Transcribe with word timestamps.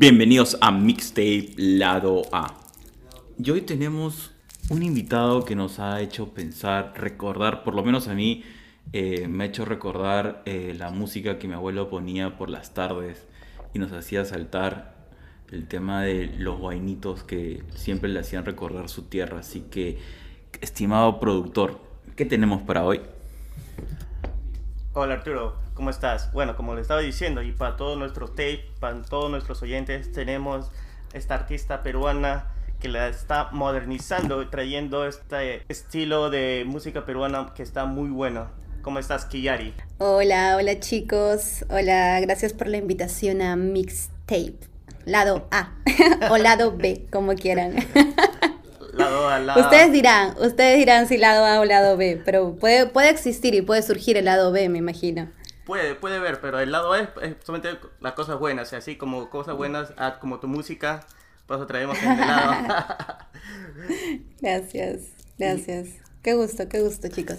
Bienvenidos 0.00 0.56
a 0.62 0.70
Mixtape 0.70 1.52
Lado 1.58 2.22
A. 2.32 2.54
Y 3.38 3.50
hoy 3.50 3.60
tenemos 3.60 4.34
un 4.70 4.82
invitado 4.82 5.44
que 5.44 5.54
nos 5.54 5.78
ha 5.78 6.00
hecho 6.00 6.32
pensar, 6.32 6.94
recordar, 6.96 7.64
por 7.64 7.74
lo 7.74 7.84
menos 7.84 8.08
a 8.08 8.14
mí, 8.14 8.42
eh, 8.94 9.28
me 9.28 9.44
ha 9.44 9.46
hecho 9.48 9.66
recordar 9.66 10.40
eh, 10.46 10.74
la 10.74 10.88
música 10.88 11.38
que 11.38 11.48
mi 11.48 11.52
abuelo 11.52 11.90
ponía 11.90 12.38
por 12.38 12.48
las 12.48 12.72
tardes 12.72 13.26
y 13.74 13.78
nos 13.78 13.92
hacía 13.92 14.24
saltar 14.24 14.94
el 15.50 15.68
tema 15.68 16.02
de 16.02 16.34
los 16.38 16.62
vainitos 16.62 17.22
que 17.22 17.62
siempre 17.74 18.08
le 18.08 18.20
hacían 18.20 18.46
recordar 18.46 18.88
su 18.88 19.02
tierra. 19.02 19.40
Así 19.40 19.66
que, 19.70 19.98
estimado 20.62 21.20
productor, 21.20 21.78
¿qué 22.16 22.24
tenemos 22.24 22.62
para 22.62 22.86
hoy? 22.86 23.02
Hola 24.94 25.12
Arturo, 25.12 25.56
¿cómo 25.80 25.88
estás? 25.88 26.30
Bueno, 26.34 26.56
como 26.56 26.74
le 26.74 26.82
estaba 26.82 27.00
diciendo, 27.00 27.40
y 27.40 27.52
para 27.52 27.78
todos 27.78 27.96
nuestros 27.96 28.34
tapes, 28.34 28.66
para 28.80 29.00
todos 29.00 29.30
nuestros 29.30 29.62
oyentes, 29.62 30.12
tenemos 30.12 30.70
esta 31.14 31.36
artista 31.36 31.82
peruana 31.82 32.52
que 32.80 32.88
la 32.88 33.08
está 33.08 33.48
modernizando, 33.52 34.46
trayendo 34.50 35.06
este 35.06 35.62
estilo 35.70 36.28
de 36.28 36.64
música 36.66 37.06
peruana 37.06 37.54
que 37.54 37.62
está 37.62 37.86
muy 37.86 38.10
bueno. 38.10 38.50
¿Cómo 38.82 38.98
estás, 38.98 39.24
Kiyari? 39.24 39.72
Hola, 39.96 40.56
hola 40.58 40.78
chicos. 40.80 41.64
Hola, 41.70 42.20
gracias 42.20 42.52
por 42.52 42.66
la 42.66 42.76
invitación 42.76 43.40
a 43.40 43.56
Mixtape. 43.56 44.58
Lado 45.06 45.48
A 45.50 45.72
o 46.30 46.36
lado 46.36 46.76
B, 46.76 47.06
como 47.10 47.34
quieran. 47.36 47.76
Lado 48.92 49.28
A, 49.30 49.38
lado 49.38 49.60
Ustedes 49.62 49.92
dirán, 49.92 50.34
ustedes 50.42 50.76
dirán 50.76 51.08
si 51.08 51.16
lado 51.16 51.46
A 51.46 51.60
o 51.60 51.64
lado 51.64 51.96
B, 51.96 52.20
pero 52.22 52.56
puede, 52.56 52.86
puede 52.86 53.08
existir 53.08 53.54
y 53.54 53.62
puede 53.62 53.80
surgir 53.80 54.18
el 54.18 54.26
lado 54.26 54.52
B, 54.52 54.68
me 54.68 54.78
imagino. 54.78 55.30
Puede, 55.70 55.94
puede 55.94 56.18
ver, 56.18 56.40
pero 56.40 56.58
el 56.58 56.72
lado 56.72 56.92
A 56.92 56.98
es, 56.98 57.08
solamente 57.44 57.78
las 58.00 58.14
cosas 58.14 58.40
buenas, 58.40 58.72
así 58.72 58.96
como 58.96 59.30
cosas 59.30 59.54
buenas, 59.54 59.94
ah, 59.98 60.18
como 60.18 60.40
tu 60.40 60.48
música, 60.48 61.06
por 61.46 61.58
eso 61.58 61.68
traemos 61.68 61.96
el 62.02 62.08
lado. 62.08 62.74
gracias, 64.40 65.02
gracias. 65.38 65.90
Qué 66.24 66.34
gusto, 66.34 66.68
qué 66.68 66.80
gusto, 66.80 67.06
chicos. 67.06 67.38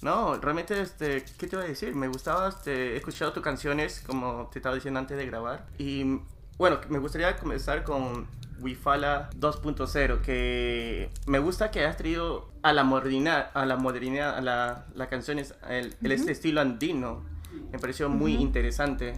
No, 0.00 0.36
realmente, 0.36 0.80
este, 0.80 1.24
¿qué 1.38 1.48
te 1.48 1.56
iba 1.56 1.64
a 1.64 1.66
decir? 1.66 1.92
Me 1.96 2.06
gustaba, 2.06 2.50
este, 2.50 2.92
he 2.92 2.96
escuchado 2.98 3.32
tus 3.32 3.42
canciones, 3.42 4.00
como 4.06 4.48
te 4.52 4.60
estaba 4.60 4.76
diciendo 4.76 5.00
antes 5.00 5.16
de 5.16 5.26
grabar. 5.26 5.66
Y 5.76 6.20
bueno, 6.58 6.78
me 6.88 7.00
gustaría 7.00 7.36
comenzar 7.36 7.82
con 7.82 8.28
Wifala 8.60 9.28
2.0, 9.40 10.20
que 10.20 11.10
me 11.26 11.40
gusta 11.40 11.72
que 11.72 11.84
has 11.84 11.96
traído 11.96 12.48
a 12.62 12.72
la 12.72 12.84
modernidad, 12.84 13.50
a 13.54 13.66
la 13.66 13.74
modernidad, 13.76 14.36
a 14.36 14.40
la, 14.40 14.86
la 14.94 15.08
canciones, 15.08 15.54
el, 15.68 15.96
este 16.00 16.30
estilo 16.30 16.60
andino. 16.60 17.24
Me 17.72 17.78
pareció 17.78 18.08
muy 18.08 18.34
interesante. 18.34 19.14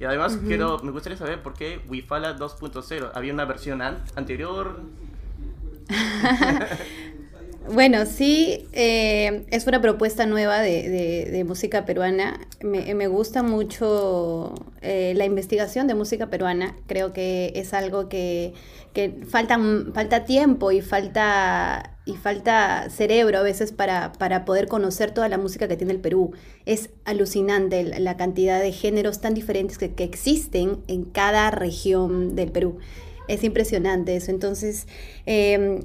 Y 0.00 0.04
además 0.04 0.38
quiero, 0.44 0.80
me 0.82 0.90
gustaría 0.90 1.16
saber 1.16 1.42
por 1.42 1.54
qué 1.54 1.80
Wifala 1.88 2.36
2.0. 2.36 3.10
¿Había 3.14 3.32
una 3.32 3.44
versión 3.44 3.80
anterior? 3.82 4.80
Bueno, 7.72 8.04
sí, 8.04 8.68
eh, 8.72 9.46
es 9.50 9.66
una 9.66 9.80
propuesta 9.80 10.26
nueva 10.26 10.60
de, 10.60 11.44
música 11.46 11.86
peruana. 11.86 12.38
Me, 12.62 13.06
gusta 13.06 13.42
mucho 13.42 14.54
eh, 14.82 15.14
la 15.16 15.24
investigación 15.24 15.86
de 15.86 15.94
música 15.94 16.28
peruana. 16.28 16.76
Creo 16.86 17.14
que 17.14 17.52
es 17.54 17.72
algo 17.72 18.10
que, 18.10 18.52
falta, 19.28 19.58
falta 19.94 20.26
tiempo 20.26 20.72
y 20.72 20.82
falta, 20.82 21.96
y 22.04 22.12
falta 22.16 22.90
cerebro 22.90 23.38
a 23.38 23.42
veces 23.42 23.72
para, 23.72 24.12
para, 24.12 24.44
poder 24.44 24.68
conocer 24.68 25.12
toda 25.12 25.30
la 25.30 25.38
música 25.38 25.66
que 25.66 25.78
tiene 25.78 25.94
el 25.94 26.00
Perú. 26.00 26.32
Es 26.66 26.90
alucinante 27.06 27.98
la 27.98 28.18
cantidad 28.18 28.60
de 28.60 28.72
géneros 28.72 29.22
tan 29.22 29.32
diferentes 29.32 29.78
que, 29.78 29.94
que 29.94 30.04
existen 30.04 30.82
en 30.86 31.04
cada 31.04 31.50
región 31.50 32.36
del 32.36 32.52
Perú 32.52 32.78
es 33.28 33.44
impresionante 33.44 34.16
eso. 34.16 34.30
Entonces, 34.30 34.86
em, 35.26 35.84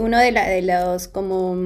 uno 0.00 0.18
de, 0.18 0.62
los 0.62 1.08
como, 1.08 1.56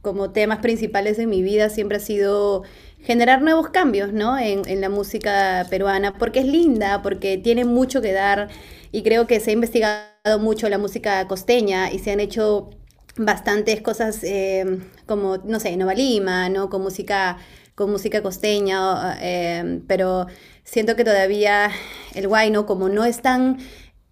como 0.00 0.30
temas 0.30 0.58
principales 0.58 1.16
de 1.16 1.26
mi 1.26 1.42
vida 1.42 1.68
siempre 1.70 1.98
ha 1.98 2.00
sido 2.00 2.62
generar 3.02 3.42
nuevos 3.42 3.70
cambios 3.70 4.12
¿no? 4.12 4.38
en, 4.38 4.80
la 4.80 4.88
música 4.88 5.66
peruana, 5.70 6.14
porque 6.18 6.40
es 6.40 6.46
linda, 6.46 7.02
porque 7.02 7.36
tiene 7.36 7.64
mucho 7.64 8.00
que 8.00 8.12
dar 8.12 8.48
y 8.92 9.02
creo 9.02 9.26
que 9.26 9.40
se 9.40 9.50
ha 9.50 9.52
investigado 9.54 10.38
mucho 10.38 10.68
la 10.68 10.78
música 10.78 11.26
costeña 11.26 11.90
y 11.90 11.98
se 11.98 12.12
han 12.12 12.20
hecho 12.20 12.70
bastantes 13.16 13.82
cosas 13.82 14.20
em, 14.22 14.80
como, 15.06 15.38
no 15.38 15.60
sé, 15.60 15.76
Nova 15.76 15.94
Lima, 15.94 16.48
¿no? 16.48 16.70
Con 16.70 16.82
música, 16.82 17.38
con 17.74 17.90
música 17.90 18.22
costeña, 18.22 19.18
em, 19.20 19.82
pero 19.86 20.26
siento 20.64 20.96
que 20.96 21.04
todavía 21.04 21.70
el 22.14 22.28
guayno, 22.28 22.66
como 22.66 22.88
no 22.88 23.04
es 23.04 23.20
tan 23.20 23.58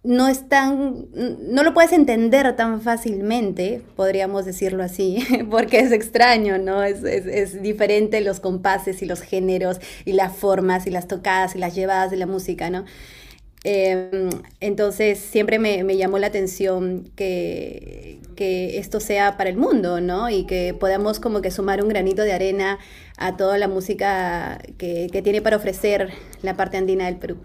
no 0.03 0.27
es 0.27 0.45
no 1.13 1.63
lo 1.63 1.73
puedes 1.73 1.91
entender 1.91 2.55
tan 2.55 2.81
fácilmente, 2.81 3.81
podríamos 3.95 4.45
decirlo 4.45 4.83
así, 4.83 5.25
porque 5.51 5.79
es 5.79 5.91
extraño, 5.91 6.57
¿no? 6.57 6.83
Es, 6.83 7.03
es, 7.03 7.61
diferente 7.61 8.21
los 8.21 8.39
compases 8.39 9.01
y 9.03 9.05
los 9.05 9.21
géneros 9.21 9.79
y 10.05 10.13
las 10.13 10.35
formas 10.35 10.87
y 10.87 10.89
las 10.89 11.07
tocadas 11.07 11.55
y 11.55 11.59
las 11.59 11.75
llevadas 11.75 12.09
de 12.09 12.17
la 12.17 12.25
música, 12.25 12.69
¿no? 12.69 12.85
Em, 13.63 14.29
entonces 14.59 15.19
siempre 15.19 15.59
me, 15.59 15.95
llamó 15.95 16.17
la 16.17 16.27
atención 16.27 17.11
que, 17.15 18.19
que, 18.35 18.79
esto 18.79 18.99
sea 18.99 19.37
para 19.37 19.51
el 19.51 19.57
mundo, 19.57 20.01
¿no? 20.01 20.31
Y 20.31 20.45
que 20.45 20.73
podamos 20.73 21.19
como 21.19 21.41
que 21.41 21.51
sumar 21.51 21.83
un 21.83 21.89
granito 21.89 22.23
de 22.23 22.33
arena 22.33 22.79
a 23.17 23.37
toda 23.37 23.59
la 23.59 23.67
música 23.67 24.59
que, 24.79 25.09
que 25.11 25.21
tiene 25.21 25.43
para 25.43 25.57
ofrecer 25.57 26.09
la 26.41 26.57
parte 26.57 26.77
andina 26.77 27.05
del 27.05 27.17
Perú. 27.17 27.37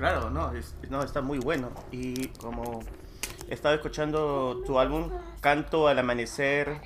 Claro, 0.00 0.30
no, 0.30 0.50
no, 0.88 1.02
está 1.02 1.20
muy 1.20 1.38
bueno. 1.38 1.68
Y 1.92 2.28
como 2.28 2.80
he 3.50 3.52
estado 3.52 3.74
escuchando 3.74 4.62
tu 4.64 4.78
álbum, 4.78 5.10
Canto 5.42 5.88
al 5.88 5.98
Amanecer, 5.98 6.80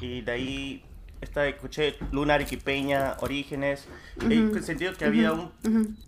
y 0.00 0.22
de 0.22 0.32
ahí 0.32 0.84
está, 1.20 1.46
escuché 1.46 1.94
Luna 2.10 2.34
Arequipeña, 2.34 3.16
Orígenes, 3.20 3.86
y 4.28 4.34
he 4.34 4.62
sentido 4.62 4.94
que 4.94 5.04
había 5.04 5.30
un, 5.32 5.52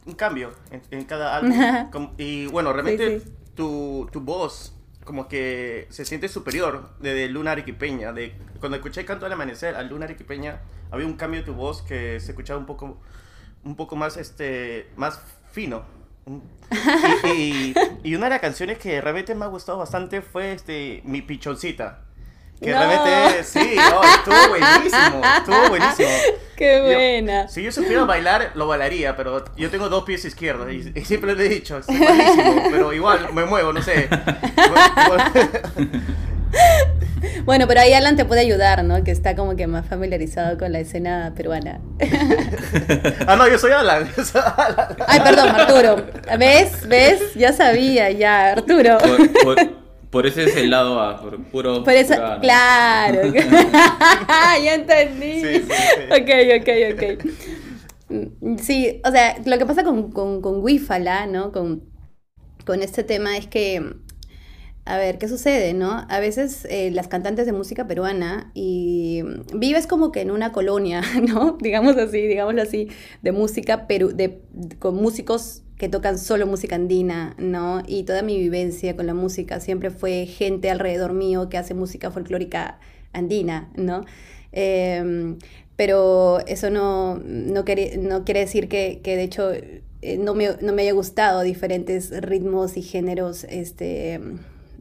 un 0.04 0.15
cambio 0.15 0.50
en, 0.91 1.04
cada 1.04 1.37
álbum. 1.37 2.10
y 2.19 2.47
bueno, 2.47 2.72
realmente 2.72 3.22
Tu, 3.54 4.09
tu 4.10 4.21
voz 4.21 4.75
como 5.04 5.28
que 5.28 5.87
se 5.91 6.04
siente 6.04 6.28
superior 6.28 6.91
desde 6.98 7.28
Luna 7.28 7.53
Arequipeña. 7.53 8.12
De, 8.12 8.34
cuando 8.59 8.75
escuché 8.77 9.04
Canto 9.04 9.27
al 9.27 9.32
Amanecer 9.32 9.77
a 9.77 9.84
Luna 9.84 10.06
Arequipeña, 10.06 10.60
había 10.91 11.06
un 11.06 11.15
cambio 11.15 11.38
de 11.38 11.47
tu 11.47 11.54
voz 11.54 11.82
que 11.82 12.19
se 12.19 12.32
escuchaba 12.32 12.59
un 12.59 12.66
poco, 12.66 12.98
un 13.62 13.77
poco 13.77 13.94
más, 13.94 14.16
este, 14.16 14.91
más 14.97 15.22
fino. 15.53 16.00
Y, 17.34 17.74
una 18.14 18.26
de 18.26 18.30
las 18.30 18.41
canciones 18.41 18.78
que 18.78 19.00
realmente 19.00 19.34
me 19.34 19.44
ha 19.44 19.48
gustado 19.48 19.78
bastante 19.78 20.22
fue 20.22 20.52
este 20.52 21.02
Mi 21.04 21.22
Pichoncita. 21.22 22.00
Que 22.60 22.72
realmente, 22.72 23.42
sí, 23.42 23.58
estuvo 23.58 24.48
buenísimo, 24.50 25.22
estuvo 25.38 25.68
buenísimo. 25.68 26.08
Qué 26.56 26.80
buena. 26.82 27.48
si 27.48 27.62
yo 27.62 27.72
supiera 27.72 28.04
bailar, 28.04 28.52
lo 28.54 28.66
bailaría, 28.66 29.16
pero 29.16 29.44
yo 29.56 29.70
tengo 29.70 29.88
dos 29.88 30.04
pies 30.04 30.26
izquierdos 30.26 30.70
y, 30.70 30.92
siempre 31.04 31.34
lo 31.34 31.41
he 31.41 31.48
dicho, 31.48 31.78
es 31.78 31.86
buenísimo, 31.86 32.64
pero 32.70 32.92
igual 32.92 33.32
me 33.32 33.47
muevo, 33.47 33.72
no 33.72 33.80
sé. 33.82 34.10
Bueno, 37.44 37.66
pero 37.66 37.81
ahí 37.81 37.92
Alan 37.92 38.16
te 38.16 38.25
puede 38.25 38.41
ayudar, 38.42 38.84
¿no? 38.84 39.03
Que 39.04 39.10
está 39.10 39.34
como 39.36 39.56
que 39.56 39.66
más 39.66 39.86
familiarizado 39.86 40.58
con 40.58 40.72
la 40.72 40.81
escena 40.81 41.32
peruana. 41.36 41.81
ah, 43.26 43.36
no, 43.36 43.48
yo 43.48 43.58
soy 43.58 43.72
Alan. 43.72 44.08
Ay, 45.06 45.20
perdón, 45.20 45.48
Arturo. 45.48 46.06
¿Ves? 46.38 46.88
¿Ves? 46.88 47.34
Ya 47.34 47.53
sabía, 47.53 48.10
ya, 48.10 48.53
Arturo. 48.53 48.98
Por, 50.10 50.27
ese 50.27 50.45
es 50.45 50.56
el 50.56 50.71
lado 50.71 51.00
A, 51.00 51.21
por 51.21 51.41
puro. 51.45 51.84
Por 51.84 51.92
eso, 51.92 52.15
claro. 52.41 53.33
ya 53.33 54.74
entendí. 54.74 55.41
Sí, 55.41 55.65
sí, 55.68 55.72
Ok, 56.10 56.30
ok, 56.60 56.68
ok. 56.95 58.60
Sí, 58.60 59.00
o 59.04 59.10
sea, 59.12 59.36
lo 59.45 59.56
que 59.56 59.66
pasa 59.66 59.84
con, 59.84 60.10
con, 60.10 60.42
con 60.42 60.62
Wifala, 60.62 61.27
¿no? 61.27 61.53
Con, 61.53 61.84
con 62.66 62.83
este 62.83 63.04
tema 63.04 63.36
es 63.36 63.47
que 63.47 64.00
a 64.91 64.98
ver, 64.98 65.19
¿qué 65.19 65.28
sucede, 65.28 65.72
no? 65.72 66.04
A 66.09 66.19
veces 66.19 66.66
eh, 66.69 66.91
las 66.91 67.07
cantantes 67.07 67.47
de 67.47 67.53
música 67.53 67.87
peruana 67.87 68.51
y 68.54 69.22
vives 69.54 69.87
como 69.87 70.10
que 70.10 70.21
en 70.21 70.33
una 70.33 70.51
colonia, 70.51 71.01
¿no? 71.28 71.57
Digamos 71.60 71.97
así, 71.97 72.27
digámoslo 72.27 72.63
así, 72.63 72.89
de 73.22 73.31
música 73.31 73.87
peru 73.87 74.09
de, 74.09 74.41
con 74.81 74.97
músicos 74.97 75.63
que 75.78 75.89
tocan 75.89 76.19
solo 76.19 76.45
música 76.48 76.75
andina, 76.75 77.37
¿no? 77.39 77.84
Y 77.87 78.03
toda 78.03 78.22
mi 78.22 78.37
vivencia 78.37 78.97
con 78.97 79.07
la 79.07 79.15
música 79.15 79.60
siempre 79.60 79.91
fue 79.91 80.27
gente 80.27 80.71
alrededor 80.71 81.13
mío 81.13 81.48
que 81.48 81.57
hace 81.57 81.72
música 81.72 82.10
folclórica 82.10 82.81
andina, 83.13 83.71
¿no? 83.77 84.04
Em, 84.51 85.39
pero 85.77 86.41
eso 86.48 86.69
no, 86.69 87.21
no, 87.25 87.65
quiere, 87.65 87.97
no 87.97 88.25
quiere 88.25 88.41
decir 88.41 88.69
que, 88.69 89.01
que 89.04 89.15
de 89.15 89.22
hecho 89.22 89.53
eh, 89.53 90.19
no, 90.19 90.34
me, 90.34 90.48
no 90.60 90.72
me 90.72 90.83
haya 90.83 90.93
gustado 90.93 91.43
diferentes 91.43 92.10
ritmos 92.22 92.77
y 92.77 92.83
géneros 92.83 93.45
este, 93.45 94.21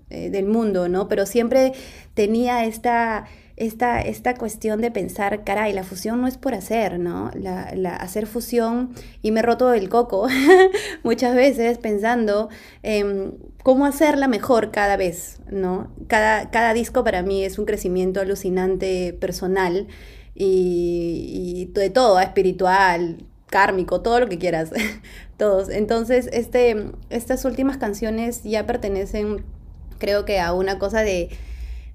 eh, 0.10 0.30
del 0.30 0.46
mundo, 0.46 0.90
¿no? 0.90 1.08
Pero 1.08 1.26
siempre 1.26 1.74
tenía 2.14 2.66
esta, 2.66 3.26
esta, 3.58 4.02
esta 4.02 4.36
cuestión 4.36 4.82
de 4.82 4.92
pensar, 4.92 5.44
caray, 5.44 5.74
la 5.74 5.84
fusión 5.84 6.22
no 6.22 6.28
es 6.28 6.38
por 6.38 6.54
hacer, 6.54 7.00
¿no? 7.00 7.32
La, 7.34 7.74
la 7.76 7.96
hacer 7.96 8.28
fusión, 8.28 8.94
y 9.22 9.32
me 9.32 9.42
he 9.42 9.44
roto 9.44 9.74
el 9.74 9.90
coco 9.90 10.28
muchas 11.04 11.36
veces 11.36 11.78
pensando 11.78 12.50
en 12.84 13.38
cómo 13.64 13.86
hacerla 13.86 14.28
mejor 14.28 14.72
cada 14.72 14.98
vez, 14.98 15.40
¿no? 15.52 15.92
Cada, 16.08 16.50
cada 16.50 16.74
disco 16.74 17.04
para 17.04 17.22
mí 17.22 17.44
es 17.44 17.60
un 17.60 17.66
crecimiento 17.66 18.22
alucinante 18.22 19.14
personal 19.20 19.88
y, 20.36 21.70
de 21.74 21.90
todo, 21.90 22.20
espiritual, 22.20 23.26
kármico, 23.48 24.02
todo 24.02 24.22
lo 24.22 24.30
que 24.30 24.38
quieras, 24.38 24.72
todos. 25.38 25.70
Entonces, 25.70 26.30
este, 26.32 26.92
estas 27.10 27.46
últimas 27.46 27.78
canciones 27.78 28.44
ya 28.44 28.66
pertenecen, 28.66 29.44
creo 30.00 30.26
que 30.26 30.40
a 30.40 30.54
una 30.54 30.80
cosa 30.80 31.02
de 31.02 31.30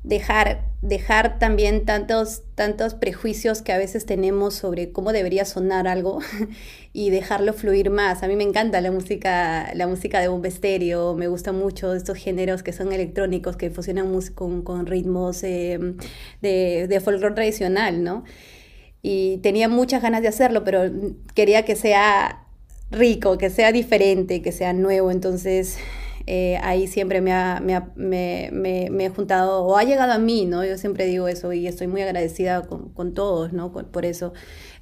dejar, 0.04 0.60
dejar 0.82 1.38
también 1.38 1.86
tantos, 1.86 2.42
tantos 2.54 2.94
prejuicios 2.94 3.62
que 3.62 3.72
a 3.72 3.78
veces 3.78 4.04
tenemos 4.06 4.54
sobre 4.54 4.92
cómo 4.92 5.12
debería 5.12 5.46
sonar 5.46 5.88
algo 5.88 6.20
y 6.92 7.10
dejarlo 7.10 7.54
fluir 7.54 7.90
más. 7.90 8.22
A 8.22 8.28
mí 8.28 8.36
me 8.36 8.44
encanta 8.44 8.80
la 8.80 8.92
música, 8.92 9.72
la 9.74 9.86
música 9.86 10.20
de 10.20 10.28
bomba 10.28 10.48
estéreo, 10.48 11.14
me 11.14 11.26
gusta 11.26 11.52
mucho 11.52 11.94
estos 11.94 12.18
géneros 12.18 12.62
que 12.62 12.72
son 12.72 12.92
electrónicos, 12.92 13.56
que 13.56 13.70
fusionan 13.70 14.14
con, 14.34 14.62
con 14.62 14.86
ritmos 14.86 15.42
eh, 15.42 15.78
de, 16.42 16.86
de 16.86 17.00
folclore 17.00 17.34
tradicional, 17.34 18.04
¿no? 18.04 18.24
Y 19.02 19.38
tenía 19.38 19.68
muchas 19.68 20.02
ganas 20.02 20.22
de 20.22 20.28
hacerlo, 20.28 20.64
pero 20.64 20.90
quería 21.34 21.64
que 21.64 21.76
sea 21.76 22.46
rico, 22.90 23.38
que 23.38 23.50
sea 23.50 23.72
diferente, 23.72 24.40
que 24.40 24.52
sea 24.52 24.72
nuevo, 24.72 25.10
entonces 25.10 25.78
eh, 26.26 26.58
ahí 26.62 26.86
siempre 26.86 27.20
me, 27.20 27.32
ha, 27.32 27.60
me, 27.60 27.80
me, 27.96 28.88
me, 28.90 29.04
he 29.04 29.08
juntado, 29.10 29.62
o 29.64 29.76
ha 29.76 29.84
llegado 29.84 30.12
a 30.12 30.18
mí, 30.18 30.46
¿no? 30.46 30.64
Yo 30.64 30.78
siempre 30.78 31.04
digo 31.04 31.28
eso 31.28 31.52
y 31.52 31.66
estoy 31.66 31.86
muy 31.86 32.00
agradecida 32.00 32.62
con, 32.62 32.90
con 32.90 33.12
todos, 33.12 33.52
¿no? 33.52 33.72
por 33.72 34.06
eso. 34.06 34.32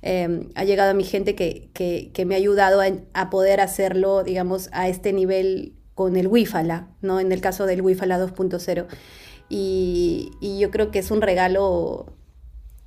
Em, 0.02 0.50
ha 0.54 0.64
llegado 0.64 0.90
a 0.90 0.94
mi 0.94 1.04
gente 1.04 1.34
que, 1.34 1.70
que, 1.74 2.10
que 2.12 2.24
me 2.26 2.34
ha 2.34 2.38
ayudado 2.38 2.80
a, 2.80 2.86
a, 3.14 3.30
poder 3.30 3.60
hacerlo, 3.60 4.22
digamos, 4.22 4.68
a 4.72 4.88
este 4.88 5.12
nivel 5.12 5.74
con 5.94 6.16
el 6.16 6.28
WIFALA, 6.28 6.88
¿no? 7.00 7.20
En 7.20 7.32
el 7.32 7.40
caso 7.40 7.66
del 7.66 7.82
WIFALA 7.82 8.18
2.0. 8.18 8.86
Y, 9.48 10.30
y 10.40 10.58
yo 10.58 10.70
creo 10.70 10.90
que 10.90 11.00
es 11.00 11.10
un 11.10 11.22
regalo 11.22 12.16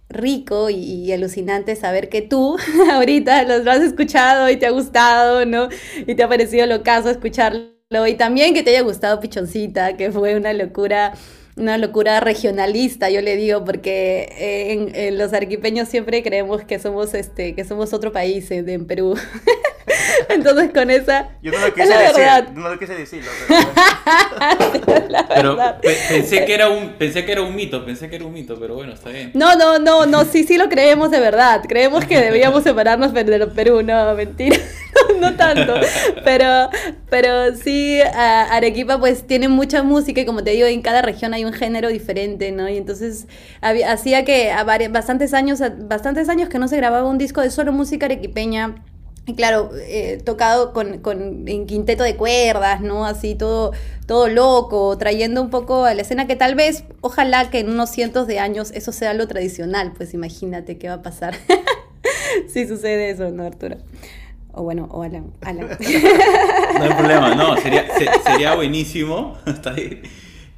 rico 0.09 0.69
y, 0.69 0.75
y, 0.75 1.11
alucinante 1.11 1.75
saber 1.75 2.09
que 2.09 2.21
tú 2.21 2.57
ahorita 2.91 3.43
los 3.43 3.67
has 3.67 3.81
escuchado 3.81 4.49
y 4.49 4.57
te 4.57 4.65
ha 4.65 4.71
gustado, 4.71 5.45
¿no? 5.45 5.69
Y 6.07 6.15
te 6.15 6.23
ha 6.23 6.29
parecido 6.29 6.65
lo 6.67 6.83
caso 6.83 7.09
escucharlo 7.09 7.75
y 7.91 8.15
también 8.15 8.55
que 8.55 8.63
te 8.63 8.71
haya 8.71 8.81
gustado 8.81 9.19
Pichoncita, 9.19 9.95
que 9.95 10.11
fue 10.11 10.35
una 10.35 10.53
locura 10.53 11.13
una 11.55 11.77
locura 11.77 12.19
regionalista, 12.19 13.09
yo 13.09 13.21
le 13.21 13.35
digo, 13.35 13.63
porque 13.63 14.29
eh, 14.37 14.91
en, 15.07 15.17
los 15.17 15.33
arquipeños 15.33 15.87
siempre 15.87 16.21
creemos 16.21 16.63
que 16.63 16.79
somos 16.79 17.13
este, 17.13 17.55
que 17.55 17.63
somos 17.63 17.93
otro 17.93 18.11
país 18.11 18.51
en, 18.51 18.67
en 18.67 18.85
Perú. 18.85 19.15
Entonces 20.29 20.71
con 20.73 20.89
esa. 20.89 21.29
Yo 21.41 21.51
no 21.51 21.59
lo 21.59 21.73
quise 21.73 21.87
decir. 21.87 22.53
No 22.53 22.69
lo 22.69 22.79
quise 22.79 22.95
decir. 22.95 23.23
pero 25.33 25.57
pensé 25.81 26.45
que 26.45 26.53
era 26.53 26.69
un, 26.69 26.93
pensé 26.93 27.25
que 27.25 27.31
era 27.31 27.41
un 27.41 27.55
mito, 27.55 27.85
pensé 27.85 28.09
que 28.09 28.15
era 28.17 28.25
un 28.25 28.33
mito, 28.33 28.57
pero 28.59 28.75
bueno, 28.75 28.93
está 28.93 29.09
bien. 29.09 29.31
No, 29.33 29.55
no, 29.55 29.79
no, 29.79 30.05
no, 30.05 30.25
sí, 30.25 30.43
sí 30.43 30.57
lo 30.57 30.69
creemos 30.69 31.11
de 31.11 31.19
verdad. 31.19 31.63
Creemos 31.67 32.05
que 32.05 32.19
debíamos 32.19 32.63
separarnos 32.65 33.13
de 33.13 33.25
Perú, 33.47 33.81
no, 33.83 34.13
mentira. 34.15 34.57
no 35.19 35.35
tanto. 35.35 35.75
Pero, 36.23 36.69
pero 37.09 37.55
sí, 37.55 37.99
Arequipa 38.01 38.99
pues 38.99 39.25
tiene 39.27 39.47
mucha 39.47 39.83
música 39.83 40.21
y 40.21 40.25
como 40.25 40.43
te 40.43 40.51
digo, 40.51 40.67
en 40.67 40.81
cada 40.81 41.01
región 41.01 41.33
hay 41.33 41.44
un 41.45 41.53
género 41.53 41.89
diferente, 41.89 42.51
¿no? 42.51 42.68
Y 42.69 42.77
entonces 42.77 43.27
hacía 43.62 44.25
que 44.25 44.51
a 44.51 44.63
bastantes 44.63 45.33
años, 45.33 45.62
bastantes 45.88 46.30
años 46.30 46.50
que 46.50 46.59
no 46.59 46.68
se 46.68 46.77
grababa 46.77 47.07
un 47.07 47.18
disco 47.18 47.42
de 47.42 47.51
solo 47.51 47.71
música 47.71 48.06
arequipeña 48.06 48.83
y 49.27 49.33
claro, 49.33 49.71
eh, 49.88 50.21
tocado 50.24 50.71
con, 50.71 51.00
con, 51.00 51.47
en 51.47 51.65
quinteto 51.65 52.03
de 52.03 52.15
cuerdas, 52.15 52.81
¿no? 52.81 53.06
Así 53.06 53.33
todo, 53.33 53.71
todo 54.06 54.27
loco, 54.27 54.95
trayendo 54.97 55.42
un 55.42 55.50
poco 55.50 55.86
a 55.86 55.95
la 55.95 56.03
escena 56.03 56.27
que 56.27 56.36
tal 56.36 56.53
vez, 56.53 56.83
ojalá 57.01 57.50
que 57.50 57.59
en 57.59 57.69
unos 57.69 57.89
cientos 57.89 58.27
de 58.27 58.39
años 58.39 58.71
eso 58.75 58.91
sea 58.91 59.13
lo 59.15 59.27
tradicional, 59.27 59.94
pues 59.98 60.13
imagínate 60.13 60.77
qué 60.77 60.89
va 60.89 60.95
a 60.95 61.01
pasar 61.01 61.36
si 62.48 62.68
sucede 62.68 63.09
eso, 63.09 63.31
¿no, 63.31 63.44
Arturo? 63.44 63.77
O 64.51 64.63
bueno, 64.63 64.88
o 64.91 65.01
Alan. 65.03 65.33
Alan. 65.41 65.68
no 66.77 66.83
hay 66.83 66.94
problema, 66.94 67.36
no, 67.36 67.57
sería, 67.57 67.86
sería 68.24 68.56
buenísimo. 68.56 69.38
Está 69.45 69.71
bien. 69.71 70.01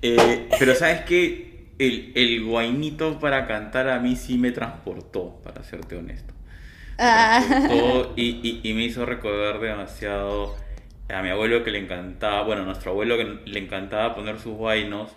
Eh, 0.02 0.50
pero 0.60 0.76
sabes 0.76 1.02
que 1.02 1.68
el, 1.80 2.12
el 2.16 2.44
guainito 2.44 3.20
para 3.20 3.48
cantar 3.48 3.90
a 3.90 4.00
mí 4.00 4.16
sí 4.16 4.38
me 4.38 4.52
transportó, 4.52 5.40
para 5.44 5.64
serte 5.64 5.96
honesto. 5.96 6.34
Ah. 7.00 7.44
y, 8.16 8.60
y, 8.64 8.74
me 8.74 8.84
hizo 8.84 9.06
recordar 9.06 9.60
demasiado 9.60 10.56
a 11.10 11.22
mi 11.22 11.30
abuelo 11.30 11.64
que 11.64 11.72
le 11.72 11.80
encantaba, 11.80 12.44
bueno, 12.44 12.64
a 12.64 12.66
nuestro 12.66 12.92
abuelo 12.92 13.18
que 13.18 13.40
le 13.46 13.60
encantaba 13.60 14.16
poner 14.16 14.40
sus 14.40 14.58
vainos. 14.58 15.12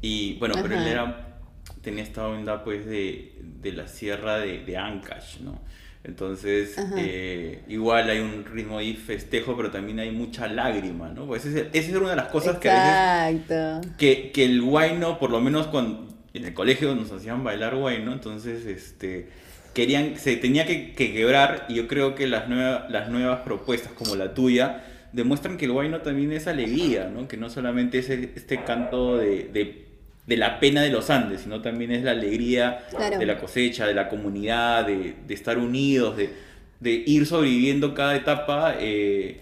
Y 0.00 0.34
bueno, 0.34 0.54
pero 0.62 0.76
él 0.76 0.86
era, 0.86 1.38
tenía 1.82 2.02
esta 2.02 2.26
onda 2.26 2.62
pues 2.62 2.86
de, 2.86 3.34
de 3.40 3.72
la 3.72 3.88
sierra 3.88 4.38
de, 4.38 4.64
de 4.64 4.76
Ancash, 4.76 5.40
¿no? 5.40 5.60
Entonces, 6.06 6.76
eh, 6.96 7.62
igual 7.66 8.08
hay 8.08 8.20
un 8.20 8.44
ritmo 8.44 8.80
y 8.80 8.94
festejo, 8.94 9.56
pero 9.56 9.72
también 9.72 9.98
hay 9.98 10.12
mucha 10.12 10.46
lágrima, 10.46 11.08
¿no? 11.08 11.26
Pues 11.26 11.44
esa 11.44 11.66
es 11.72 11.88
una 11.88 12.10
de 12.10 12.16
las 12.16 12.28
cosas 12.28 12.58
que 12.58 12.70
a 12.70 13.28
veces, 13.28 13.88
que, 13.98 14.30
que 14.30 14.44
el 14.44 14.62
guayno, 14.62 15.18
por 15.18 15.30
lo 15.30 15.40
menos 15.40 15.66
cuando 15.66 16.06
en 16.32 16.44
el 16.44 16.54
colegio 16.54 16.94
nos 16.94 17.10
hacían 17.10 17.42
bailar 17.42 17.74
guayno, 17.74 18.12
entonces, 18.12 18.66
este 18.66 19.28
querían, 19.76 20.16
se 20.16 20.36
tenía 20.36 20.64
que, 20.64 20.94
quebrar 20.94 21.66
y 21.68 21.74
yo 21.74 21.86
creo 21.86 22.14
que 22.14 22.26
las, 22.26 22.48
nuevas 22.48 22.88
las 22.88 23.10
nuevas 23.10 23.40
propuestas 23.40 23.92
como 23.92 24.16
la 24.16 24.32
tuya 24.32 24.84
demuestran 25.12 25.58
que 25.58 25.66
el 25.66 25.72
guayno 25.72 26.00
también 26.00 26.32
es 26.32 26.46
alegría, 26.46 27.10
¿no? 27.12 27.28
que 27.28 27.36
no 27.36 27.50
solamente 27.50 27.98
es 27.98 28.08
este 28.08 28.64
canto 28.64 29.18
de, 29.18 29.50
de, 29.52 29.85
la 30.28 30.58
pena 30.58 30.82
de 30.82 30.90
los 30.90 31.08
Andes, 31.10 31.42
sino 31.42 31.60
también 31.60 31.92
es 31.92 32.02
la 32.02 32.10
alegría 32.10 32.84
de 33.18 33.26
la 33.26 33.38
cosecha, 33.38 33.86
de 33.86 33.94
la 33.94 34.08
comunidad, 34.08 34.84
de, 34.86 35.14
estar 35.28 35.58
unidos, 35.58 36.16
de, 36.16 37.04
ir 37.06 37.26
sobreviviendo 37.26 37.94
cada 37.94 38.16
etapa. 38.16 38.74
Eh, 38.80 39.40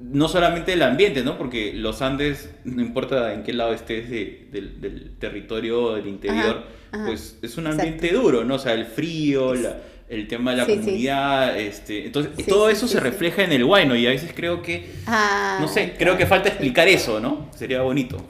no 0.00 0.28
solamente 0.28 0.72
el 0.72 0.82
ambiente, 0.82 1.22
¿no? 1.22 1.36
Porque 1.36 1.72
los 1.74 2.00
Andes, 2.00 2.48
no 2.64 2.80
importa 2.80 3.34
en 3.34 3.42
qué 3.42 3.52
lado 3.52 3.74
estés 3.74 4.08
del 4.08 5.16
territorio 5.18 5.94
del 5.94 6.06
interior, 6.06 6.64
pues 6.90 7.38
es 7.42 7.58
un 7.58 7.66
ambiente 7.66 8.08
duro, 8.12 8.44
¿no? 8.44 8.54
O 8.54 8.58
sea, 8.58 8.72
el 8.72 8.86
frío, 8.86 9.52
el 10.08 10.26
tema 10.28 10.52
de 10.52 10.56
la 10.56 10.66
comunidad, 10.66 11.58
este, 11.58 12.06
entonces 12.06 12.46
todo 12.46 12.70
eso 12.70 12.88
se 12.88 12.98
refleja 13.00 13.44
en 13.44 13.52
el 13.52 13.64
guayno 13.64 13.94
y 13.94 14.06
a 14.06 14.10
veces 14.10 14.32
creo 14.34 14.62
que, 14.62 14.88
ah, 15.06 15.58
no 15.60 15.68
sé, 15.68 15.94
creo 15.98 16.16
que 16.16 16.26
falta 16.26 16.48
explicar 16.48 16.88
eso, 16.88 17.20
¿no? 17.20 17.50
Sería 17.54 17.82
bonito. 17.82 18.24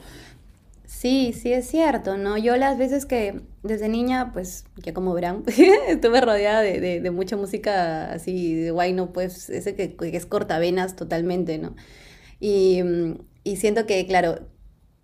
Sí, 0.99 1.33
sí 1.33 1.53
es 1.53 1.67
cierto, 1.67 2.17
¿no? 2.17 2.37
Yo 2.37 2.57
las 2.57 2.77
veces 2.77 3.05
que 3.05 3.41
desde 3.63 3.87
niña, 3.87 4.31
pues, 4.33 4.65
ya 4.75 4.93
como 4.93 5.13
verán, 5.13 5.43
estuve 5.87 6.19
rodeada 6.19 6.61
de, 6.61 7.11
mucha 7.11 7.37
música 7.37 8.11
así 8.11 8.53
de 8.55 8.71
guayno, 8.71 9.13
pues, 9.13 9.49
ese 9.49 9.75
que, 9.75 9.95
es 10.01 10.25
cortavenas 10.25 10.97
totalmente, 10.97 11.57
¿no? 11.57 11.75
Y, 12.41 12.81
y 13.43 13.55
siento 13.57 13.85
que, 13.85 14.05
claro, 14.07 14.49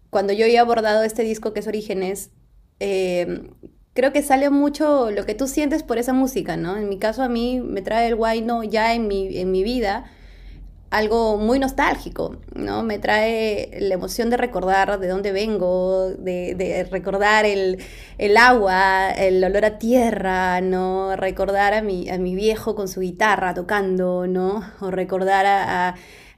cuando 0.09 0.33
yo 0.33 0.45
he 0.45 0.57
abordado 0.57 1.03
este 1.03 1.23
disco 1.23 1.53
que 1.53 1.61
es 1.61 1.67
Orígenes, 1.67 2.31
Em, 2.79 3.51
creo 3.93 4.11
que 4.11 4.21
sale 4.21 4.49
mucho 4.49 5.09
lo 5.11 5.25
que 5.25 5.35
tú 5.35 5.47
sientes 5.47 5.83
por 5.83 5.97
esa 5.97 6.13
música, 6.13 6.57
¿no? 6.57 6.77
En 6.77 6.89
mi 6.89 6.99
caso 6.99 7.23
a 7.23 7.29
mí 7.29 7.61
me 7.61 7.81
trae 7.81 8.07
el 8.07 8.15
guayno 8.15 8.63
ya 8.63 8.93
en 8.93 9.07
mi, 9.07 9.37
en 9.37 9.51
mi 9.51 9.63
vida 9.63 10.05
algo 10.89 11.37
muy 11.37 11.59
nostálgico, 11.59 12.37
¿no? 12.53 12.83
Me 12.83 12.99
trae 12.99 13.77
la 13.81 13.95
emoción 13.95 14.29
de 14.29 14.37
recordar 14.37 14.99
de 14.99 15.07
dónde 15.07 15.31
vengo, 15.31 16.09
de, 16.09 16.87
recordar 16.89 17.45
el, 17.45 17.77
agua, 18.37 19.11
el 19.11 19.43
olor 19.43 19.65
a 19.65 19.77
tierra, 19.77 20.61
¿no? 20.61 21.15
Recordar 21.15 21.73
a 21.73 21.81
mi, 21.81 22.09
a 22.09 22.17
mi 22.17 22.35
viejo 22.35 22.75
con 22.75 22.87
su 22.87 23.01
guitarra 23.01 23.53
tocando, 23.53 24.27
¿no? 24.27 24.63
O 24.79 24.91
recordar 24.91 25.45
a 25.45 25.95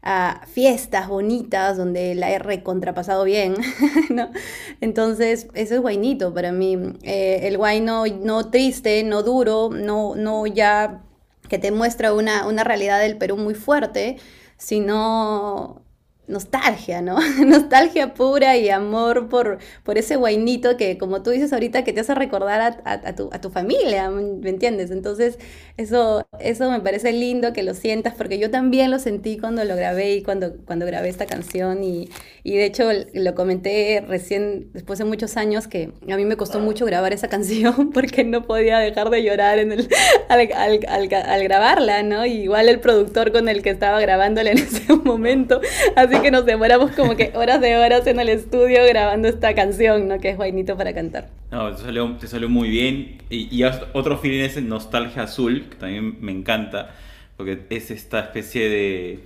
a 0.09 0.41
fiestas 0.47 1.09
bonitas 1.09 1.75
donde 1.75 2.15
la 2.15 2.31
he 2.31 2.39
recontrapasado 2.39 3.25
bien, 3.25 3.55
¿no? 4.09 4.31
Entonces, 4.79 5.47
eso 5.53 5.75
es 5.75 5.81
guainito 5.81 6.33
para 6.33 6.53
mí. 6.53 6.77
Eh, 7.03 7.41
el 7.43 7.57
guayno 7.57 8.05
no 8.07 8.49
triste, 8.49 9.03
no 9.03 9.21
duro, 9.21 9.69
no, 9.69 10.15
no 10.15 10.47
ya 10.47 11.03
que 11.47 11.57
te 11.59 11.71
muestra 11.71 12.13
una, 12.13 12.47
una 12.47 12.63
realidad 12.63 12.99
del 12.99 13.17
Perú 13.17 13.37
muy 13.37 13.55
fuerte, 13.55 14.17
sino 14.57 15.86
nostalgia, 16.27 17.01
¿no? 17.01 17.17
nostalgia 17.45 18.13
pura 18.13 18.57
y 18.57 18.69
amor 18.69 19.29
por, 19.29 19.59
por 19.83 19.97
ese 19.97 20.17
guainito 20.17 20.77
que, 20.77 20.97
como 20.97 21.23
tú 21.23 21.31
dices 21.31 21.53
ahorita, 21.53 21.83
que 21.83 21.93
te 21.93 22.01
hace 22.01 22.13
recordar 22.15 22.81
a, 22.83 23.15
tu, 23.15 23.29
a 23.31 23.39
tu, 23.39 23.49
familia, 23.49 24.09
¿me 24.09 24.49
entiendes? 24.49 24.91
Entonces, 24.91 25.39
eso, 25.77 26.27
eso 26.39 26.69
me 26.69 26.81
parece 26.81 27.13
lindo 27.13 27.53
que 27.53 27.63
lo 27.63 27.73
sientas, 27.73 28.13
porque 28.13 28.39
yo 28.39 28.51
también 28.51 28.91
lo 28.91 28.99
sentí 28.99 29.37
cuando 29.37 29.63
lo 29.63 29.75
grabé 29.75 30.15
y 30.15 30.23
cuando, 30.23 30.57
cuando 30.65 30.85
grabé 30.85 31.09
esta 31.09 31.25
canción, 31.25 31.83
y, 31.83 32.09
y 32.43 32.57
de 32.57 32.65
hecho 32.65 32.89
lo 33.13 33.35
comenté 33.35 34.03
recién, 34.05 34.69
después 34.73 34.99
de 34.99 35.05
muchos 35.05 35.37
años, 35.37 35.67
que 35.67 35.91
a 36.11 36.17
mí 36.17 36.25
me 36.25 36.35
costó 36.35 36.59
mucho 36.59 36.85
grabar 36.85 37.13
esa 37.13 37.27
canción, 37.29 37.91
porque 37.93 38.23
no 38.25 38.45
podía 38.45 38.79
dejar 38.79 39.09
de 39.09 39.23
llorar 39.23 39.59
en 39.59 39.71
el, 39.71 39.87
al, 40.29 40.49
al, 40.53 41.09
al, 41.13 41.43
grabarla, 41.43 42.03
¿no? 42.03 42.25
Igual 42.25 42.67
el 42.67 42.79
productor 42.81 43.31
con 43.31 43.47
el 43.47 43.61
que 43.61 43.69
estaba 43.69 44.01
grabándola 44.01 44.51
en 44.51 44.57
ese 44.57 44.93
momento, 44.93 45.61
así 45.95 46.16
que 46.21 46.31
nos 46.31 46.45
demoramos 46.45 46.91
como 46.91 47.15
que 47.15 47.31
horas 47.35 47.61
de 47.61 47.77
horas 47.77 48.05
en 48.07 48.19
el 48.19 48.29
estudio 48.29 48.85
grabando 48.87 49.27
esta 49.27 49.53
canción, 49.55 50.07
¿no? 50.07 50.19
Que 50.19 50.29
es 50.29 50.37
Guainito 50.37 50.77
para 50.77 50.93
cantar. 50.93 51.29
No, 51.51 51.73
te 51.75 51.81
salió, 51.81 52.15
te 52.17 52.27
salió 52.27 52.49
muy 52.49 52.69
bien. 52.69 53.21
Y, 53.29 53.55
y 53.55 53.63
otro 53.63 54.17
feeling 54.17 54.43
es 54.43 54.61
Nostalgia 54.61 55.23
Azul, 55.23 55.67
que 55.69 55.75
también 55.75 56.17
me 56.21 56.31
encanta, 56.31 56.91
porque 57.35 57.65
es 57.69 57.91
esta 57.91 58.19
especie 58.19 58.69
de 58.69 59.25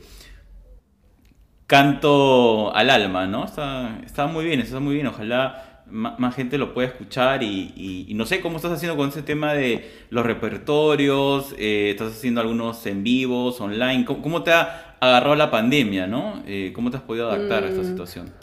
canto 1.68 2.76
al 2.76 2.90
alma, 2.90 3.28
¿no? 3.28 3.46
Está, 3.46 4.00
está 4.06 4.28
muy 4.28 4.44
bien, 4.44 4.60
está 4.60 4.80
muy 4.80 4.96
bien. 4.96 5.08
Ojalá 5.08 5.71
más, 5.92 6.36
gente 6.36 6.58
lo 6.58 6.74
pueda 6.74 6.88
escuchar 6.88 7.44
y, 7.44 8.12
no 8.16 8.26
sé 8.26 8.42
cómo 8.42 8.58
estás 8.58 8.72
haciendo 8.72 8.98
con 8.98 9.10
ese 9.10 9.22
tema 9.22 9.54
de 9.54 9.90
los 10.10 10.26
repertorios, 10.26 11.54
eh, 11.58 11.92
estás 11.92 12.14
haciendo 12.14 12.42
algunos 12.42 12.86
en 12.86 13.04
vivos, 13.04 13.62
online, 13.62 14.06
¿cómo, 14.06 14.44
te 14.44 14.52
ha 14.52 14.96
agarrado 15.00 15.36
la 15.36 15.52
pandemia, 15.52 16.08
no? 16.08 16.44
Eh, 16.46 16.72
¿Cómo 16.74 16.92
te 16.92 16.98
has 16.98 17.04
podido 17.04 17.30
adaptar 17.30 17.64
a 17.64 17.68
esta 17.68 17.82
mm. 17.82 17.86
situación? 17.86 18.34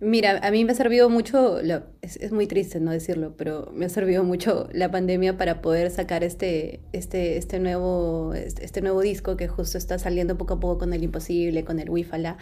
Mira, 0.00 0.40
a 0.42 0.50
mí 0.50 0.64
me 0.64 0.72
ha 0.72 0.74
servido 0.74 1.08
mucho, 1.08 1.58
es, 2.02 2.30
muy 2.30 2.46
triste 2.46 2.80
no 2.80 2.90
decirlo, 2.90 3.34
pero 3.36 3.72
me 3.74 3.86
ha 3.86 3.88
servido 3.88 4.24
mucho 4.24 4.68
la 4.72 4.90
pandemia 4.90 5.38
para 5.38 5.62
poder 5.62 5.90
sacar 5.90 6.22
este, 6.22 6.80
este, 6.92 7.38
este, 7.38 7.58
nuevo, 7.60 8.34
este, 8.34 8.64
este 8.64 8.82
nuevo 8.82 9.00
disco 9.00 9.38
que 9.38 9.48
justo 9.48 9.78
está 9.78 9.98
saliendo 9.98 10.36
poco 10.36 10.54
a 10.54 10.60
poco 10.60 10.78
con 10.78 10.92
el 10.92 11.02
Imposible, 11.02 11.64
con 11.64 11.80
el 11.80 11.88
Wifala, 11.88 12.36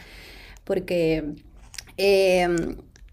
porque 0.65 1.37
eh, 1.97 2.49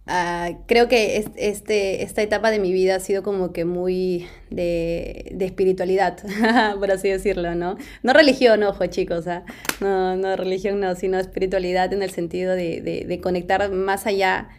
Ah, 0.08 0.50
creo 0.67 0.88
que 0.88 1.24
este, 1.36 2.01
esta 2.03 2.22
etapa 2.24 2.50
de 2.50 2.60
mi 2.60 2.74
vida 2.74 2.96
ha 2.96 3.00
sido 3.00 3.22
como 3.22 3.53
que 3.53 3.65
muy 3.65 4.27
de, 4.50 5.36
espiritualidad, 5.39 6.17
por 6.79 6.91
así 6.91 7.10
decirlo, 7.10 7.53
¿no? 7.53 7.77
No 8.01 8.13
religión, 8.13 8.63
ojo 8.63 8.86
chicos, 8.88 9.27
¿ah? 9.27 9.46
no, 9.79 10.15
no 10.17 10.36
religión, 10.36 10.79
no, 10.79 10.96
sino 10.96 11.20
espiritualidad 11.20 11.93
en 11.93 12.01
el 12.01 12.10
sentido 12.10 12.55
de, 12.55 13.20
conectar 13.22 13.72
más 13.72 14.08
allá 14.08 14.50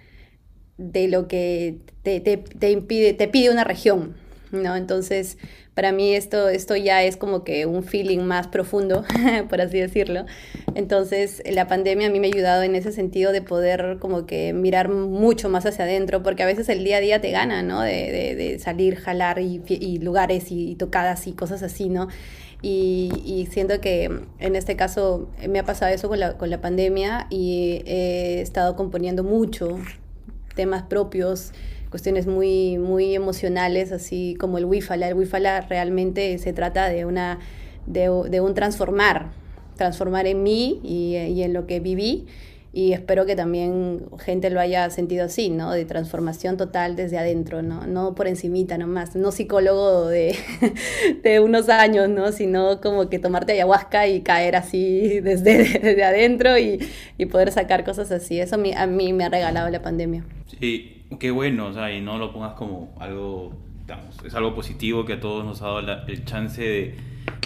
de 0.78 1.08
lo 1.08 1.26
que 1.26 1.80
te, 2.02 2.70
impide, 2.70 3.12
te 3.12 3.26
pide 3.26 3.50
una 3.50 3.64
región, 3.64 4.16
¿no? 4.52 4.76
Entonces, 4.76 5.38
para 5.75 5.90
mí 5.90 6.14
esto, 6.14 6.49
esto 6.49 6.76
ya 6.76 7.02
es 7.02 7.16
como 7.16 7.44
que 7.44 7.66
un 7.66 7.82
feeling 7.82 8.21
más 8.21 8.47
profundo, 8.49 9.04
por 9.49 9.61
así 9.61 9.80
decirlo. 9.80 10.26
Entonces, 10.75 11.42
la 11.50 11.66
pandemia 11.66 12.09
a 12.09 12.11
mí 12.11 12.21
me 12.21 12.28
ha 12.28 12.30
ayudado 12.30 12.62
en 12.62 12.75
ese 12.75 12.92
sentido 12.92 13.32
de 13.32 13.42
poder 13.42 13.97
como 13.99 14.26
que 14.26 14.52
mirar 14.52 14.88
mucho 14.90 15.49
más 15.49 15.64
hacia 15.64 15.85
adentro, 15.85 16.23
porque 16.23 16.42
a 16.42 16.47
veces 16.47 16.68
el 16.68 16.85
día 16.85 16.99
a 16.99 17.00
día 17.00 17.21
te 17.21 17.30
gana, 17.30 17.62
¿no? 17.62 17.80
De, 17.80 18.35
de, 18.37 18.59
salir, 18.59 18.97
jalar 18.97 19.38
y, 19.40 19.99
lugares 19.99 20.47
y, 20.50 20.75
tocadas 20.76 21.26
y 21.26 21.32
cosas 21.32 21.62
así, 21.62 21.88
¿no? 21.88 22.09
Y, 22.61 23.49
siento 23.50 23.80
que 23.80 24.11
en 24.38 24.56
este 24.56 24.76
caso 24.76 25.30
me 25.49 25.59
ha 25.59 25.64
pasado 25.64 25.92
eso 25.92 26.09
con 26.09 26.21
la, 26.21 26.37
con 26.37 26.50
la 26.50 26.61
pandemia 26.61 27.26
y 27.30 27.82
he 27.87 28.40
estado 28.40 28.76
componiendo 28.76 29.25
mucho 29.25 29.78
temas 30.54 30.82
propios 30.82 31.52
cuestiones 31.92 32.26
muy, 32.26 32.78
muy 32.78 33.14
emocionales, 33.14 33.92
así 33.92 34.34
como 34.40 34.56
el 34.56 34.64
Wifala. 34.64 35.08
El 35.08 35.14
Wifala 35.14 35.61
realmente 35.61 36.38
se 36.38 36.54
trata 36.54 36.88
de, 36.88 37.04
una, 37.04 37.38
de, 37.84 38.08
un 38.08 38.54
transformar, 38.54 39.32
transformar 39.76 40.26
en 40.26 40.42
mí 40.42 40.80
y, 40.82 41.42
en 41.42 41.52
lo 41.52 41.66
que 41.66 41.80
viví. 41.80 42.25
Y 42.72 42.94
espero 42.94 43.26
que 43.26 43.37
también 43.37 44.06
gente 44.18 44.49
lo 44.49 44.58
haya 44.58 44.88
sentido 44.88 45.26
así, 45.26 45.50
¿no? 45.50 45.70
De 45.70 45.84
transformación 45.84 46.56
total 46.56 46.96
desde 46.96 47.18
adentro, 47.18 47.61
¿no? 47.61 47.87
No 47.87 48.14
por 48.14 48.26
encimita 48.26 48.78
nomás, 48.78 49.14
no 49.14 49.30
psicólogo 49.30 50.08
de, 50.08 50.34
de 51.22 51.40
unos 51.40 51.68
años, 51.68 52.08
¿no? 52.08 52.32
Sino 52.32 52.80
como 52.80 53.11
que 53.11 53.18
tomarte 53.18 53.52
ayahuasca 53.52 54.08
y 54.08 54.22
caer 54.22 54.56
así 54.56 55.20
desde, 55.20 55.58
desde 55.82 56.02
adentro 56.04 56.56
y, 56.56 56.78
y 57.18 57.26
poder 57.26 57.52
sacar 57.52 57.84
cosas 57.84 58.11
así. 58.11 58.40
Eso 58.40 58.54
a 58.54 58.87
mí 58.87 59.12
me 59.12 59.25
ha 59.25 59.28
regalado 59.28 59.68
la 59.68 59.82
pandemia. 59.82 60.25
Sí, 60.58 61.01
qué 61.19 61.31
bueno, 61.31 61.66
o 61.66 61.73
sea, 61.73 61.92
y 61.95 62.00
no 62.00 62.19
lo 62.19 62.33
pongas 62.33 62.54
como 62.54 62.95
algo, 62.99 63.52
digamos, 63.81 64.16
es 64.25 64.35
algo 64.35 64.54
positivo 64.54 65.04
que 65.04 65.14
a 65.14 65.21
todos 65.21 65.45
nos 65.45 65.62
ha 65.62 65.66
dado 65.66 66.07
el 66.07 66.25
chance 66.25 66.62
de 66.62 66.97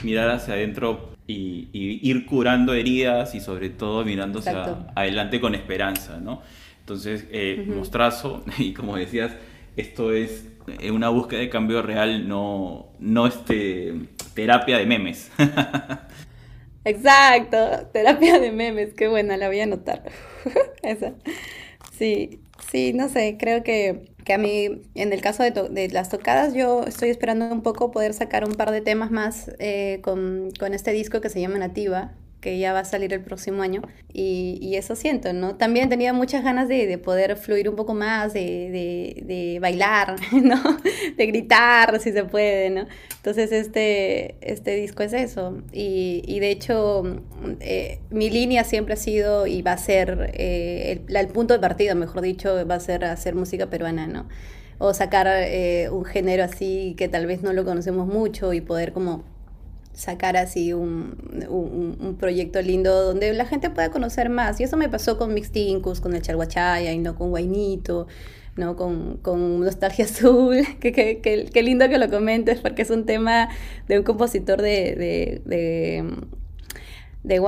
mirar 0.03 0.31
hacia 0.31 0.55
adentro 0.55 1.11
y, 1.27 1.69
ir 1.73 2.27
curando 2.27 2.75
heridas 2.75 3.35
y 3.35 3.41
sobre 3.41 3.71
todo 3.71 4.05
mirando 4.05 4.39
hacia 4.39 4.87
adelante 4.95 5.41
con 5.41 5.55
esperanza, 5.55 6.19
¿no? 6.21 6.43
Entonces, 6.81 7.27
eh, 7.31 7.65
mostrazo, 7.67 8.45
y 8.59 8.73
como 8.73 8.97
decías, 8.97 9.33
esto 9.77 10.13
es 10.13 10.49
eh, 10.81 10.91
una 10.91 11.09
búsqueda 11.09 11.41
de 11.41 11.51
cambio 11.51 11.83
real, 11.83 12.29
no, 12.29 12.87
no 12.99 13.27
este, 13.27 13.95
terapia 14.35 14.79
de 14.79 14.87
memes. 14.87 15.31
Exacto, 16.85 17.89
terapia 17.93 18.39
de 18.39 18.53
memes, 18.53 18.95
qué 18.95 19.09
buena, 19.09 19.37
la 19.37 19.49
voy 19.49 19.59
a 19.59 19.65
anotar. 19.65 20.05
Esa. 20.83 21.15
Sí, 21.99 22.41
Sí, 22.71 22.93
no 22.93 23.09
sé, 23.09 23.37
creo 23.39 23.63
que, 23.63 24.13
que 24.25 24.35
a 24.35 24.39
mí, 24.39 24.83
en 24.95 25.13
el 25.13 25.21
caso 25.21 25.43
de, 25.45 25.53
de, 25.53 25.89
las 25.89 26.09
tocadas, 26.11 26.53
yo 26.53 26.83
estoy 26.85 27.11
esperando 27.11 27.47
un 27.47 27.63
poco 27.63 27.93
poder 27.93 28.13
sacar 28.13 28.45
un 28.45 28.57
par 28.57 28.73
de 28.73 28.81
temas 28.81 29.11
más 29.13 29.51
eh, 29.61 30.01
con, 30.03 30.51
con 30.59 30.75
este 30.75 30.91
disco 30.93 31.21
que 31.21 31.29
se 31.31 31.41
llama 31.41 31.59
Nativa, 31.59 32.15
que 32.47 32.59
ya 32.59 32.73
va 32.73 32.79
a 32.79 32.85
salir 32.85 33.13
el 33.13 33.23
próximo 33.23 33.61
año. 33.63 33.83
Y, 34.13 34.77
eso 34.77 34.95
siento, 34.95 35.33
¿no? 35.33 35.57
También 35.57 35.89
tenía 35.89 36.13
muchas 36.13 36.45
ganas 36.45 36.69
de, 36.69 36.87
de 36.87 36.97
poder 36.97 37.37
fluir 37.37 37.69
un 37.69 37.75
poco 37.75 37.93
más, 37.93 38.33
de, 38.35 39.21
de, 39.25 39.59
bailar, 39.61 40.15
¿no? 40.33 40.63
De 41.17 41.27
gritar, 41.27 41.99
si 41.99 42.13
se 42.13 42.23
puede, 42.23 42.71
¿no? 42.71 42.87
Entonces 43.17 43.51
este, 43.51 44.37
este 44.41 44.77
disco 44.77 45.03
es 45.03 45.13
eso. 45.13 45.61
Y, 45.73 46.39
de 46.39 46.51
hecho, 46.53 47.03
eh, 47.59 47.99
mi 48.11 48.31
línea 48.31 48.63
siempre 48.63 48.95
ha 48.95 48.97
sido 48.97 49.49
y 49.49 49.63
va 49.63 49.73
a 49.73 49.79
ser, 49.79 50.31
eh, 50.35 51.03
el, 51.09 51.17
el, 51.17 51.27
punto 51.27 51.53
de 51.53 51.59
partida, 51.59 51.97
mejor 51.97 52.21
dicho, 52.21 52.65
va 52.65 52.77
a 52.77 52.81
ser 52.81 53.05
hacer 53.05 53.35
música 53.35 53.67
peruana, 53.67 54.07
¿no? 54.07 54.29
O 54.79 54.95
sacar 54.95 55.27
eh, 55.27 55.89
un 55.91 56.05
género 56.05 56.45
así 56.45 56.95
que 56.97 57.09
tal 57.09 57.27
vez 57.27 57.43
no 57.43 57.53
lo 57.53 57.65
conocemos 57.65 58.07
mucho 58.07 58.53
y 58.53 58.61
poder 58.61 58.93
como 58.93 59.25
sacar 59.97 60.37
así 60.37 60.75
un, 60.75 61.17
un, 61.49 62.17
proyecto 62.19 62.61
lindo 62.61 63.03
donde 63.03 63.33
la 63.33 63.47
gente 63.47 63.71
pueda 63.71 63.91
conocer 63.91 64.29
más. 64.29 64.61
Y 64.61 64.65
eso 64.65 64.77
me 64.77 64.89
pasó 64.89 65.17
con 65.17 65.33
Mixtincus, 65.35 66.01
con 66.01 66.15
el 66.15 66.23
Charguachaya 66.23 66.93
y 66.93 66.99
no 66.99 67.17
con 67.17 67.31
Guainito, 67.31 68.07
¿no? 68.57 68.77
Con, 68.77 69.17
con 69.17 69.61
Nostalgia 69.61 70.05
Azul. 70.05 70.59
que, 70.81 70.93
que, 70.93 71.21
que, 71.21 71.63
lindo 71.63 71.89
que 71.89 71.99
lo 71.99 72.11
comentes 72.11 72.61
porque 72.61 72.83
es 72.83 72.91
un 72.91 73.07
tema 73.07 73.49
de 73.89 73.99
un 73.99 74.05
compositor 74.05 74.61
de, 74.61 74.95
de, 74.95 75.43
de 75.47 76.05
de 77.23 77.41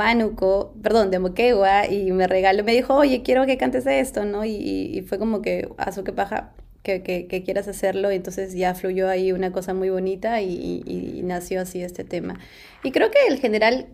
perdón, 0.83 1.11
de 1.12 1.19
Moquegua, 1.21 1.87
y 1.87 2.11
me 2.11 2.26
regaló, 2.26 2.64
me 2.64 2.73
dijo, 2.73 2.95
oye, 2.95 3.23
quiero 3.23 3.47
que 3.47 3.57
cantes 3.59 3.87
esto, 3.87 4.25
¿no? 4.25 4.45
Y, 4.45 4.50
y 4.57 5.02
fue 5.02 5.19
como 5.21 5.40
que, 5.40 5.69
a 5.76 5.93
su 5.93 6.02
que 6.02 6.12
paja, 6.12 6.52
que, 6.83 7.43
quieras 7.45 7.69
hacerlo, 7.69 8.11
entonces 8.11 8.55
ya 8.55 8.75
fluyó 8.75 9.09
ahí 9.09 9.33
una 9.33 9.53
cosa 9.53 9.75
muy 9.75 9.91
bonita 9.91 10.41
y, 10.41 11.21
nació 11.25 11.61
así 11.61 11.83
este 11.83 12.05
tema. 12.05 12.39
Y 12.83 12.93
creo 12.93 13.11
que 13.11 13.19
el 13.29 13.39
general, 13.39 13.87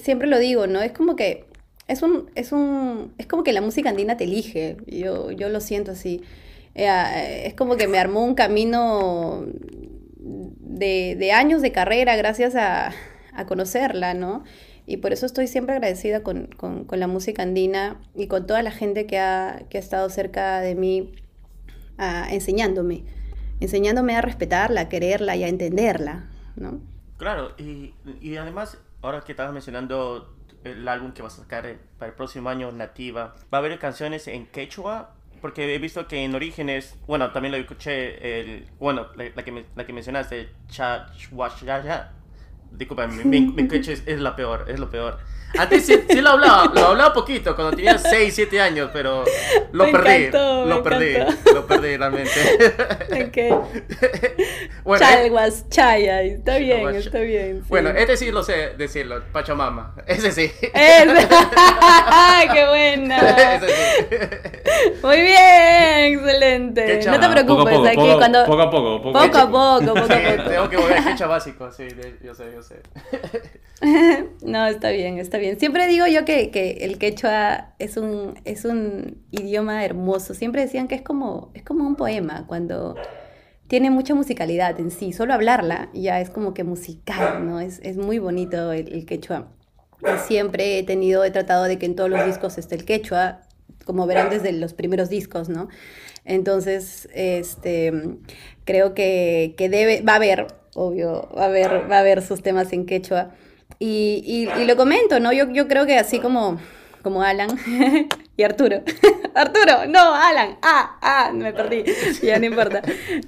siempre 0.00 0.28
lo 0.28 0.38
digo, 0.38 0.66
¿no? 0.66 0.80
Es 0.80 0.92
como 0.92 1.16
que 1.16 1.44
es 1.88 2.02
un, 2.02 2.30
es 2.34 2.52
un, 2.52 3.12
es 3.18 3.26
como 3.26 3.42
que 3.42 3.52
la 3.52 3.60
música 3.60 3.90
andina 3.90 4.16
te 4.16 4.24
elige, 4.24 4.76
yo, 4.86 5.30
yo 5.32 5.48
lo 5.48 5.60
siento 5.60 5.92
así. 5.92 6.22
Eh, 6.74 7.42
es 7.46 7.54
como 7.54 7.76
que 7.76 7.88
me 7.88 7.98
armó 7.98 8.24
un 8.24 8.34
camino 8.34 9.44
de, 10.18 11.32
años 11.32 11.62
de 11.62 11.72
carrera 11.72 12.16
gracias 12.16 12.54
a, 12.56 12.92
conocerla, 13.46 14.12
¿no? 14.12 14.44
Y 14.86 14.98
por 14.98 15.12
eso 15.12 15.24
estoy 15.24 15.46
siempre 15.46 15.74
agradecida 15.74 16.22
con, 16.22 16.50
la 16.90 17.06
música 17.06 17.42
andina 17.42 18.00
y 18.14 18.26
con 18.26 18.46
toda 18.46 18.62
la 18.62 18.70
gente 18.70 19.06
que 19.06 19.18
ha, 19.18 19.62
que 19.70 19.78
ha 19.78 19.80
estado 19.80 20.10
cerca 20.10 20.60
de 20.60 20.74
mí 20.74 21.12
enseñándome, 21.98 23.04
enseñándome 23.60 24.16
a 24.16 24.20
respetarla, 24.20 24.82
a 24.82 24.88
quererla 24.88 25.36
y 25.36 25.44
a 25.44 25.48
entenderla, 25.48 26.28
¿no? 26.56 26.80
Claro, 27.16 27.52
y, 27.58 27.94
y 28.20 28.36
además, 28.36 28.78
ahora 29.00 29.20
que 29.20 29.32
estabas 29.32 29.52
mencionando 29.52 30.34
el 30.64 30.86
álbum 30.88 31.12
que 31.12 31.22
vas 31.22 31.38
a 31.38 31.42
sacar 31.42 31.66
eh, 31.66 31.78
para 31.98 32.10
el 32.10 32.16
próximo 32.16 32.48
año, 32.48 32.72
Nativa, 32.72 33.34
¿va 33.52 33.58
a 33.58 33.60
haber 33.60 33.78
canciones 33.78 34.28
en 34.28 34.46
quechua? 34.46 35.14
Porque 35.40 35.74
he 35.74 35.78
visto 35.78 36.06
que 36.06 36.24
en 36.24 36.34
Orígenes, 36.34 36.96
bueno, 37.06 37.32
también 37.32 37.52
lo 37.52 37.58
escuché, 37.58 38.40
el, 38.40 38.66
bueno, 38.78 39.08
la, 39.16 39.42
que, 39.42 39.64
la 39.74 39.86
que 39.86 39.92
mencionaste, 39.92 40.50
Cha, 40.68 41.12
Disculpa, 42.76 43.06
mi, 43.06 43.24
mi, 43.24 43.40
mi 43.52 43.68
quechua 43.68 43.92
es, 43.94 44.02
es 44.06 44.20
la 44.20 44.34
peor, 44.34 44.64
es 44.68 44.78
lo 44.80 44.90
peor. 44.90 45.18
Antes 45.58 45.84
sí, 45.84 46.02
sí 46.08 46.22
lo 46.22 46.30
hablaba, 46.30 46.72
lo 46.74 46.86
hablaba 46.88 47.12
poquito, 47.12 47.54
cuando 47.54 47.76
tenía 47.76 47.98
6, 47.98 48.34
7 48.34 48.58
años, 48.62 48.88
pero 48.90 49.22
lo 49.72 49.84
Me 49.84 49.92
perdí, 49.92 50.10
encantó, 50.24 50.62
me 50.64 50.74
lo 50.74 50.82
perdí, 50.82 51.14
encantó. 51.16 51.52
lo 51.52 51.66
perdí 51.66 51.96
realmente. 51.98 52.30
Ok. 53.10 53.68
bueno, 54.84 55.04
eh, 55.04 55.08
Chalguas, 55.08 55.68
chaya. 55.68 56.22
Está 56.22 56.56
bien, 56.56 56.78
Chalguas, 56.84 56.96
está 57.06 57.18
bien. 57.20 57.58
sí. 57.58 57.66
bueno, 57.68 57.90
este 57.90 58.16
sí 58.16 58.30
lo 58.30 58.42
sé 58.42 58.70
decirlo, 58.78 59.22
Pachamama, 59.30 59.94
ese 60.06 60.32
sí. 60.32 60.50
Es- 60.72 60.72
¡Qué 62.52 62.66
buena! 62.68 63.18
ese 63.18 63.68
sí. 63.68 64.16
Muy 65.02 65.20
bien, 65.20 66.14
excelente. 66.18 66.80
No 66.80 66.86
te 66.86 66.98
chava. 67.00 67.18
Poco 67.18 67.26
a 67.26 67.30
preocupes, 67.32 67.74
poco, 67.74 67.86
aquí 67.88 67.96
poco, 67.96 68.16
cuando 68.18 68.46
poco 68.46 68.62
a 68.62 68.70
poco, 68.70 69.02
poco 69.02 69.12
poco 69.12 69.38
a 69.38 69.50
poco, 69.50 69.84
poco 69.84 69.98
a 70.00 70.02
Sí, 70.02 70.22
poco. 70.36 70.48
tengo 70.50 70.68
que 70.70 70.76
volver 70.78 70.98
a 70.98 71.04
quechua 71.04 71.26
básico, 71.26 71.70
sí, 71.70 71.84
de- 71.84 72.16
yo 72.24 72.34
sé, 72.34 72.44
yo 72.54 72.61
sé. 72.61 72.61
No, 74.44 74.66
está 74.66 74.90
bien, 74.90 75.18
está 75.18 75.38
bien. 75.38 75.58
Siempre 75.58 75.88
digo 75.88 76.06
yo 76.06 76.24
que, 76.24 76.50
que 76.50 76.78
el 76.82 76.98
quechua 76.98 77.74
es 77.80 77.96
un, 77.96 78.38
es 78.44 78.64
un 78.64 79.24
idioma 79.32 79.84
hermoso. 79.84 80.34
Siempre 80.34 80.62
decían 80.62 80.86
que 80.86 80.94
es 80.94 81.02
como, 81.02 81.50
es 81.54 81.64
como 81.64 81.84
un 81.84 81.96
poema, 81.96 82.46
cuando 82.46 82.94
tiene 83.66 83.90
mucha 83.90 84.14
musicalidad 84.14 84.78
en 84.78 84.92
sí. 84.92 85.12
Solo 85.12 85.34
hablarla 85.34 85.88
ya 85.94 86.20
es 86.20 86.30
como 86.30 86.54
que 86.54 86.62
musical, 86.62 87.44
¿no? 87.46 87.58
Es, 87.58 87.80
es 87.82 87.96
muy 87.96 88.20
bonito 88.20 88.70
el, 88.70 88.92
el 88.92 89.04
quechua. 89.04 89.48
Siempre 90.26 90.78
he 90.78 90.82
tenido, 90.82 91.24
he 91.24 91.30
tratado 91.30 91.64
de 91.64 91.78
que 91.78 91.86
en 91.86 91.96
todos 91.96 92.10
los 92.10 92.24
discos 92.24 92.58
esté 92.58 92.74
el 92.74 92.84
quechua, 92.84 93.40
como 93.84 94.06
verán 94.06 94.30
desde 94.30 94.52
los 94.52 94.74
primeros 94.74 95.08
discos, 95.08 95.48
¿no? 95.48 95.68
Entonces, 96.24 97.08
este, 97.14 97.92
creo 98.64 98.94
que, 98.94 99.54
que 99.56 99.68
debe, 99.68 100.02
va 100.02 100.14
a 100.14 100.16
haber, 100.16 100.46
obvio, 100.74 101.28
va 101.36 101.42
a 101.42 101.46
haber, 101.46 101.90
va 101.90 101.96
a 101.96 102.00
haber 102.00 102.22
sus 102.22 102.42
temas 102.42 102.72
en 102.72 102.86
quechua. 102.86 103.30
Y, 103.78 104.22
y- 104.56 104.60
y 104.60 104.64
lo 104.66 104.76
comento, 104.76 105.18
¿no? 105.20 105.32
Yo, 105.32 105.50
yo 105.50 105.66
creo 105.68 105.86
que 105.86 105.98
así 105.98 106.20
como, 106.20 106.58
como 107.02 107.22
Alan 107.22 107.48
y 108.36 108.42
Arturo. 108.42 108.82
Arturo, 109.34 109.86
no, 109.88 110.14
Alan. 110.14 110.58
Ah, 110.62 110.96
ah, 111.00 111.30
me 111.34 111.52
perdí. 111.52 111.84
Ya 112.22 112.38
no 112.38 112.46
importa. 112.46 112.82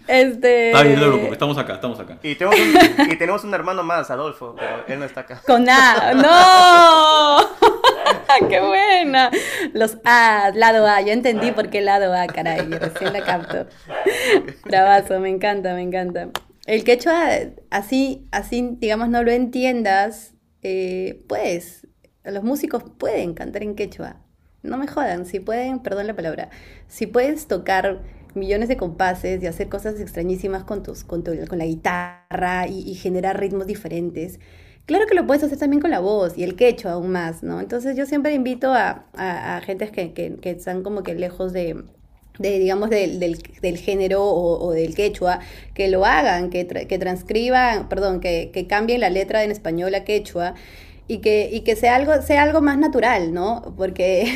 Este, 0.07 0.69
Está 0.71 0.83
bien, 0.83 1.01
no 1.01 1.33
estamos 1.33 1.59
acá, 1.59 1.75
estamos 1.75 1.99
acá. 1.99 2.19
Y 2.23 2.35
tenemos, 2.37 2.59
un, 2.61 3.11
y 3.11 3.17
tenemos 3.17 3.43
un 3.45 3.55
hermano 3.55 3.83
más, 3.83 4.11
Adolfo, 4.11 4.55
pero 4.59 4.85
él 4.87 4.99
no 5.01 5.05
está 5.07 5.21
acá. 5.23 5.41
Con 5.47 5.69
A. 5.69 6.13
¡No! 6.15 8.49
¡Qué 8.49 8.61
buena! 8.61 9.31
Los 9.73 9.97
A, 10.05 10.51
lado 10.55 10.87
A. 10.87 11.01
Ya 11.01 11.13
entendí 11.15 11.51
por 11.53 11.71
qué 11.71 11.81
lado 11.81 12.15
A, 12.15 12.27
caray. 12.27 12.69
Recién 12.69 13.13
la 13.13 13.23
capto. 13.25 13.67
Bravazo, 14.65 15.19
me 15.21 15.31
encanta, 15.31 15.75
me 15.75 15.83
encanta. 15.83 16.29
El 16.67 16.85
quechua, 16.85 17.29
así, 17.71 18.27
así, 18.33 18.77
digamos, 18.79 19.09
no 19.11 19.23
lo 19.23 19.31
entiendas, 19.31 20.35
eh, 20.63 21.25
pues, 21.29 21.87
los 22.25 22.43
músicos 22.43 22.85
pueden 22.99 23.35
cantar 23.35 23.63
en 23.63 23.75
quechua. 23.75 24.23
No 24.63 24.79
me 24.79 24.87
jodan, 24.87 25.27
si 25.27 25.41
pueden, 25.41 25.81
perdón 25.81 26.07
la 26.07 26.17
palabra, 26.17 26.49
si 26.89 27.07
puedes 27.07 27.49
tocar 27.49 28.01
millones 28.35 28.69
de 28.69 28.79
compases 28.79 29.43
y 29.43 29.47
hacer 29.47 29.69
cosas 29.69 30.01
extrañísimas 30.01 30.65
con, 30.65 30.83
tus, 30.83 31.05
con, 31.05 31.23
tu- 31.23 31.33
con 31.49 31.59
la 31.59 31.67
guitarra 31.67 32.67
y, 32.67 32.95
generar 32.95 33.39
ritmos 33.39 33.67
diferentes. 33.67 34.41
Claro 34.87 35.07
que 35.07 35.15
lo 35.15 35.27
puedes 35.27 35.43
hacer 35.45 35.59
también 35.59 35.81
con 35.83 35.91
la 35.91 36.01
voz 36.01 36.37
y 36.39 36.45
el 36.45 36.57
quechua 36.57 36.93
aún 36.93 37.11
más, 37.11 37.43
¿no? 37.43 37.61
Entonces 37.61 37.95
yo 37.97 38.07
siempre 38.07 38.33
invito 38.35 38.73
a, 38.73 39.07
a, 39.15 39.57
a 39.57 39.61
que, 39.93 40.13
que, 40.15 40.37
que 40.41 40.51
están 40.51 40.83
como 40.83 41.03
que 41.03 41.15
lejos 41.15 41.53
de, 41.53 41.85
de 42.39 42.59
digamos, 42.59 42.91
del, 42.91 43.21
del, 43.21 43.39
del 43.63 43.79
género 43.79 44.25
o, 44.25 44.65
o 44.65 44.73
del 44.73 44.95
quechua, 44.95 45.41
que 45.75 45.89
lo 45.89 46.05
hagan, 46.05 46.51
que, 46.51 46.67
tra- 46.69 46.87
que 46.87 46.99
transcriban, 46.99 47.89
perdón, 47.89 48.21
que, 48.21 48.51
que 48.53 48.67
cambien 48.67 49.01
la 49.01 49.11
letra 49.11 49.45
en 49.45 49.51
español 49.53 49.95
a 49.95 50.05
quechua 50.05 50.55
y 51.07 51.19
que, 51.19 51.51
y 51.53 51.61
que 51.61 51.77
sea, 51.77 51.97
algo, 51.97 52.23
sea 52.23 52.43
algo 52.43 52.63
más 52.63 52.79
natural, 52.79 53.35
¿no? 53.35 53.75
Porque, 53.77 54.27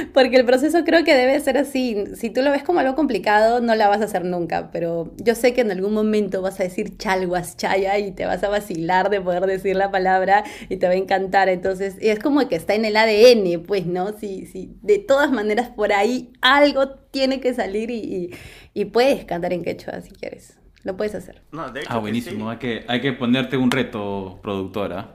porque 0.14 0.36
el 0.36 0.44
proceso 0.46 0.84
creo 0.84 1.02
que 1.04 1.12
debe 1.16 1.40
ser 1.40 1.58
así. 1.58 2.04
Si 2.14 2.30
tú 2.30 2.40
lo 2.42 2.52
ves 2.52 2.62
como 2.62 2.78
algo 2.78 2.94
complicado, 2.94 3.60
no 3.60 3.74
la 3.74 3.88
vas 3.88 4.00
a 4.00 4.04
hacer 4.04 4.24
nunca, 4.24 4.70
pero 4.70 5.12
yo 5.16 5.34
sé 5.34 5.52
que 5.54 5.62
en 5.62 5.72
algún 5.72 5.92
momento 5.92 6.40
vas 6.40 6.60
a 6.60 6.62
decir 6.62 6.96
chalguas, 6.98 7.56
chaya 7.56 7.98
y 7.98 8.12
te 8.12 8.26
vas 8.26 8.44
a 8.44 8.48
vacilar 8.48 9.10
de 9.10 9.20
poder 9.20 9.46
decir 9.46 9.74
la 9.74 9.90
palabra 9.90 10.44
y 10.68 10.76
te 10.76 10.86
va 10.86 10.92
a 10.92 10.96
encantar. 10.96 11.48
Entonces, 11.48 11.96
es 12.00 12.20
como 12.20 12.48
que 12.48 12.54
está 12.56 12.74
en 12.74 12.84
el 12.84 12.96
ADN, 12.96 13.58
pues, 13.58 13.84
¿no? 13.86 14.16
Si, 14.16 14.46
si 14.46 14.76
de 14.82 14.98
todas 15.00 15.32
maneras 15.32 15.68
por 15.70 15.92
ahí 15.92 16.32
algo 16.40 16.90
tiene 17.14 17.40
que 17.40 17.54
salir 17.54 17.90
y, 17.90 17.94
y, 17.98 18.30
y 18.74 18.84
puedes 18.86 19.24
cantar 19.24 19.52
en 19.52 19.62
quechua 19.62 20.00
si 20.00 20.10
quieres. 20.10 20.58
Lo 20.82 20.96
puedes 20.96 21.14
hacer. 21.14 21.42
No, 21.52 21.70
de 21.70 21.80
hecho 21.80 21.88
Ah, 21.90 21.94
que 21.94 22.00
buenísimo. 22.00 22.46
sí. 22.46 22.50
Hay, 22.52 22.58
que, 22.58 22.84
hay 22.88 23.00
que 23.00 23.12
ponerte 23.12 23.56
un 23.56 23.70
reto, 23.70 24.40
productora. 24.42 25.14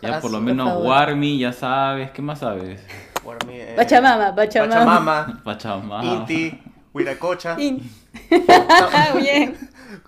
Ya 0.00 0.16
Ah, 0.16 0.20
por 0.20 0.30
lo 0.30 0.38
por 0.38 0.46
menos. 0.46 0.82
Warmi, 0.86 1.38
ya 1.38 1.52
sabes. 1.52 2.10
¿Qué 2.12 2.22
más 2.22 2.38
sabes? 2.38 2.80
Mí, 3.46 3.54
eh, 3.56 3.74
Pachamama, 3.76 4.34
Pachamama. 4.34 4.74
Pachamama, 4.74 5.40
Pachamama. 5.44 6.04
Inti, 6.04 6.58
Huiracocha, 6.94 7.56
Y- 7.60 7.82
Bien. 9.20 9.56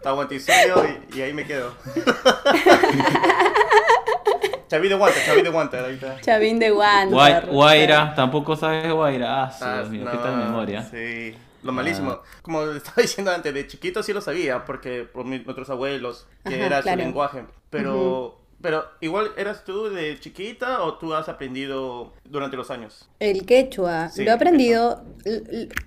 Tahuantinsuyo 0.03 0.77
y, 1.13 1.19
y 1.19 1.23
ahí 1.23 1.33
me 1.33 1.45
quedo. 1.45 1.73
Chaví 4.73 4.89
de 4.89 4.95
guante, 4.95 5.21
Chaví 5.27 5.43
de 5.43 5.51
ahí 5.85 5.95
está. 5.95 6.19
Chavín 6.23 6.59
de. 6.59 6.71
Guay- 6.71 7.47
Guaira, 7.47 8.15
tampoco 8.15 8.57
sabes 8.57 8.91
Guaira. 8.91 9.45
Ah, 9.45 9.53
Ah, 9.61 9.75
Dios 9.81 9.91
mío, 9.91 10.07
qué 10.11 10.17
no, 10.17 10.23
tal 10.23 10.37
memoria. 10.39 10.83
Sí, 10.83 11.37
lo 11.63 11.73
malísimo. 11.73 12.21
Como 12.41 12.63
estaba 12.65 12.97
diciendo 13.03 13.31
antes, 13.33 13.53
de 13.53 13.67
chiquito 13.67 14.03
sí 14.03 14.15
lo 14.15 14.23
sabía, 14.23 14.65
porque 14.65 15.03
por 15.05 15.27
mis, 15.27 15.45
nuestros 15.45 15.69
abuelos, 15.69 16.27
que 16.47 16.55
Ajá, 16.55 16.65
era 16.65 16.81
claro. 16.81 17.01
su 17.01 17.05
lenguaje. 17.05 17.45
Pero, 17.69 18.39
pero 18.63 18.85
igual, 19.01 19.33
¿eras 19.37 19.65
tú 19.65 19.91
de 19.91 20.19
chiquita 20.21 20.83
o 20.83 20.95
tú 20.95 21.13
has 21.15 21.29
aprendido 21.29 22.13
durante 22.25 22.57
los 22.57 22.71
años? 22.71 23.09
El 23.19 23.45
quechua, 23.45 24.09
Sí, 24.09 24.25
lo 24.25 24.31
he 24.31 24.35
aprendido. 24.35 25.03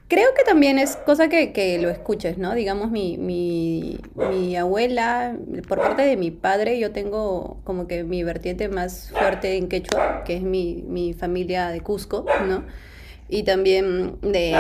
Creo 0.10 0.34
que 0.36 0.44
también 0.44 0.78
es 0.78 0.98
cosa 0.98 1.30
que, 1.30 1.54
que 1.54 1.80
lo 1.80 1.90
escuches, 1.90 2.38
¿no? 2.38 2.54
Digamos, 2.54 2.92
mi, 2.92 3.18
mi, 3.18 3.98
mi 4.16 4.58
abuela, 4.58 5.36
por 5.70 5.80
parte 5.80 6.02
de 6.02 6.18
mi 6.18 6.32
padre, 6.32 6.78
yo 6.78 6.92
tengo 6.92 7.62
como 7.64 7.88
que 7.88 8.04
mi 8.04 8.24
vertiente 8.24 8.68
más 8.68 9.10
fuerte 9.12 9.56
en 9.56 9.70
quechua, 9.70 10.24
que 10.26 10.36
es 10.36 10.42
mi, 10.42 10.84
mi 10.88 11.14
familia 11.14 11.70
de 11.70 11.80
Cusco, 11.80 12.26
¿no? 12.46 12.66
Y 13.30 13.44
también 13.44 14.18
de, 14.22 14.54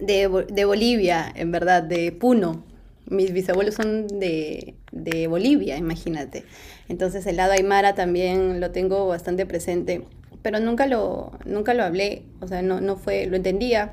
de, 0.00 0.46
de 0.48 0.64
Bolivia, 0.64 1.30
en 1.34 1.52
verdad, 1.52 1.82
de 1.82 2.12
Puno. 2.12 2.64
Mis 3.10 3.32
bisabuelos 3.32 3.74
son 3.74 4.06
de, 4.08 4.76
de 4.92 5.26
Bolivia, 5.28 5.76
imagínate. 5.76 6.44
Entonces 6.88 7.26
el 7.26 7.36
lado 7.36 7.52
aymara 7.52 7.94
también 7.94 8.60
lo 8.60 8.70
tengo 8.70 9.06
bastante 9.08 9.46
presente, 9.46 10.04
pero 10.42 10.60
nunca 10.60 10.86
lo, 10.86 11.32
nunca 11.44 11.74
lo 11.74 11.84
hablé, 11.84 12.24
o 12.40 12.48
sea, 12.48 12.62
no, 12.62 12.80
no 12.80 12.96
fue, 12.96 13.26
lo 13.26 13.36
entendía, 13.36 13.92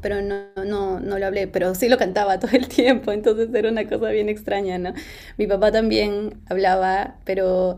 pero 0.00 0.22
no, 0.22 0.44
no, 0.64 1.00
no 1.00 1.18
lo 1.18 1.26
hablé, 1.26 1.48
pero 1.48 1.74
sí 1.74 1.88
lo 1.88 1.98
cantaba 1.98 2.38
todo 2.40 2.52
el 2.52 2.68
tiempo, 2.68 3.12
entonces 3.12 3.48
era 3.54 3.70
una 3.70 3.88
cosa 3.88 4.10
bien 4.10 4.28
extraña, 4.28 4.78
¿no? 4.78 4.94
Mi 5.36 5.46
papá 5.46 5.72
también 5.72 6.40
hablaba, 6.48 7.16
pero 7.24 7.76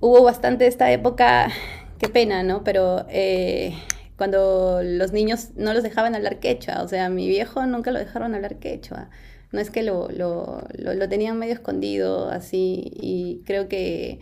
hubo 0.00 0.22
bastante 0.22 0.66
esta 0.66 0.90
época, 0.92 1.50
qué 1.98 2.08
pena, 2.08 2.42
¿no? 2.42 2.64
Pero 2.64 3.06
eh, 3.08 3.74
cuando 4.16 4.80
los 4.82 5.12
niños 5.12 5.50
no 5.56 5.74
los 5.74 5.82
dejaban 5.82 6.14
hablar 6.14 6.38
quechua, 6.40 6.82
o 6.82 6.88
sea, 6.88 7.08
mi 7.08 7.28
viejo 7.28 7.64
nunca 7.66 7.90
lo 7.92 7.98
dejaron 7.98 8.34
hablar 8.34 8.56
quechua. 8.56 9.10
No 9.54 9.60
es 9.60 9.70
que 9.70 9.82
lo, 9.82 10.08
lo, 10.10 10.62
lo, 10.76 10.94
lo 10.94 11.08
tenían 11.08 11.38
medio 11.38 11.54
escondido 11.54 12.28
así 12.28 12.90
y 13.00 13.42
creo 13.46 13.68
que 13.68 14.20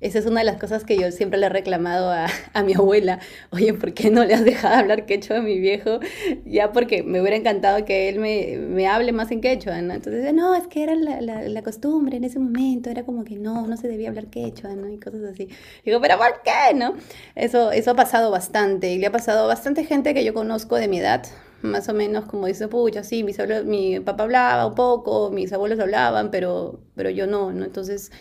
esa 0.00 0.18
es 0.18 0.26
una 0.26 0.40
de 0.40 0.44
las 0.44 0.60
cosas 0.60 0.84
que 0.84 0.98
yo 0.98 1.10
siempre 1.12 1.38
le 1.38 1.46
he 1.46 1.48
reclamado 1.48 2.10
a, 2.10 2.26
a 2.52 2.62
mi 2.62 2.74
abuela. 2.74 3.20
Oye, 3.50 3.72
¿por 3.72 3.94
qué 3.94 4.10
no 4.10 4.22
le 4.24 4.34
has 4.34 4.44
dejado 4.44 4.74
hablar 4.74 5.06
quechua 5.06 5.38
a 5.38 5.40
mi 5.40 5.58
viejo? 5.58 6.00
Ya 6.44 6.72
porque 6.72 7.02
me 7.02 7.22
hubiera 7.22 7.36
encantado 7.36 7.86
que 7.86 8.10
él 8.10 8.18
me, 8.18 8.58
me 8.58 8.86
hable 8.86 9.12
más 9.12 9.30
en 9.30 9.40
quechua, 9.40 9.80
¿no? 9.80 9.94
Entonces, 9.94 10.34
no, 10.34 10.54
es 10.54 10.66
que 10.66 10.82
era 10.82 10.94
la, 10.94 11.22
la, 11.22 11.48
la 11.48 11.62
costumbre 11.62 12.18
en 12.18 12.24
ese 12.24 12.38
momento, 12.38 12.90
era 12.90 13.04
como 13.04 13.24
que 13.24 13.36
no, 13.36 13.66
no 13.66 13.78
se 13.78 13.88
debía 13.88 14.10
hablar 14.10 14.26
quechua, 14.26 14.74
¿no? 14.74 14.90
Y 14.90 14.98
cosas 14.98 15.22
así. 15.24 15.48
Digo, 15.86 16.00
pero 16.02 16.18
¿por 16.18 16.42
qué, 16.42 16.74
no? 16.74 16.96
Eso, 17.34 17.72
eso 17.72 17.92
ha 17.92 17.96
pasado 17.96 18.30
bastante 18.30 18.92
y 18.92 18.98
le 18.98 19.06
ha 19.06 19.12
pasado 19.12 19.44
a 19.44 19.46
bastante 19.46 19.84
gente 19.84 20.12
que 20.12 20.24
yo 20.24 20.34
conozco 20.34 20.76
de 20.76 20.88
mi 20.88 20.98
edad, 20.98 21.24
más 21.64 21.88
o 21.88 21.94
menos 21.94 22.26
como 22.26 22.46
dice, 22.46 22.68
pucha, 22.68 23.04
sí, 23.04 23.24
mis 23.24 23.38
abuelos- 23.40 23.64
mi 23.66 24.00
papá 24.00 24.24
hablaba 24.24 24.66
un 24.66 24.74
poco, 24.74 25.30
mis 25.30 25.52
abuelos 25.52 25.80
hablaban, 25.80 26.30
pero, 26.30 26.80
pero 26.96 27.10
yo 27.10 27.26
no, 27.26 27.52
¿no? 27.52 27.64
Entonces, 27.64 28.12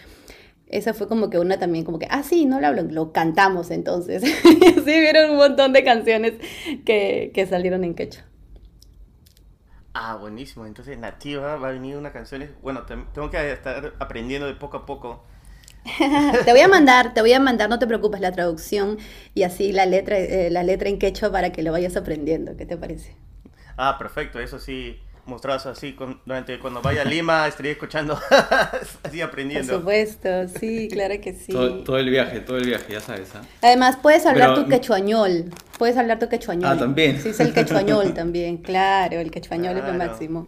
esa 0.68 0.94
fue 0.94 1.08
como 1.08 1.30
que 1.30 1.40
una 1.40 1.60
también, 1.60 1.86
como 1.86 2.00
que, 2.00 2.08
ah, 2.12 2.24
sí, 2.24 2.46
no 2.46 2.60
lo 2.62 2.68
hablo, 2.68 2.84
lo 2.84 3.12
cantamos 3.14 3.72
entonces. 3.72 4.24
Y 4.62 4.66
así 4.68 4.84
vieron 5.02 5.32
un 5.32 5.38
montón 5.38 5.74
de 5.74 5.84
canciones 5.84 6.34
que, 6.86 7.32
que 7.34 7.48
salieron 7.48 7.84
en 7.84 7.96
quechua. 7.96 8.26
Ah, 9.94 10.16
buenísimo. 10.18 10.66
Entonces, 10.68 10.98
nativa 11.00 11.56
va 11.58 11.70
a 11.70 11.72
venir 11.72 11.98
una 11.98 12.12
canción. 12.12 12.48
Bueno, 12.62 12.86
te- 12.86 12.96
tengo 13.14 13.30
que 13.32 13.52
estar 13.52 13.96
aprendiendo 14.00 14.48
de 14.48 14.56
poco 14.56 14.78
a 14.78 14.86
poco. 14.86 15.24
Te 16.46 16.52
voy 16.52 16.62
a 16.62 16.68
mandar, 16.68 17.14
te 17.14 17.22
voy 17.22 17.34
a 17.34 17.40
mandar, 17.40 17.70
no 17.70 17.80
te 17.80 17.88
preocupes, 17.88 18.22
la 18.22 18.32
traducción 18.32 18.98
y 19.34 19.44
así 19.44 19.72
la 19.72 19.86
letra, 19.86 20.18
eh, 20.18 20.50
la 20.50 20.64
letra 20.64 20.90
en 20.90 21.00
quechua 21.00 21.32
para 21.32 21.52
que 21.52 21.64
lo 21.64 21.72
vayas 21.72 21.96
aprendiendo. 21.98 22.56
¿Qué 22.58 22.66
te 22.66 22.78
parece? 22.78 23.16
Ah, 23.78 23.98
perfecto, 23.98 24.40
eso 24.40 24.60
sí. 24.60 25.00
mostrados 25.26 25.66
así 25.66 25.94
con, 25.94 26.20
durante 26.26 26.60
cuando 26.60 26.82
vaya 26.82 27.02
a 27.02 27.06
Lima, 27.06 27.48
estaría 27.50 27.72
escuchando, 27.72 28.20
así 29.04 29.22
aprendiendo. 29.22 29.72
Por 29.72 29.80
supuesto, 29.80 30.48
sí, 30.60 30.90
claro 30.92 31.16
que 31.22 31.34
sí. 31.34 31.54
Todo, 31.54 31.98
el 31.98 32.10
viaje, 32.10 32.40
todo 32.42 32.58
el 32.58 32.66
viaje, 32.66 32.94
ya 32.94 33.00
sabes. 33.00 33.30
¿ah? 33.36 33.42
Además, 33.62 33.98
puedes 34.02 34.26
hablar 34.26 34.56
tu 34.56 34.68
quechuañol. 34.68 35.46
Puedes 35.78 35.98
hablar 35.98 36.20
tu 36.20 36.30
quechuañol. 36.30 36.72
Ah, 36.72 36.78
también. 36.78 37.22
Sí, 37.22 37.30
es 37.30 37.40
el 37.40 37.54
quechuañol 37.54 38.14
también, 38.16 38.58
claro, 38.58 39.20
el 39.20 39.32
quechuañol 39.32 39.78
es 39.78 39.86
lo 39.86 39.94
máximo. 39.94 40.48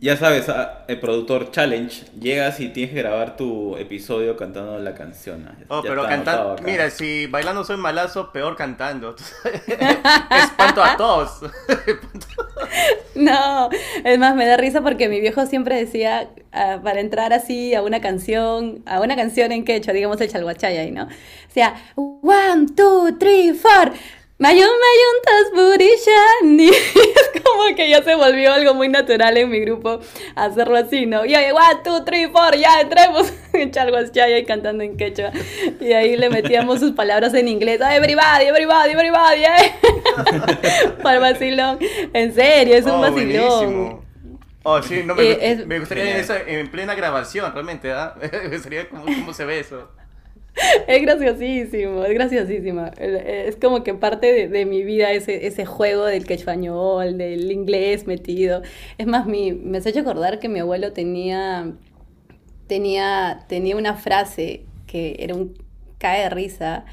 Ya 0.00 0.16
sabes, 0.16 0.48
ah, 0.48 0.84
el 0.86 1.00
productor 1.00 1.50
challenge, 1.50 2.04
llegas 2.20 2.60
y 2.60 2.68
tienes 2.68 2.94
que 2.94 3.00
grabar 3.00 3.36
tu 3.36 3.76
episodio 3.76 4.36
cantando 4.36 4.78
la 4.78 4.94
canción. 4.94 5.48
oh, 5.68 5.82
pero 5.82 6.04
cantando, 6.04 6.56
mira, 6.64 6.90
si 6.90 7.26
bailando 7.26 7.64
soy 7.64 7.78
malazo, 7.78 8.30
peor 8.32 8.56
cantando. 8.56 9.16
Espanto 10.30 10.84
a 10.84 10.96
todos. 10.96 11.40
no, 13.14 13.70
es 14.04 14.18
más, 14.18 14.36
me 14.36 14.46
da 14.46 14.56
risa 14.56 14.82
porque 14.82 15.08
mi 15.08 15.20
viejo 15.20 15.46
siempre 15.46 15.76
decía, 15.76 16.30
ah, 16.52 16.78
para 16.82 17.00
entrar 17.00 17.32
así 17.32 17.74
a 17.74 17.82
una 17.82 18.00
canción, 18.00 18.82
a 18.86 19.00
una 19.00 19.16
canción 19.16 19.50
en 19.52 19.64
quechua, 19.64 19.92
digamos 19.92 20.20
el 20.20 20.30
chalhuachaya, 20.30 20.88
¿no? 20.90 21.04
O 21.04 21.52
sea, 21.52 21.74
one, 21.96 22.66
two, 22.76 23.16
three, 23.18 23.52
four. 23.52 23.92
Mayun 24.42 24.70
Mayun 24.84 25.16
Burishani. 25.54 26.68
Es 27.32 27.42
como 27.44 27.76
que 27.76 27.88
ya 27.88 28.02
se 28.02 28.16
volvió 28.16 28.52
algo 28.52 28.74
muy 28.74 28.88
natural 28.88 29.36
en 29.36 29.48
mi 29.48 29.60
grupo 29.60 30.00
hacerlo 30.34 30.76
así, 30.76 31.06
¿no? 31.06 31.24
Y 31.24 31.34
ahí, 31.34 31.52
one, 31.52 31.80
two, 31.84 32.04
three, 32.04 32.26
four, 32.26 32.56
ya 32.56 32.80
entremos 32.80 33.32
en 33.52 33.70
y 34.38 34.44
cantando 34.44 34.82
en 34.82 34.96
quechua. 34.96 35.30
Y 35.80 35.92
ahí 35.92 36.16
le 36.16 36.28
metíamos 36.28 36.80
sus 36.80 36.90
palabras 36.90 37.34
en 37.34 37.46
inglés. 37.46 37.80
Everybody, 37.80 38.46
everybody, 38.46 38.90
everybody, 38.90 39.44
eh. 39.44 40.92
Para 41.02 41.20
vacilón. 41.20 41.78
En 42.12 42.34
serio, 42.34 42.74
es 42.74 42.84
un 42.84 42.92
oh, 42.92 43.00
vacilón. 43.00 44.00
Oh, 44.64 44.82
sí, 44.82 45.02
no, 45.04 45.14
me, 45.14 45.22
eh, 45.22 45.64
me 45.66 45.78
gustaría 45.78 46.18
en, 46.18 46.48
en, 46.48 46.70
plena 46.70 46.94
grabación, 46.96 47.52
realmente, 47.52 47.92
¿ah? 47.92 48.14
me 48.20 48.48
gustaría 48.48 48.88
cómo, 48.88 49.04
cómo 49.04 49.32
se 49.32 49.44
ve 49.44 49.60
eso. 49.60 49.88
Es 50.86 51.02
graciosísimo, 51.02 52.04
es 52.04 52.14
graciosísimo. 52.14 52.86
Es 52.98 53.56
como 53.56 53.82
que 53.82 53.94
parte 53.94 54.48
de, 54.48 54.66
mi 54.66 54.82
vida 54.82 55.12
ese, 55.12 55.46
ese 55.46 55.64
juego 55.64 56.04
del 56.04 56.26
quechuañol, 56.26 57.18
del 57.18 57.50
inglés 57.50 58.06
metido. 58.06 58.62
Es 58.98 59.06
más, 59.06 59.26
mi, 59.26 59.52
me 59.52 59.78
has 59.78 59.86
hecho 59.86 60.00
acordar 60.00 60.38
que 60.38 60.48
mi 60.48 60.60
abuelo 60.60 60.92
tenía, 60.92 61.72
tenía, 62.66 63.44
tenía 63.48 63.76
una 63.76 63.94
frase 63.94 64.64
que 64.86 65.16
era 65.18 65.34
un 65.34 65.54
cae 65.98 66.22
de 66.24 66.30
risa. 66.30 66.84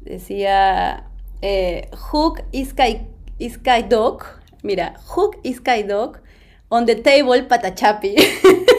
Decía, 0.00 1.08
eh, 1.42 1.88
Hook 1.92 2.42
is 2.52 2.70
sky, 2.70 3.82
dog. 3.88 4.24
Mira, 4.62 4.94
Hook 5.06 5.38
is 5.42 5.56
sky 5.56 5.82
dog 5.82 6.18
on 6.68 6.86
the 6.86 6.96
table 6.96 7.42
patachapi. 7.44 8.16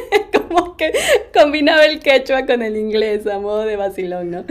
que 0.78 0.94
combinaba 1.34 1.86
el 1.86 2.00
quechua 2.00 2.46
con 2.46 2.62
el 2.62 2.78
inglés 2.78 3.28
a 3.28 3.40
modo 3.40 3.66
de 3.66 3.76
vacilón, 3.76 4.32
¿no? 4.32 4.46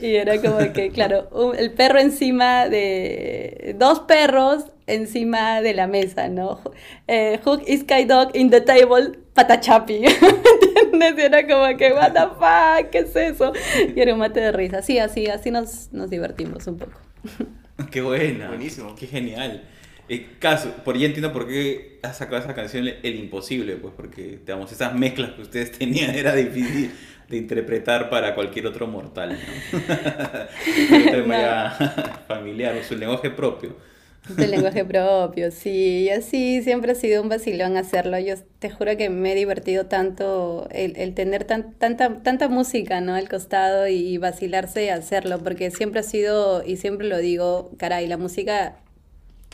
Y 0.00 0.16
era 0.16 0.40
como 0.40 0.72
que, 0.72 0.90
claro, 0.94 1.28
el 1.56 1.72
perro 1.72 1.98
encima 1.98 2.68
de... 2.68 3.74
Dos 3.78 4.00
perros 4.00 4.64
encima 4.86 5.60
de 5.62 5.74
la 5.74 5.86
mesa, 5.86 6.28
¿no? 6.28 6.60
Eh, 7.06 7.38
hook 7.44 7.62
is 7.66 7.80
sky 7.80 8.04
dog 8.04 8.34
in 8.34 8.50
the 8.50 8.60
table, 8.60 9.18
patachapi. 9.34 10.04
¿Entiendes? 10.92 11.18
Y 11.18 11.20
era 11.20 11.46
como 11.46 11.76
que, 11.76 11.92
what 11.92 12.12
the 12.12 12.20
fuck, 12.38 12.90
¿qué 12.90 12.98
es 12.98 13.14
eso? 13.14 13.52
Y 13.94 14.00
era 14.00 14.12
un 14.12 14.18
mate 14.18 14.40
de 14.40 14.52
risa. 14.52 14.82
Sí, 14.82 14.98
así, 14.98 15.26
así 15.26 15.50
nos, 15.50 15.92
nos 15.92 16.10
divertimos 16.10 16.66
un 16.66 16.78
poco. 16.78 16.98
Qué 17.90 18.00
buena. 18.00 18.48
Buenísimo. 18.48 18.94
Qué 18.96 19.06
genial. 19.06 19.62
Eh, 20.08 20.26
caso, 20.38 20.70
por 20.84 20.96
ya 20.96 21.06
entiendo 21.06 21.32
por 21.32 21.46
qué 21.46 21.98
has 22.02 22.16
sacado 22.16 22.42
esa 22.42 22.54
canción 22.54 22.88
El 23.02 23.16
Imposible, 23.16 23.76
pues 23.76 23.92
porque 23.94 24.38
digamos, 24.38 24.72
esas 24.72 24.94
mezclas 24.94 25.32
que 25.32 25.42
ustedes 25.42 25.72
tenían 25.78 26.14
era 26.14 26.34
difícil 26.34 26.90
de 27.28 27.36
interpretar 27.36 28.08
para 28.08 28.34
cualquier 28.34 28.66
otro 28.66 28.86
mortal, 28.86 29.38
¿no? 29.38 29.78
familiar, 32.26 32.76
o 32.76 32.82
su 32.82 32.96
lenguaje 32.96 33.30
propio. 33.30 33.76
Del 34.34 34.50
lenguaje 34.50 34.84
propio, 34.84 35.50
sí, 35.50 36.04
y 36.04 36.10
así 36.10 36.62
siempre 36.62 36.92
ha 36.92 36.94
sido 36.94 37.22
un 37.22 37.30
vacilón 37.30 37.76
hacerlo. 37.78 38.18
Yo 38.18 38.34
te 38.58 38.68
juro 38.68 38.96
que 38.96 39.08
me 39.08 39.32
he 39.32 39.34
divertido 39.34 39.86
tanto 39.86 40.68
el, 40.70 41.14
tener 41.14 41.44
tanta, 41.44 42.22
tanta 42.22 42.48
música 42.48 43.00
¿no? 43.00 43.14
al 43.14 43.28
costado 43.28 43.88
y 43.88 44.18
vacilarse 44.18 44.84
y 44.84 44.88
hacerlo, 44.88 45.38
porque 45.38 45.70
siempre 45.70 46.00
ha 46.00 46.02
sido, 46.02 46.62
y 46.64 46.76
siempre 46.76 47.08
lo 47.08 47.18
digo, 47.18 47.70
caray, 47.78 48.06
la 48.06 48.18
música 48.18 48.76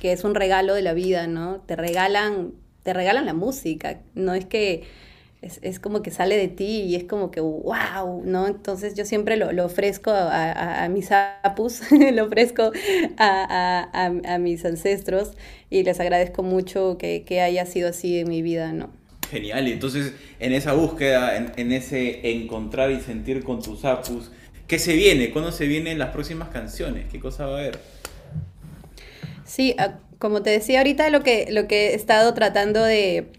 que 0.05 0.13
es 0.13 0.23
un 0.23 0.35
regalo 0.35 0.75
de 0.75 0.83
la 0.83 0.93
vida, 0.93 1.27
¿no? 1.29 1.63
Te 1.67 1.77
regalan, 1.77 2.53
te 2.83 2.93
regalan 2.93 3.25
la 3.25 3.33
música, 3.33 4.03
no 4.15 4.35
es 4.35 4.45
que 4.45 4.83
es, 5.41 5.81
como 5.81 6.03
que 6.03 6.11
sale 6.11 6.37
de 6.37 6.49
ti 6.49 6.83
y 6.83 6.95
es 6.95 7.05
como 7.05 7.31
que 7.31 7.41
wow, 7.41 8.23
¿no? 8.23 8.47
Entonces 8.47 8.95
yo 8.95 9.07
siempre 9.07 9.39
lo, 9.39 9.65
ofrezco 9.65 10.11
a, 10.13 10.87
mis 10.91 11.11
apus, 11.11 11.91
lo 12.13 12.27
ofrezco 12.27 12.71
a, 13.17 14.39
mis 14.41 14.63
ancestros 14.67 15.31
y 15.71 15.85
les 15.85 15.99
agradezco 16.01 16.43
mucho 16.43 16.99
que, 16.99 17.41
haya 17.41 17.65
sido 17.65 17.89
así 17.89 18.19
en 18.19 18.29
mi 18.29 18.43
vida, 18.43 18.75
¿no? 18.75 18.91
Genial, 19.31 19.67
y 19.67 19.73
entonces 19.73 20.13
en 20.39 20.53
esa 20.53 20.75
búsqueda, 20.75 21.39
en, 21.39 21.53
en, 21.57 21.73
ese 21.73 22.31
encontrar 22.31 22.91
y 22.91 23.01
sentir 23.01 23.43
con 23.43 23.63
tus 23.63 23.87
apus, 23.87 24.31
¿qué 24.67 24.79
se 24.79 24.97
viene? 24.97 25.31
¿Cuándo 25.31 25.51
se 25.51 25.67
vienen 25.67 25.99
las 25.99 26.11
próximas 26.11 26.51
canciones? 26.51 27.07
¿Qué 27.11 27.19
cosa 27.19 27.47
va 27.47 27.57
a 27.57 27.61
haber? 27.61 27.94
Sí, 29.55 29.77
ah, 29.79 30.01
como 30.19 30.43
te 30.43 30.51
decía 30.51 30.79
ahorita, 30.79 31.11
lo 31.11 31.23
que, 31.23 31.47
lo 31.49 31.69
que 31.69 31.91
he 31.91 31.95
estado 31.95 32.35
tratando 32.35 32.83
de, 32.83 33.31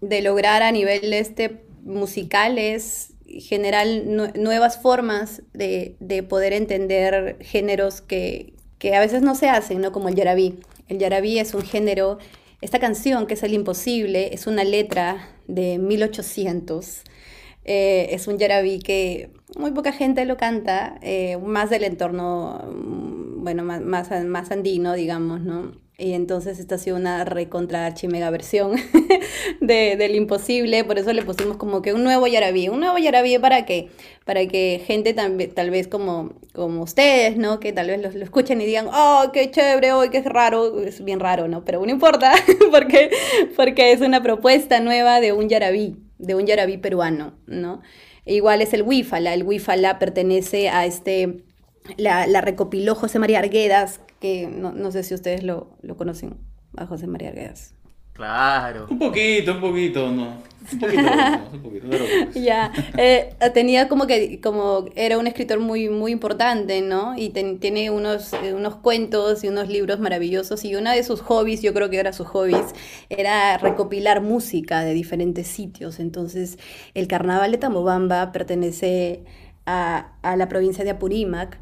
lograr 0.00 0.64
a 0.64 0.72
nivel 0.72 1.12
este 1.12 1.62
musical 1.84 2.58
es 2.58 3.12
generar 3.24 3.86
nuevas 4.34 4.82
formas 4.82 5.42
de, 5.52 6.26
poder 6.28 6.52
entender 6.52 7.36
géneros 7.42 8.00
que, 8.00 8.54
a 8.92 8.98
veces 8.98 9.22
no 9.22 9.36
se 9.36 9.48
hacen, 9.48 9.80
¿no? 9.80 9.92
Como 9.92 10.08
el 10.08 10.16
yarabí. 10.16 10.58
El 10.88 10.98
yarabí 10.98 11.38
es 11.38 11.54
un 11.54 11.62
género, 11.62 12.18
esta 12.60 12.80
canción 12.80 13.28
que 13.28 13.34
es 13.34 13.42
El 13.44 13.54
Imposible, 13.54 14.34
es 14.34 14.48
una 14.48 14.64
letra 14.64 15.28
de 15.46 15.78
1800. 15.78 17.02
Eh, 17.64 18.08
es 18.10 18.26
un 18.26 18.36
yarabí 18.36 18.80
que 18.80 19.30
muy 19.56 19.70
poca 19.70 19.92
gente 19.92 20.24
lo 20.24 20.36
canta, 20.36 20.98
eh, 21.02 21.36
más 21.36 21.70
del 21.70 21.84
entorno 21.84 22.58
bueno, 23.42 23.64
más, 23.64 23.82
más, 23.82 24.50
andino, 24.50 24.94
digamos, 24.94 25.40
¿no? 25.40 25.72
Y 25.98 26.14
entonces 26.14 26.58
esta 26.58 26.76
ha 26.76 26.78
sido 26.78 26.96
una 26.96 27.24
recontra 27.24 27.86
archimega 27.86 28.30
versión 28.30 28.76
de, 29.60 29.96
del 29.96 30.14
imposible, 30.16 30.84
por 30.84 30.98
eso 30.98 31.12
le 31.12 31.22
pusimos 31.22 31.56
como 31.58 31.82
que 31.82 31.92
un 31.92 32.02
nuevo 32.02 32.26
Yarabí, 32.26 32.68
un 32.68 32.80
nuevo 32.80 32.98
Yarabí 32.98 33.38
para 33.38 33.66
que, 33.66 33.90
para 34.24 34.46
que 34.46 34.82
gente 34.84 35.12
tal, 35.12 35.36
tal 35.54 35.70
vez 35.70 35.88
como, 35.88 36.32
como 36.54 36.82
ustedes, 36.82 37.36
¿no? 37.36 37.60
Que 37.60 37.72
tal 37.72 37.88
vez 37.88 38.00
lo, 38.00 38.08
escuchen 38.22 38.60
y 38.60 38.66
digan, 38.66 38.88
oh, 38.92 39.30
qué 39.32 39.50
chévere, 39.50 39.92
oh, 39.92 40.08
qué 40.10 40.22
raro, 40.22 40.80
es 40.82 41.04
bien 41.04 41.20
raro, 41.20 41.46
¿no? 41.46 41.64
Pero 41.64 41.84
no 41.84 41.90
importa, 41.90 42.32
porque, 42.70 43.10
porque 43.56 43.92
es 43.92 44.00
una 44.00 44.22
propuesta 44.22 44.80
nueva 44.80 45.20
de 45.20 45.32
un 45.32 45.48
Yarabí, 45.48 45.96
de 46.18 46.34
un 46.34 46.46
Yarabí 46.46 46.78
peruano, 46.78 47.34
¿no? 47.46 47.82
Igual 48.24 48.62
es 48.62 48.72
el 48.72 48.82
Wifala, 48.82 49.34
el 49.34 49.42
Wifala 49.42 49.98
pertenece 49.98 50.68
a 50.68 50.86
este 50.86 51.42
la, 51.96 52.26
la 52.26 52.40
recopiló 52.40 52.94
José 52.94 53.18
María 53.18 53.38
Arguedas, 53.38 54.00
que 54.20 54.46
no, 54.46 54.72
no 54.72 54.90
sé 54.92 55.02
si 55.02 55.14
ustedes 55.14 55.42
lo, 55.42 55.76
lo, 55.82 55.96
conocen, 55.96 56.36
a 56.76 56.86
José 56.86 57.06
María 57.06 57.28
Arguedas. 57.28 57.74
Claro. 58.12 58.86
Un 58.90 58.98
poquito, 58.98 59.52
un 59.52 59.60
poquito, 59.60 60.10
no. 60.10 60.42
Un 60.70 60.78
poquito, 60.78 61.02
un 61.54 61.62
poquito. 61.62 61.88
ya, 62.34 62.70
eh, 62.98 63.34
tenía 63.54 63.88
como 63.88 64.06
que, 64.06 64.38
como 64.40 64.84
era 64.94 65.16
un 65.18 65.26
escritor 65.26 65.60
muy, 65.60 65.88
muy 65.88 66.12
importante, 66.12 66.82
¿no? 66.82 67.16
Y 67.16 67.30
tiene 67.30 67.90
unos, 67.90 68.34
eh, 68.34 68.52
unos 68.52 68.76
cuentos 68.76 69.42
y 69.44 69.48
unos 69.48 69.68
libros 69.68 69.98
maravillosos. 69.98 70.64
Y 70.66 70.76
una 70.76 70.92
de 70.92 71.04
sus 71.04 71.22
hobbies, 71.22 71.62
yo 71.62 71.72
creo 71.72 71.88
que 71.88 71.98
era 71.98 72.12
sus 72.12 72.26
hobbies, 72.28 72.74
era 73.08 73.56
recopilar 73.56 74.20
música 74.20 74.84
de 74.84 74.92
diferentes 74.92 75.46
sitios. 75.46 75.98
Entonces, 75.98 76.58
el 76.92 77.08
carnaval 77.08 77.50
de 77.50 77.58
Tamobamba 77.58 78.30
pertenece 78.30 79.24
a, 79.66 80.12
a 80.22 80.36
la 80.36 80.48
provincia 80.48 80.84
de 80.84 80.90
Apurímac 80.90 81.58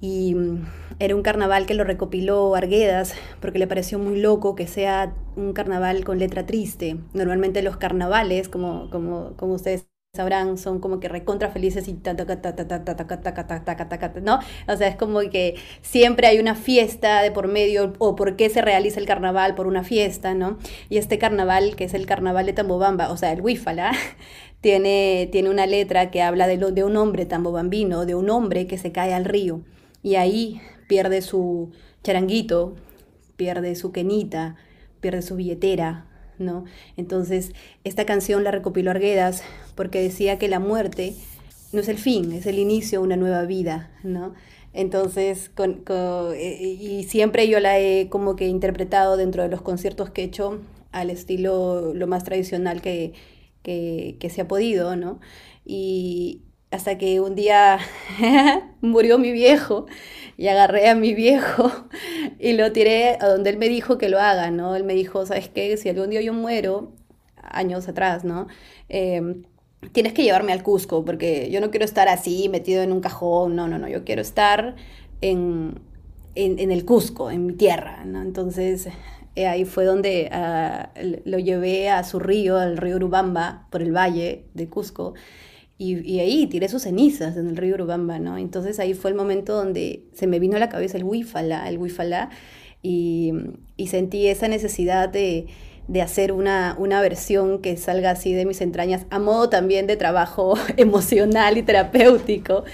y 0.00 0.34
mm, 0.34 0.66
era 0.98 1.16
un 1.16 1.22
carnaval 1.22 1.66
que 1.66 1.74
lo 1.74 1.84
recopiló 1.84 2.54
Arguedas 2.54 3.14
porque 3.40 3.58
le 3.58 3.66
pareció 3.66 3.98
muy 3.98 4.20
loco 4.20 4.54
que 4.54 4.66
sea 4.66 5.14
un 5.36 5.52
carnaval 5.52 6.04
con 6.04 6.18
letra 6.18 6.46
triste. 6.46 6.96
Normalmente 7.14 7.62
los 7.62 7.76
carnavales, 7.76 8.48
como, 8.48 8.90
como, 8.90 9.34
como 9.36 9.54
ustedes 9.54 9.86
sabrán, 10.12 10.58
son 10.58 10.80
como 10.80 10.98
que 10.98 11.08
recontra 11.08 11.50
felices 11.50 11.86
y 11.86 11.92
¿no? 14.22 14.40
O 14.66 14.76
sea, 14.76 14.88
es 14.88 14.96
como 14.96 15.20
que 15.30 15.54
siempre 15.82 16.26
hay 16.26 16.40
una 16.40 16.56
fiesta 16.56 17.22
de 17.22 17.30
por 17.30 17.46
medio 17.46 17.92
o 17.98 18.16
por 18.16 18.34
qué 18.34 18.50
se 18.50 18.60
realiza 18.60 18.98
el 18.98 19.06
carnaval 19.06 19.54
por 19.54 19.68
una 19.68 19.84
fiesta, 19.84 20.34
¿no? 20.34 20.58
Y 20.88 20.98
este 20.98 21.18
carnaval, 21.18 21.76
que 21.76 21.84
es 21.84 21.94
el 21.94 22.06
carnaval 22.06 22.46
de 22.46 22.52
Tambobamba, 22.52 23.12
o 23.12 23.16
sea, 23.16 23.30
el 23.30 23.40
Huífala, 23.40 23.92
tiene, 24.60 25.28
tiene 25.30 25.48
una 25.48 25.66
letra 25.66 26.10
que 26.10 26.22
habla 26.22 26.48
de, 26.48 26.56
lo, 26.56 26.72
de 26.72 26.82
un 26.82 26.96
hombre 26.96 27.24
tambobambino, 27.24 28.04
de 28.04 28.16
un 28.16 28.30
hombre 28.30 28.66
que 28.66 28.78
se 28.78 28.90
cae 28.90 29.14
al 29.14 29.24
río. 29.24 29.60
Y 30.02 30.16
ahí 30.16 30.60
pierde 30.88 31.22
su 31.22 31.70
charanguito, 32.02 32.74
pierde 33.36 33.76
su 33.76 33.92
quenita, 33.92 34.56
pierde 35.00 35.22
su 35.22 35.36
billetera, 35.36 36.06
¿no? 36.40 36.64
Entonces, 36.96 37.52
esta 37.84 38.06
canción 38.06 38.42
la 38.42 38.50
recopiló 38.50 38.90
Arguedas 38.90 39.44
porque 39.80 40.02
decía 40.02 40.38
que 40.38 40.46
la 40.46 40.58
muerte 40.58 41.14
no 41.72 41.80
es 41.80 41.88
el 41.88 41.96
fin, 41.96 42.32
es 42.32 42.44
el 42.44 42.58
inicio 42.58 43.00
de 43.00 43.06
una 43.06 43.16
nueva 43.16 43.46
vida, 43.46 43.90
¿no? 44.02 44.34
Entonces, 44.74 45.50
eh, 45.56 46.76
y 46.78 47.04
siempre 47.04 47.48
yo 47.48 47.60
la 47.60 47.78
he 47.78 48.10
como 48.10 48.36
que 48.36 48.46
interpretado 48.46 49.16
dentro 49.16 49.42
de 49.42 49.48
los 49.48 49.62
conciertos 49.62 50.10
que 50.10 50.20
he 50.20 50.24
hecho 50.26 50.60
al 50.92 51.08
estilo 51.08 51.94
lo 51.94 52.06
más 52.06 52.24
tradicional 52.24 52.82
que, 52.82 53.14
que 53.62 54.28
se 54.30 54.42
ha 54.42 54.46
podido, 54.46 54.96
¿no? 54.96 55.18
Y 55.64 56.42
hasta 56.70 56.98
que 56.98 57.20
un 57.20 57.34
día 57.34 57.78
murió 58.82 59.16
mi 59.16 59.32
viejo 59.32 59.86
y 60.36 60.48
agarré 60.48 60.90
a 60.90 60.94
mi 60.94 61.14
viejo 61.14 61.72
y 62.38 62.52
lo 62.52 62.70
tiré 62.72 63.16
a 63.18 63.28
donde 63.28 63.48
él 63.48 63.56
me 63.56 63.70
dijo 63.70 63.96
que 63.96 64.10
lo 64.10 64.20
haga, 64.20 64.50
¿no? 64.50 64.76
Él 64.76 64.84
me 64.84 64.92
dijo, 64.92 65.24
¿sabes 65.24 65.48
qué? 65.48 65.74
Si 65.78 65.88
algún 65.88 66.10
día 66.10 66.20
yo 66.20 66.34
muero, 66.34 66.92
años 67.42 67.88
atrás, 67.88 68.24
¿no? 68.24 68.46
Em, 68.88 69.44
tienes 69.92 70.12
que 70.12 70.22
llevarme 70.22 70.52
al 70.52 70.62
Cusco, 70.62 71.04
porque 71.04 71.50
yo 71.50 71.60
no 71.60 71.70
quiero 71.70 71.84
estar 71.84 72.08
así, 72.08 72.48
metido 72.48 72.82
en 72.82 72.92
un 72.92 73.00
cajón, 73.00 73.56
no, 73.56 73.66
no, 73.68 73.78
no, 73.78 73.88
yo 73.88 74.04
quiero 74.04 74.22
estar 74.22 74.76
en, 75.20 75.80
en, 76.34 76.70
el 76.70 76.84
Cusco, 76.84 77.30
en 77.30 77.46
mi 77.46 77.52
tierra, 77.54 78.04
¿no? 78.04 78.22
Entonces, 78.22 78.88
eh, 79.36 79.46
ahí 79.46 79.64
fue 79.64 79.84
donde 79.84 80.28
ah, 80.32 80.90
lo 81.24 81.38
llevé 81.38 81.88
a 81.88 82.04
su 82.04 82.18
río, 82.18 82.58
al 82.58 82.76
río 82.76 82.96
Urubamba, 82.96 83.66
por 83.70 83.82
el 83.82 83.94
valle 83.94 84.44
de 84.54 84.68
Cusco, 84.68 85.14
y, 85.78 86.18
ahí 86.20 86.46
tiré 86.46 86.68
sus 86.68 86.82
cenizas 86.82 87.38
en 87.38 87.48
el 87.48 87.56
río 87.56 87.74
Urubamba, 87.74 88.18
¿no? 88.18 88.36
Entonces 88.36 88.78
ahí 88.80 88.92
fue 88.92 89.10
el 89.10 89.16
momento 89.16 89.54
donde 89.54 90.04
se 90.12 90.26
me 90.26 90.38
vino 90.38 90.56
a 90.56 90.60
la 90.60 90.68
cabeza 90.68 90.98
el 90.98 91.04
huifala, 91.04 91.66
el 91.68 91.78
huifala, 91.78 92.28
y, 92.82 93.32
y 93.76 93.86
sentí 93.86 94.26
esa 94.26 94.46
necesidad 94.48 95.08
de, 95.08 95.46
de 95.88 96.02
hacer 96.02 96.32
una, 96.32 96.76
una, 96.78 97.00
versión 97.00 97.60
que 97.60 97.76
salga 97.76 98.10
así 98.10 98.32
de 98.32 98.46
mis 98.46 98.60
entrañas, 98.60 99.06
a 99.10 99.18
modo 99.18 99.48
también 99.48 99.86
de 99.86 99.96
trabajo 99.96 100.54
emocional 100.76 101.58
y 101.58 101.62
terapéutico, 101.62 102.64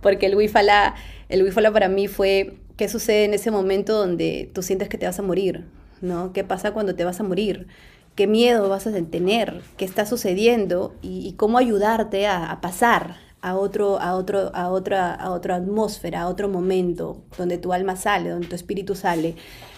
porque 0.00 0.26
el 0.26 0.36
huifala, 0.36 0.94
el 1.28 1.42
huifala 1.42 1.72
para 1.72 1.88
mí 1.88 2.08
fue 2.08 2.54
qué 2.76 2.88
sucede 2.88 3.24
en 3.24 3.34
ese 3.34 3.50
momento 3.50 3.96
donde 3.96 4.50
tú 4.52 4.62
sientes 4.62 4.88
que 4.88 4.98
te 4.98 5.06
vas 5.06 5.18
a 5.18 5.22
morir, 5.22 5.64
¿no? 6.00 6.32
¿Qué 6.32 6.44
pasa 6.44 6.72
cuando 6.72 6.94
te 6.94 7.04
vas 7.04 7.20
a 7.20 7.22
morir? 7.22 7.68
qué 8.14 8.26
miedo 8.26 8.68
vas 8.68 8.86
a 8.86 8.92
tener, 8.92 9.62
qué 9.76 9.84
está 9.84 10.06
sucediendo 10.06 10.94
y, 11.02 11.32
cómo 11.32 11.58
ayudarte 11.58 12.26
a, 12.26 12.58
pasar 12.60 13.16
a, 13.40 13.56
otro, 13.56 14.00
a, 14.00 14.14
otro, 14.14 14.50
a, 14.54 14.68
otra, 14.68 15.14
a 15.14 15.30
otra 15.30 15.56
atmósfera, 15.56 16.22
a 16.22 16.28
otro 16.28 16.48
momento 16.48 17.22
donde 17.36 17.58
tu 17.58 17.72
alma 17.72 17.96
sale, 17.96 18.30
donde 18.30 18.46
tu 18.46 18.54
espíritu 18.54 18.94
sale. 18.94 19.34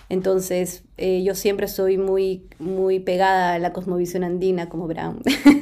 Entonces, 0.09 0.85
eh, 0.97 1.23
yo 1.25 1.35
siempre 1.35 1.69
soy 1.69 1.99
muy, 1.99 2.45
muy 2.59 3.01
pegada 3.01 3.55
a 3.55 3.59
la 3.59 3.73
cosmovisión 3.73 4.25
andina 4.25 4.69
como 4.69 4.87
Brown. 4.87 5.21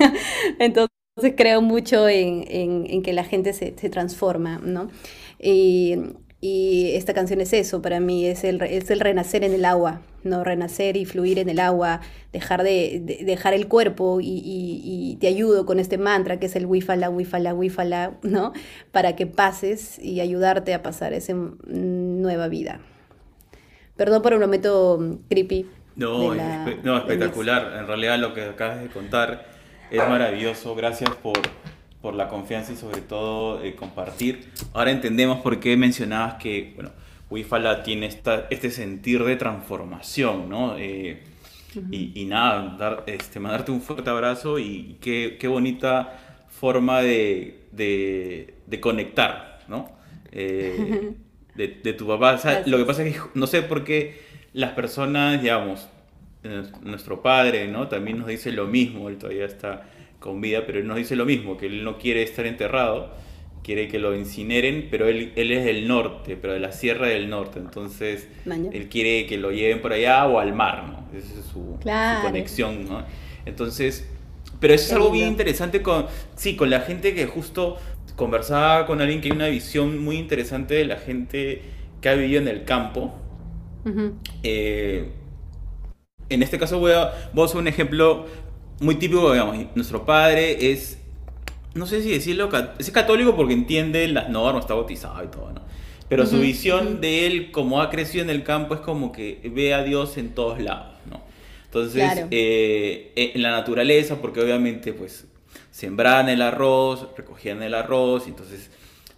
Entonces, 0.59 0.91
creo 1.37 1.63
mucho 1.63 2.09
en, 2.09 2.45
en, 2.49 3.03
que 3.03 3.13
la 3.13 3.25
gente 3.25 3.53
se, 3.53 3.75
se 3.79 3.89
transforma, 3.89 4.59
¿no? 4.59 4.89
Y, 5.39 5.97
y 6.47 6.91
esta 6.95 7.15
canción 7.15 7.41
es 7.41 7.55
eso, 7.55 7.81
para 7.81 8.01
mí 8.01 8.27
es 8.27 8.45
el, 8.45 8.61
es 8.61 8.91
el 8.91 9.01
renacer 9.01 9.45
en 9.45 9.55
el 9.55 9.65
agua, 9.65 10.03
¿no? 10.25 10.45
Renacer 10.45 10.95
y 10.99 11.07
fluir 11.07 11.39
en 11.39 11.49
el 11.49 11.59
agua, 11.59 12.03
dejar, 12.35 12.63
de, 12.63 13.01
dejar 13.25 13.55
el 13.55 13.67
cuerpo 13.67 14.19
y, 14.21 15.17
te 15.23 15.27
ayudo 15.27 15.65
con 15.65 15.81
este 15.81 15.97
mantra 15.97 16.39
que 16.39 16.45
es 16.45 16.57
el 16.57 16.67
wifala, 16.67 17.09
wifala, 17.09 17.55
wifala, 17.55 18.19
¿no? 18.23 18.53
Para 18.93 19.17
que 19.17 19.27
pases 19.27 19.99
y 19.99 20.21
ayudarte 20.21 20.75
a 20.75 20.83
pasar 20.83 21.15
esa 21.15 21.33
nueva 21.67 22.49
vida. 22.49 22.83
Perdón 23.97 24.23
por 24.23 24.35
un 24.35 24.41
momento 24.41 25.19
creepy. 25.29 25.67
No, 25.97 26.35
no 26.35 26.97
espectacular. 26.99 27.77
En 27.79 27.87
realidad 27.87 28.19
lo 28.19 28.35
que 28.35 28.43
acabas 28.43 28.83
de 28.83 28.89
contar 28.89 29.47
es 29.91 29.99
maravilloso. 30.09 30.75
Gracias 30.75 31.11
por 31.17 31.39
por 32.05 32.15
la 32.15 32.29
confianza 32.29 32.71
y 32.71 32.77
sobre 32.77 33.01
todo 33.01 33.65
eh, 33.65 33.75
compartir. 33.75 34.51
Ahora 34.75 34.91
entendemos 34.91 35.41
por 35.41 35.59
qué 35.59 35.75
mencionabas 35.75 36.35
que, 36.35 36.73
bueno, 36.75 36.91
Wifala 37.31 37.83
tiene 37.83 38.05
esta, 38.05 38.47
este 38.51 38.71
sentir 38.71 39.25
de 39.25 39.37
transformación, 39.37 40.51
¿no? 40.51 40.77
Eh, 40.77 41.23
y, 41.91 42.27
nada, 42.27 42.77
dar, 42.79 43.05
este, 43.07 43.41
mandarte 43.41 43.73
un 43.73 43.81
fuerte 43.81 44.11
abrazo 44.11 44.59
y 44.59 44.99
qué, 45.01 45.39
qué 45.41 45.49
bonita 45.49 46.19
forma 46.51 47.01
de, 47.01 47.69
de, 47.73 48.55
de 48.67 48.81
conectar, 48.81 49.61
¿no? 49.67 49.91
Eh, 50.31 51.15
de, 51.55 51.69
de, 51.69 51.93
tu 51.93 52.07
papá. 52.07 52.41
lo 52.67 52.79
que 52.79 52.85
pasa 52.85 53.05
es 53.05 53.15
que 53.15 53.21
no 53.35 53.47
sé 53.47 53.63
por 53.63 53.85
qué 53.85 54.21
las 54.53 54.73
personas, 54.73 55.41
digamos, 55.41 55.89
nuestro 56.83 57.23
padre, 57.23 57.69
¿no? 57.69 57.89
También 57.89 58.19
nos 58.19 58.29
dice 58.29 58.53
lo 58.53 58.67
mismo, 58.67 59.09
él 59.09 59.17
todavía 59.19 59.47
está 59.47 59.87
con 60.21 60.41
vida, 60.41 60.65
pero 60.67 60.79
él 60.79 60.87
nos 60.87 60.97
dice 60.97 61.17
lo 61.17 61.25
mismo, 61.25 61.57
que 61.57 61.67
él 61.67 61.85
no 61.85 61.99
quiere 61.99 62.23
estar 62.23 62.47
enterrado, 62.47 63.11
quiere 63.63 63.89
que 63.89 63.99
lo 63.99 64.15
incineren, 64.15 64.89
pero 64.91 65.09
él, 65.09 65.33
él 65.37 65.51
es 65.51 65.65
del 65.65 65.89
norte, 65.89 66.37
pero 66.37 66.53
de 66.53 66.61
la 66.61 66.73
sierra 66.73 67.09
del 67.09 67.29
norte, 67.31 67.59
entonces 67.59 68.29
él 68.47 68.89
quiere 68.89 69.27
que 69.27 69.39
lo 69.39 69.53
lleven 69.53 69.81
por 69.81 69.93
allá 69.93 70.27
o 70.27 70.39
al 70.39 70.53
mar, 70.55 70.85
¿no? 70.87 71.19
Esa 71.19 71.41
es 71.41 71.47
su, 71.47 71.79
conexión, 72.23 72.85
¿no? 72.87 73.05
Entonces, 73.47 74.09
pero 74.61 74.75
eso 74.75 74.87
es 74.87 74.93
algo 74.93 75.11
bien 75.11 75.29
interesante 75.29 75.83
con, 75.83 76.07
sí, 76.37 76.57
con 76.57 76.71
la 76.71 76.81
gente 76.81 77.15
que 77.15 77.27
justo 77.27 77.79
conversaba 78.17 78.87
con 78.87 79.01
alguien 79.01 79.21
que 79.21 79.29
hay 79.29 79.37
una 79.37 79.49
visión 79.49 79.99
muy 79.99 80.17
interesante 80.17 80.75
de 80.75 80.85
la 80.85 80.97
gente 80.97 81.63
que 82.01 82.09
ha 82.09 82.15
vivido 82.15 82.41
en 82.41 82.49
el 82.49 82.65
campo. 82.65 83.15
Eh, 84.43 85.11
en 86.29 86.43
este 86.43 86.59
caso 86.59 86.79
voy 86.79 86.93
a, 86.93 87.13
voy 87.33 87.43
a 87.43 87.45
hacer 87.47 87.59
un 87.59 87.69
ejemplo 87.69 88.27
muy 88.81 88.97
típico, 88.97 89.33
digamos, 89.33 89.57
nuestro 89.75 90.05
padre 90.05 90.73
es, 90.73 90.99
no 91.75 91.87
sé 91.87 92.03
si 92.03 92.11
decirlo, 92.11 92.49
es 92.79 92.91
católico 92.91 93.37
porque 93.37 93.53
entiende 93.53 94.07
las 94.09 94.29
normas, 94.29 94.65
está 94.65 94.75
bautizado 94.75 95.23
y 95.23 95.29
todo, 95.29 95.53
¿no? 95.53 95.63
Pero 96.09 96.27
su 96.27 96.39
visión 96.39 97.01
de 97.01 97.27
él, 97.27 97.51
como 97.51 97.81
ha 97.81 97.91
crecido 97.91 98.23
en 98.23 98.31
el 98.31 98.45
campo, 98.45 98.75
es 98.75 98.81
como 98.81 99.11
que 99.11 99.41
ve 99.53 99.75
a 99.75 99.83
Dios 99.83 100.17
en 100.19 100.35
todos 100.35 100.61
lados, 100.61 100.97
¿no? 101.11 101.23
Entonces, 101.65 102.27
eh, 102.31 103.13
en 103.17 103.43
la 103.43 103.51
naturaleza, 103.51 104.21
porque 104.21 104.41
obviamente, 104.41 104.93
pues, 104.93 105.27
sembraban 105.71 106.29
el 106.29 106.43
arroz, 106.43 107.09
recogían 107.17 107.63
el 107.63 107.75
arroz, 107.75 108.25
y 108.27 108.31
entonces 108.31 108.71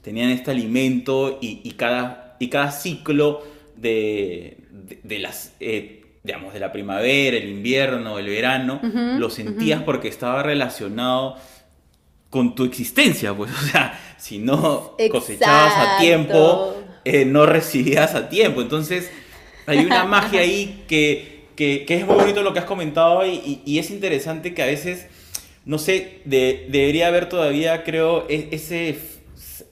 tenían 0.03 0.31
este 0.31 0.51
alimento 0.51 1.39
y, 1.41 1.71
cada, 1.73 2.37
y 2.39 2.49
cada 2.49 2.71
ciclo 2.71 3.43
de, 3.77 4.59
de, 5.03 5.19
las... 5.19 5.53
Eh, 5.61 6.03
digamos, 6.23 6.53
de 6.53 6.59
la 6.59 6.73
primavera, 6.73 7.37
el 7.37 7.49
invierno, 7.49 8.19
el 8.19 8.27
verano, 8.27 8.81
lo 8.83 9.31
sentías 9.31 9.83
porque 9.85 10.09
estaba 10.09 10.43
relacionado 10.43 11.37
con 12.31 12.55
tu 12.55 12.65
existencia, 12.65 13.33
pues, 13.33 13.53
o 13.53 13.67
sea, 13.67 13.99
si 14.19 14.39
no 14.39 14.97
cosechabas 15.11 15.73
a 15.77 15.99
tiempo, 15.99 16.77
eh, 17.05 17.25
no 17.25 17.47
recibías 17.47 18.15
a 18.15 18.29
tiempo. 18.29 18.61
Entonces, 18.61 19.11
hay 19.67 19.79
una 19.79 20.05
magia 20.07 20.41
ahí 20.41 20.85
que, 20.89 21.47
que, 21.55 21.87
es 21.89 22.07
muy 22.07 22.17
bonito 22.17 22.43
lo 22.43 22.53
que 22.53 22.59
has 22.59 22.65
comentado 22.65 23.25
y, 23.25 23.63
y, 23.65 23.79
es 23.79 23.91
interesante 23.91 24.55
que 24.55 24.63
a 24.63 24.67
veces, 24.67 25.07
no 25.67 25.79
sé, 25.79 26.21
debería 26.25 27.09
haber 27.09 27.29
todavía, 27.29 27.83
creo, 27.83 28.27
e, 28.31 28.49
esa 28.53 28.99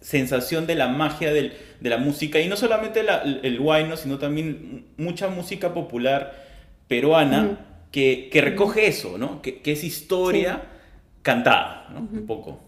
sensación 0.00 0.66
de 0.66 0.74
la 0.74 0.88
magia 0.88 1.33
del, 1.33 1.54
de 1.80 1.88
la 1.88 1.98
música 1.98 2.40
y 2.40 2.48
no 2.48 2.57
solamente 2.57 3.00
el 3.00 3.59
guayno, 3.61 3.96
sino 3.96 4.18
también 4.18 4.87
mucha 4.96 5.28
música 5.28 5.72
popular 5.72 6.35
peruana 6.88 7.61
que, 7.92 8.28
que, 8.30 8.40
recoge 8.40 8.88
eso, 8.88 9.18
¿no? 9.18 9.40
Que, 9.40 9.62
que 9.62 9.72
es 9.72 9.85
historia 9.85 10.64
cantada, 11.22 11.88
¿no? 11.94 12.00
Un 12.00 12.26
poco. 12.26 12.61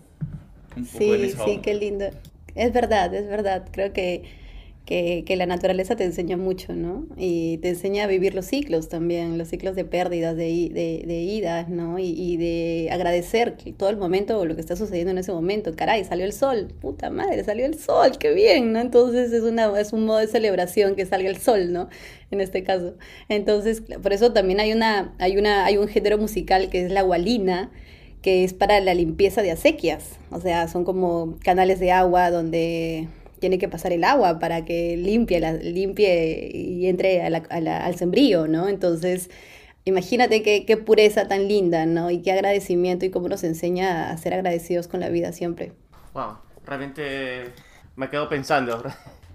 sí, 0.96 1.34
sí, 1.44 1.58
qué 1.62 1.74
lindo. 1.74 2.06
Es 2.54 2.72
verdad, 2.72 3.12
es 3.12 3.26
verdad. 3.26 3.68
Creo 3.72 3.92
que 3.92 4.22
que, 4.87 5.25
que, 5.27 5.35
la 5.35 5.46
naturaleza 5.46 5.96
te 5.96 6.05
enseña 6.05 6.37
mucho, 6.37 6.72
¿no? 6.75 7.07
Y 7.16 7.59
te 7.59 7.70
enseña 7.70 8.05
a 8.05 8.07
vivir 8.07 8.37
los 8.37 8.46
ciclos 8.46 8.88
también, 8.88 9.37
los 9.37 9.49
ciclos 9.49 9.75
de 9.75 9.85
pérdidas, 9.85 10.37
de, 10.37 10.44
de, 10.72 11.03
de 11.05 11.22
idas, 11.22 11.68
¿no? 11.68 11.99
Y, 11.99 12.14
y, 12.16 12.37
de 12.37 12.88
agradecer 12.92 13.57
todo 13.77 13.90
el 13.90 13.96
momento, 13.96 14.44
lo 14.44 14.55
que 14.55 14.61
está 14.61 14.77
sucediendo 14.77 15.11
en 15.11 15.18
ese 15.18 15.33
momento. 15.33 15.75
Caray, 15.75 16.05
salió 16.05 16.25
el 16.25 16.33
sol, 16.33 16.68
puta 16.81 17.11
madre, 17.11 17.42
salió 17.42 17.66
el 17.66 17.77
sol, 17.77 18.12
qué 18.18 18.33
bien, 18.33 18.72
¿no? 18.72 18.79
Entonces 18.79 19.33
es, 19.33 19.42
una, 19.42 19.79
es 19.79 19.92
un 19.92 20.07
modo 20.07 20.18
de 20.18 20.29
celebración 20.29 20.94
que 20.94 21.05
salga 21.05 21.29
el 21.29 21.38
sol, 21.38 21.72
¿no? 21.72 21.88
En 22.31 22.40
este 22.40 22.62
caso. 22.62 22.94
Entonces, 23.29 23.81
por 23.81 24.12
eso 24.12 24.33
también 24.33 24.61
hay, 24.61 24.72
una, 24.72 25.14
hay, 25.18 25.37
una, 25.37 25.64
hay 25.66 25.79
un 25.79 25.88
género 25.88 26.16
musical 26.16 26.70
que 26.70 26.85
es 26.85 26.92
la 26.92 27.03
gualina, 27.03 27.72
que 28.22 28.44
es 28.44 28.55
para 28.55 28.79
la 28.81 28.94
limpieza 28.94 29.42
de 29.42 29.51
acequias. 29.51 30.20
O 30.31 30.40
sea, 30.40 30.68
son 30.68 30.85
como 30.85 31.38
canales 31.42 31.81
de 31.81 31.90
agua 31.90 32.31
donde 32.31 33.09
tiene 33.38 33.59
que 33.59 33.68
pasar 33.68 33.92
el 33.92 34.05
agua 34.05 34.38
para 34.38 34.64
que 34.64 34.96
limpie, 34.96 35.40
la, 35.40 35.53
limpie 35.53 36.51
y 36.55 36.87
entre 36.87 37.22
al 37.22 37.96
sembrío, 37.96 38.46
¿no? 38.46 38.68
Entonces, 38.68 39.31
imagínate 39.85 40.42
qué, 40.42 40.64
qué, 40.66 40.77
pureza 40.77 41.29
tan 41.29 41.49
linda, 41.49 41.87
¿no? 41.87 42.11
Y 42.11 42.22
qué 42.22 42.33
agradecimiento 42.33 43.05
y 43.05 43.11
cómo 43.11 43.29
nos 43.29 43.44
enseña 43.44 44.11
a 44.11 44.16
ser 44.18 44.35
agradecidos 44.35 44.88
con 44.88 45.01
la 45.01 45.09
vida 45.09 45.33
siempre. 45.33 45.72
Wow, 46.14 46.38
realmente 46.64 47.53
me 47.94 48.11
quedo 48.11 48.29
pensando. 48.29 48.83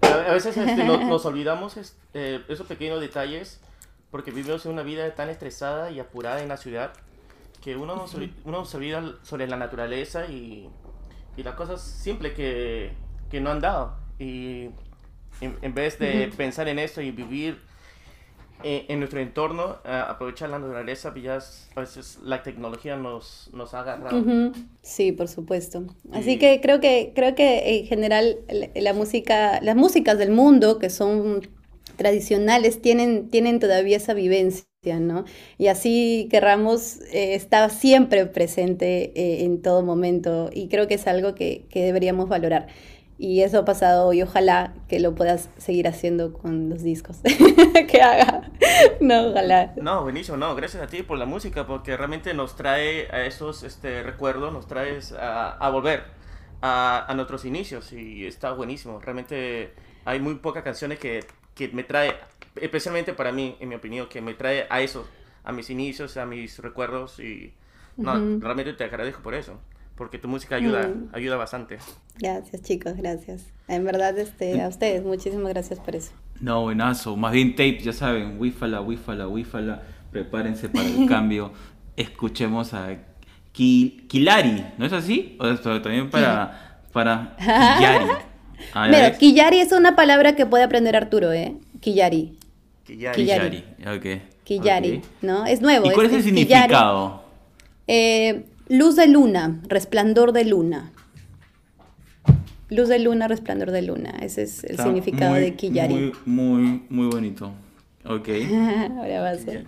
a 0.00 0.32
veces 0.32 0.56
este, 0.56 0.84
nos, 0.84 1.04
nos 1.04 1.24
olvidamos 1.24 1.76
eh, 2.14 2.40
esos 2.48 2.66
pequeños 2.66 3.00
detalles 3.00 3.60
porque 4.10 4.30
vivimos 4.30 4.66
una 4.66 4.82
vida 4.82 5.14
tan 5.14 5.30
estresada 5.30 5.90
y 5.90 5.98
apurada 5.98 6.42
en 6.42 6.48
la 6.48 6.58
ciudad 6.58 6.92
que 7.62 7.76
uno 7.76 7.96
nos, 7.96 8.16
uno 8.44 8.64
se 8.64 8.76
olvida 8.76 9.14
sobre 9.22 9.46
la 9.46 9.56
naturaleza 9.56 10.26
y, 10.26 10.68
y 11.36 11.42
las 11.42 11.54
cosas 11.54 11.80
simples 11.80 12.34
que, 12.34 12.92
que 13.32 13.40
no 13.42 13.50
han 13.52 13.60
dado. 13.62 13.96
Y 14.20 14.66
en, 15.40 15.58
en 15.62 15.74
vez 15.74 15.98
de 16.00 16.32
pensar 16.36 16.68
en 16.68 16.78
esto 16.80 17.02
y 17.02 17.12
vivir 17.12 17.60
en, 18.62 18.84
en 18.92 18.98
nuestro 19.00 19.20
entorno, 19.20 19.78
eh, 19.84 20.02
aprovechar 20.08 20.50
la 20.50 20.58
naturaleza, 20.58 21.12
pues 21.12 21.24
ya 21.24 21.36
es- 21.36 21.70
a 21.76 21.80
veces 21.80 22.18
la 22.22 22.42
tecnología 22.42 22.96
nos, 22.96 23.50
nos 23.52 23.74
ha 23.74 23.80
agarrado. 23.80 24.26
Sí, 24.82 25.12
por 25.12 25.28
supuesto. 25.28 25.84
Así 26.12 26.38
Y- 26.38 26.38
que 26.38 26.60
creo 26.60 26.80
que 26.80 27.12
creo 27.14 27.34
que 27.34 27.78
en 27.78 27.86
general 27.86 28.38
la, 28.48 28.68
la 28.74 28.92
música, 28.94 29.60
las 29.62 29.76
músicas 29.76 30.18
del 30.18 30.30
mundo 30.32 30.78
que 30.78 30.90
son 30.90 31.48
tradicionales 31.96 32.80
tienen 32.82 33.30
tienen 33.30 33.60
todavía 33.60 33.96
esa 33.98 34.14
vivencia, 34.14 34.66
¿no? 35.00 35.24
Y 35.58 35.68
así 35.68 36.26
querramos 36.30 37.00
eh, 37.12 37.34
está 37.34 37.68
siempre 37.70 38.26
presente 38.26 39.12
eh, 39.14 39.44
en 39.44 39.62
todo 39.62 39.82
momento 39.82 40.50
y 40.52 40.68
creo 40.68 40.88
que 40.88 40.94
es 40.94 41.06
algo 41.06 41.34
que, 41.34 41.66
que 41.70 41.82
deberíamos 41.84 42.28
valorar. 42.28 42.66
Y 43.18 43.42
eso 43.42 43.58
ha 43.60 43.64
pasado 43.64 44.12
y 44.12 44.22
ojalá 44.22 44.74
que 44.88 44.98
lo 45.00 45.14
puedas 45.14 45.48
seguir 45.56 45.86
haciendo 45.86 46.32
con 46.32 46.68
los 46.68 46.82
discos 46.82 47.18
que 47.88 48.02
haga. 48.02 48.50
No, 49.00 49.28
ojalá. 49.28 49.74
No, 49.78 50.02
buenísimo, 50.04 50.36
no, 50.36 50.54
gracias 50.54 50.82
a 50.82 50.86
ti 50.86 51.02
por 51.02 51.18
la 51.18 51.26
música, 51.26 51.66
porque 51.66 51.96
realmente 51.96 52.34
nos 52.34 52.54
trae 52.56 53.08
a 53.10 53.24
esos 53.26 53.62
este, 53.64 54.02
recuerdos, 54.02 54.52
nos 54.52 54.66
trae 54.68 54.98
a, 55.18 55.50
a 55.58 55.70
volver 55.70 56.04
a, 56.60 57.04
a 57.08 57.14
nuestros 57.14 57.44
inicios 57.44 57.92
y 57.92 58.26
está 58.26 58.52
buenísimo. 58.52 59.00
Realmente 59.00 59.74
hay 60.04 60.20
muy 60.20 60.36
pocas 60.36 60.62
canciones 60.62 60.98
que, 61.00 61.26
que 61.54 61.68
me 61.68 61.82
trae, 61.84 62.14
especialmente 62.56 63.12
para 63.14 63.32
mí, 63.32 63.56
en 63.60 63.68
mi 63.70 63.74
opinión, 63.74 64.08
que 64.08 64.20
me 64.20 64.34
trae 64.34 64.66
a 64.70 64.80
eso, 64.82 65.08
a 65.42 65.52
mis 65.52 65.68
inicios, 65.70 66.16
a 66.16 66.26
mis 66.26 66.58
recuerdos 66.60 67.18
y 67.18 67.54
no, 68.02 68.12
Ujú. 68.14 68.40
realmente 68.40 68.74
te 68.74 68.84
agradezco 68.84 69.22
por 69.22 69.34
eso, 69.34 69.58
porque 69.96 70.18
tu 70.18 70.28
música 70.28 70.56
ayuda, 70.56 70.88
Mm. 70.88 71.08
ayuda 71.14 71.36
bastante. 71.36 71.78
Gracias, 72.18 72.62
chicos, 72.62 72.94
gracias. 72.96 73.44
En 73.68 73.84
verdad, 73.84 74.18
este, 74.18 74.60
a 74.62 74.68
ustedes, 74.68 75.02
muchísimas 75.04 75.48
gracias 75.52 75.78
por 75.80 75.94
eso. 75.96 76.12
No, 76.40 76.62
buenazo. 76.62 77.16
Más 77.16 77.32
bien 77.32 77.52
tape, 77.52 77.78
ya 77.80 77.92
saben, 77.92 78.36
wifala, 78.40 78.80
wifala, 78.80 79.28
wifala. 79.28 79.82
Prepárense 80.10 80.68
para 80.68 80.86
el 80.86 81.06
cambio. 81.08 81.52
Escuchemos 81.96 82.74
a 82.74 82.96
Ki- 83.52 84.06
Kilari, 84.08 84.64
¿no 84.78 84.86
es 84.86 84.92
así? 84.92 85.36
O 85.40 85.46
esto 85.46 85.80
también 85.82 86.10
para, 86.10 86.80
para 86.92 87.36
Killari. 87.38 88.06
Ah, 88.74 88.86
ves. 88.88 89.18
Killari 89.18 89.58
es 89.58 89.72
una 89.72 89.96
palabra 89.96 90.36
que 90.36 90.46
puede 90.46 90.62
aprender 90.62 90.94
Arturo, 90.94 91.32
¿eh? 91.32 91.56
Killari. 91.80 92.38
Killari. 92.84 93.64
Killari. 94.44 95.02
¿no? 95.20 95.44
Es 95.46 95.60
nuevo. 95.60 95.90
¿Y 95.90 95.94
cuál 95.94 96.06
es 96.06 96.12
el 96.12 96.22
Killari. 96.22 96.44
significado? 96.44 97.24
Eh, 97.88 98.44
luz 98.72 98.96
de 98.96 99.06
luna, 99.06 99.60
resplandor 99.68 100.32
de 100.32 100.46
luna. 100.46 100.92
Luz 102.70 102.88
de 102.88 102.98
luna, 102.98 103.28
resplandor 103.28 103.70
de 103.70 103.82
luna. 103.82 104.12
Ese 104.22 104.44
es 104.44 104.64
el 104.64 104.72
Está 104.72 104.84
significado 104.84 105.32
muy, 105.32 105.40
de 105.40 105.54
Killari. 105.54 105.94
Muy, 105.94 106.12
muy, 106.24 106.82
muy 106.88 107.06
bonito. 107.08 107.52
Ok. 108.06 108.28
Ahora 108.96 109.20
va 109.20 109.30
a 109.30 109.34
ser. 109.34 109.66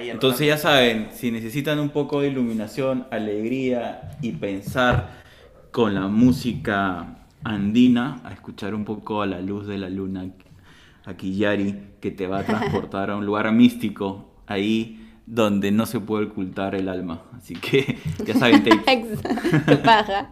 Entonces 0.00 0.46
ya 0.46 0.58
saben, 0.58 1.08
si 1.12 1.30
necesitan 1.30 1.78
un 1.78 1.90
poco 1.90 2.20
de 2.20 2.28
iluminación, 2.28 3.06
alegría 3.10 4.16
y 4.20 4.32
pensar 4.32 5.22
con 5.72 5.94
la 5.94 6.08
música 6.08 7.26
andina, 7.42 8.20
a 8.24 8.32
escuchar 8.32 8.74
un 8.74 8.84
poco 8.84 9.22
a 9.22 9.26
la 9.26 9.40
luz 9.40 9.66
de 9.66 9.78
la 9.78 9.88
luna, 9.88 10.26
a 11.04 11.14
Killari, 11.14 11.76
que 12.00 12.10
te 12.10 12.26
va 12.26 12.40
a 12.40 12.44
transportar 12.44 13.10
a 13.10 13.16
un 13.16 13.24
lugar 13.26 13.50
místico, 13.52 14.30
ahí 14.46 15.03
donde 15.26 15.70
no 15.70 15.86
se 15.86 16.00
puede 16.00 16.26
ocultar 16.26 16.74
el 16.74 16.88
alma. 16.88 17.22
Así 17.36 17.54
que 17.54 17.98
ya 18.26 18.34
saben, 18.34 18.62
qué 19.66 19.76
paja. 19.76 20.30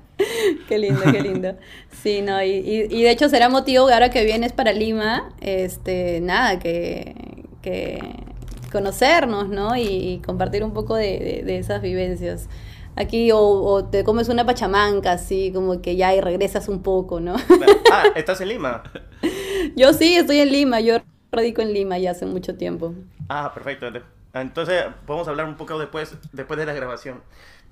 Qué 0.69 0.79
lindo, 0.79 1.01
qué 1.11 1.21
lindo. 1.23 1.57
Sí, 1.91 2.21
no, 2.23 2.43
y, 2.43 2.51
y- 2.51 2.87
y 2.91 3.03
de 3.03 3.11
hecho 3.11 3.29
será 3.29 3.49
motivo 3.49 3.89
ahora 3.89 4.11
que 4.11 4.25
vienes 4.25 4.53
para 4.53 4.73
Lima, 4.73 5.31
este, 5.41 6.21
nada, 6.21 6.59
que, 6.59 7.15
que 7.63 7.99
conocernos, 8.71 9.49
¿no? 9.49 9.77
Y, 9.77 9.83
y 9.83 10.19
compartir 10.25 10.63
un 10.65 10.73
poco 10.73 10.95
de, 10.97 11.19
de- 11.19 11.43
de 11.45 11.59
esas 11.59 11.83
vivencias. 11.83 12.49
Aquí, 12.95 13.31
o, 13.33 13.39
o 13.41 13.85
te 13.87 14.05
comes 14.05 14.29
una 14.29 14.45
pachamanca, 14.45 15.13
así 15.13 15.51
como 15.55 15.81
que 15.81 15.97
ya 15.97 16.15
y 16.15 16.21
regresas 16.21 16.69
un 16.69 16.83
poco, 16.83 17.21
¿no? 17.21 17.37
Ah, 17.91 18.05
¿estás 18.15 18.41
en 18.43 18.49
Lima? 18.49 18.83
Yo 19.77 19.93
sí, 19.95 20.15
estoy 20.17 20.39
en 20.41 20.51
Lima, 20.53 20.81
yo 20.81 20.99
radico 21.31 21.63
en 21.63 21.73
Lima 21.73 21.97
ya 21.99 22.11
hace 22.11 22.27
mucho 22.27 22.57
tiempo. 22.57 22.93
Ah, 23.29 23.51
perfecto. 23.55 23.87
Entonces, 24.35 24.85
podemos 25.07 25.29
hablar 25.29 25.47
un 25.47 25.57
poco 25.57 25.79
después, 25.79 26.17
después 26.33 26.59
de 26.59 26.67
la 26.67 26.73
grabación. 26.73 27.23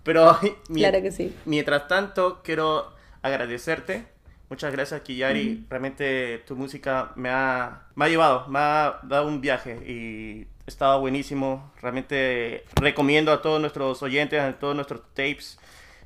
Pero, 0.02 0.38
Claro 0.72 1.02
que 1.02 1.10
sí. 1.12 1.34
mientras 1.44 1.88
tanto, 1.88 2.40
quiero 2.42 2.92
agradecerte. 3.22 4.06
Muchas 4.48 4.72
gracias, 4.72 5.00
Kiyari. 5.02 5.64
Realmente 5.70 6.42
tu 6.46 6.56
música 6.56 7.12
me 7.14 7.28
ha, 7.30 7.82
me 7.94 8.04
ha 8.04 8.08
llevado, 8.08 8.48
me 8.48 8.58
ha 8.58 8.98
dado 9.04 9.28
un 9.28 9.40
viaje 9.40 9.74
y 9.86 10.48
estaba 10.66 10.96
buenísimo. 10.96 11.72
Realmente 11.80 12.64
recomiendo 12.74 13.30
a 13.32 13.42
todos 13.42 13.60
nuestros 13.60 14.02
oyentes, 14.02 14.40
a 14.40 14.58
todos 14.58 14.74
nuestros 14.74 15.02
tapes, 15.14 15.58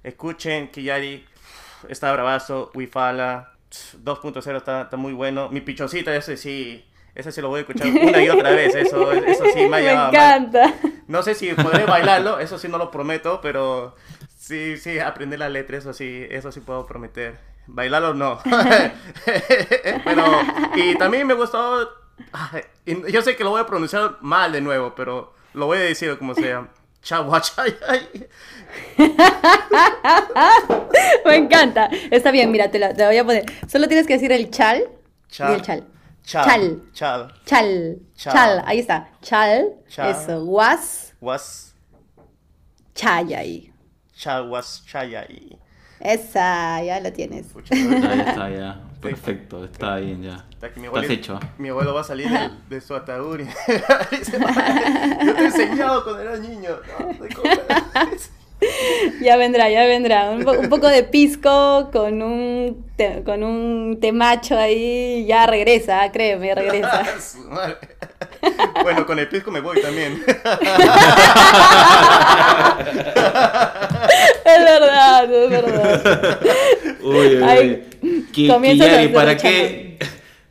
escuchen 0.03 0.69
Kiyari. 0.69 1.25
Está 1.89 2.13
bravazo, 2.13 2.71
Wifala 2.75 3.53
2.0 4.05 4.57
está, 4.57 4.83
está 4.83 4.97
muy 4.97 5.13
bueno. 5.15 5.49
Mi 5.49 5.61
pichoncita, 5.61 6.15
ese 6.15 6.37
sí, 6.37 6.85
ese 7.15 7.33
sí 7.33 7.41
lo 7.41 7.49
voy 7.49 7.59
a 7.59 7.61
escuchar 7.63 7.89
una 7.89 8.23
y 8.23 8.29
otra 8.29 8.51
vez. 8.51 8.75
Eso, 8.75 9.11
me 9.83 9.93
encanta. 9.93 10.75
No 11.07 11.23
sé 11.23 11.35
si 11.35 11.53
podré 11.53 11.85
bailarlo, 11.85 12.39
eso 12.39 12.59
sí 12.59 12.69
no 12.69 12.79
lo 12.79 12.91
prometo, 12.91 13.41
pero 13.41 13.95
sí, 14.37 14.77
sí, 14.77 14.99
aprender 14.99 15.39
la 15.39 15.49
letra, 15.49 15.77
eso 15.79 15.93
sí, 15.93 16.27
eso 16.31 16.51
sí 16.53 16.61
puedo 16.61 16.87
prometer. 16.87 17.39
Bailarlo 17.67 18.15
no. 18.15 18.41
pero, 20.05 20.25
y 20.77 20.97
también 20.97 21.27
me 21.27 21.35
gustó, 21.35 21.89
yo 22.87 23.23
sé 23.23 23.37
que 23.37 23.45
lo 23.45 23.51
voy 23.51 23.61
a 23.61 23.67
pronunciar 23.67 24.19
mal 24.21 24.53
de 24.53 24.61
nuevo, 24.61 24.95
pero 24.95 25.35
lo 25.55 25.67
voy 25.67 25.79
a 25.79 25.83
decir 25.83 26.17
como 26.19 26.35
sea. 26.35 26.69
Chahuachayay. 27.03 28.29
Me 31.27 31.37
encanta. 31.37 31.91
Está 32.11 32.31
bien, 32.31 32.51
mira, 32.51 32.71
te, 32.71 32.79
la, 32.79 32.95
te 32.95 33.03
la 33.03 33.09
voy 33.09 33.19
a 33.19 33.25
poner. 33.25 33.45
Solo 33.69 33.89
tienes 33.89 34.07
que 34.07 34.15
decir 34.15 34.33
el 34.33 34.51
chal 34.51 34.89
Chal. 35.29 35.53
y 35.53 35.55
el 35.57 35.63
chal. 35.63 35.85
Chal. 36.25 36.81
Chal. 36.95 37.33
Chal. 37.45 37.99
Chal. 38.17 38.63
Ahí 38.67 38.79
está. 38.81 39.09
Chal. 39.21 39.75
Chal. 39.89 40.11
Eso. 40.11 40.45
Was. 40.45 41.13
Was. 41.21 41.75
Chayay. 42.95 43.71
Chal 44.17 44.49
was 44.49 44.83
chayay. 44.87 45.59
Esa, 46.01 46.83
ya 46.83 47.01
la 47.01 47.11
tienes. 47.11 47.47
Pucha, 47.49 47.75
ya 47.75 48.25
está, 48.31 48.51
ya. 48.51 48.81
Perfecto, 49.01 49.65
está 49.65 49.97
bien 49.97 50.23
ya. 50.23 50.45
Está 50.51 50.73
que 50.73 50.81
mi 50.81 50.87
Estás 50.87 51.05
abuelo, 51.05 51.13
hecho. 51.15 51.41
mi 51.59 51.69
abuelo 51.69 51.95
va 51.95 52.01
a 52.01 52.05
salir 52.05 52.29
de, 52.31 52.51
de 52.69 52.81
su 52.81 52.95
ataúd 52.95 53.41
y 53.41 53.45
yo 55.27 55.35
te 55.35 55.43
he 55.43 55.45
enseñado 55.47 56.05
cuando 56.05 56.23
eras 56.23 56.41
niño. 56.41 56.71
No, 56.99 57.07
de 57.13 57.29
comer". 57.35 57.67
Ya 59.21 59.37
vendrá, 59.37 59.69
ya 59.71 59.85
vendrá. 59.85 60.31
Un, 60.31 60.45
po- 60.45 60.53
un 60.53 60.69
poco 60.69 60.89
de 60.89 61.03
pisco 61.05 61.91
con 61.93 62.23
un, 62.23 62.85
te- 62.97 63.23
con 63.25 63.43
un 63.43 63.99
temacho 64.01 64.59
ahí. 64.59 65.25
Ya 65.27 65.47
regresa, 65.47 66.11
créeme, 66.13 66.55
regresa. 66.55 67.03
Bueno, 68.83 69.07
con 69.07 69.19
el 69.19 69.27
pisco 69.29 69.51
me 69.51 69.61
voy 69.61 69.81
también. 69.81 70.23
Es 74.45 74.59
verdad, 74.65 75.33
es 75.33 75.51
verdad. 75.51 76.41
Uy, 77.03 77.37
uy, 77.37 77.43
Ay, 77.43 77.87
uy. 78.03 78.27
Ki- 78.33 78.49
comienzas 78.49 78.87
a 78.87 78.91
Killari, 78.91 79.05
hacer 79.05 79.15
¿para 79.15 79.37
qué? 79.37 79.99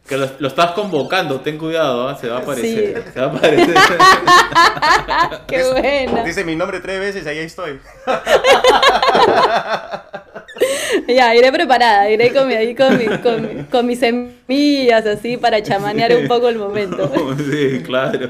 Que 0.08 0.18
lo, 0.18 0.30
lo 0.40 0.48
estás 0.50 0.72
convocando, 0.72 1.40
ten 1.40 1.58
cuidado, 1.58 2.10
¿ah? 2.10 2.18
se 2.18 2.28
va 2.28 2.38
a 2.38 2.42
aparecer. 2.42 3.04
Sí. 3.06 3.12
Se 3.14 3.20
va 3.22 3.28
a 3.28 3.30
aparecer. 3.30 3.74
Qué 5.48 5.64
buena. 5.64 6.24
Dice 6.24 6.44
mi 6.44 6.58
nombre 6.58 6.82
tres 6.82 7.00
veces 7.00 7.26
y 7.26 7.30
ahí 7.30 7.40
estoy. 7.40 7.80
Ya, 11.08 11.36
iré 11.36 11.52
preparada, 11.52 12.10
iré 12.10 12.32
con, 12.34 12.48
mi, 12.48 12.54
ahí 12.56 12.76
con, 12.76 12.98
mi- 12.98 13.18
con, 13.20 13.42
mi- 13.42 13.64
con 13.66 13.86
mis 13.86 14.00
semillas 14.00 15.06
así 15.06 15.38
para 15.38 15.62
chamanear 15.64 16.16
un 16.16 16.28
poco 16.28 16.50
el 16.50 16.58
momento. 16.58 17.12
sí, 17.38 17.82
claro. 17.84 18.30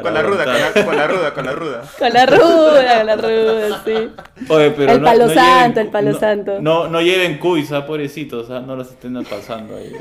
Con 0.00 0.14
la 0.14 0.22
ruda, 0.22 0.44
con 0.44 0.54
la, 0.54 0.84
con 0.84 0.96
la 0.96 1.06
ruda, 1.08 1.34
con 1.34 1.46
la 1.46 1.52
ruda. 1.52 1.82
Con 1.98 2.12
la 2.12 2.26
ruda, 2.26 2.98
con 2.98 3.06
la 3.06 3.16
ruda, 3.16 3.82
sí. 3.84 4.10
Oye, 4.48 4.70
pero 4.70 4.92
El 4.92 5.00
no- 5.00 5.04
palo 5.04 5.26
no 5.26 5.34
santo, 5.34 5.80
el 5.80 5.88
palo 5.88 6.12
no- 6.12 6.18
santo. 6.20 6.58
No, 6.60 6.88
no 6.88 7.00
lleven 7.00 7.38
cuis, 7.38 7.72
¿ah? 7.72 7.84
pobrecitos, 7.86 8.48
¿ah? 8.50 8.60
no 8.60 8.76
los 8.76 8.90
estén 8.90 9.14
pasando 9.24 9.76
ahí. 9.76 9.92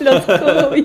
Los 0.00 0.22
cuis. 0.24 0.84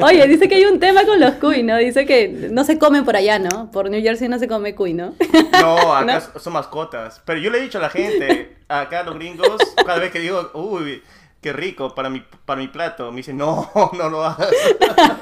Oye, 0.00 0.26
dice 0.28 0.48
que 0.48 0.54
hay 0.54 0.64
un 0.66 0.78
tema 0.78 1.04
con 1.04 1.18
los 1.18 1.34
cuy, 1.34 1.62
¿no? 1.64 1.76
Dice 1.76 2.06
que 2.06 2.28
no 2.50 2.62
se 2.64 2.78
comen 2.78 3.04
por 3.04 3.16
allá, 3.16 3.38
¿no? 3.40 3.70
Por 3.72 3.90
New 3.90 4.00
Jersey 4.00 4.28
no 4.28 4.38
se 4.38 4.46
come 4.46 4.74
cuy, 4.74 4.94
¿no? 4.94 5.14
No, 5.60 5.94
acá 5.94 6.22
¿No? 6.34 6.40
son 6.40 6.52
mascotas. 6.52 7.20
Pero 7.24 7.40
yo 7.40 7.50
le 7.50 7.58
he 7.58 7.60
dicho 7.62 7.78
a 7.78 7.80
la 7.82 7.90
gente, 7.90 8.55
acá 8.68 9.02
los 9.02 9.16
gringos, 9.16 9.56
cada 9.84 9.98
vez 9.98 10.12
que 10.12 10.20
digo, 10.20 10.50
uy, 10.54 11.02
qué 11.40 11.52
rico 11.52 11.94
para 11.94 12.10
mi, 12.10 12.22
para 12.44 12.60
mi 12.60 12.66
plato. 12.68 13.10
Me 13.12 13.18
dice, 13.18 13.32
no, 13.32 13.70
no 13.92 14.08
lo 14.10 14.24
hagas. 14.24 14.48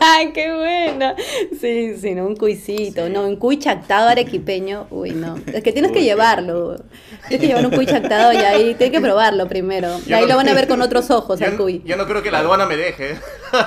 Ay, 0.01 0.33
qué 0.33 0.55
bueno. 0.55 1.15
Sí, 1.61 1.97
sí, 1.99 2.15
no, 2.15 2.25
un 2.25 2.37
cuisito, 2.37 3.09
no, 3.11 3.23
un 3.27 3.37
cuy 3.37 3.59
chactado 3.59 4.09
arequipeño. 4.09 4.87
Uy, 4.91 5.11
no. 5.11 5.37
Es 5.53 5.63
que 5.63 5.73
tienes 5.73 5.93
que 5.93 6.03
llevarlo. 6.03 6.77
Tienes 7.29 7.41
que 7.41 7.47
llevar 7.47 7.67
un 7.67 7.73
cuy 7.73 7.85
chactado 7.87 8.33
y 8.33 8.37
ahí 8.39 8.75
tienes 8.75 8.97
que 8.97 9.01
probarlo 9.03 9.47
primero. 9.49 9.89
Y 10.07 10.13
ahí 10.15 10.23
no- 10.23 10.29
lo 10.29 10.37
van 10.37 10.49
a 10.49 10.55
ver 10.55 10.67
con 10.69 10.81
otros 10.81 11.11
ojos 11.11 11.41
al 11.43 11.53
Yo, 11.53 11.59
cuy. 11.59 11.83
yo 11.85 11.97
no 11.97 12.07
creo 12.07 12.23
que 12.23 12.31
la 12.31 12.39
aduana 12.39 12.65
me 12.67 12.77
deje. 12.77 13.19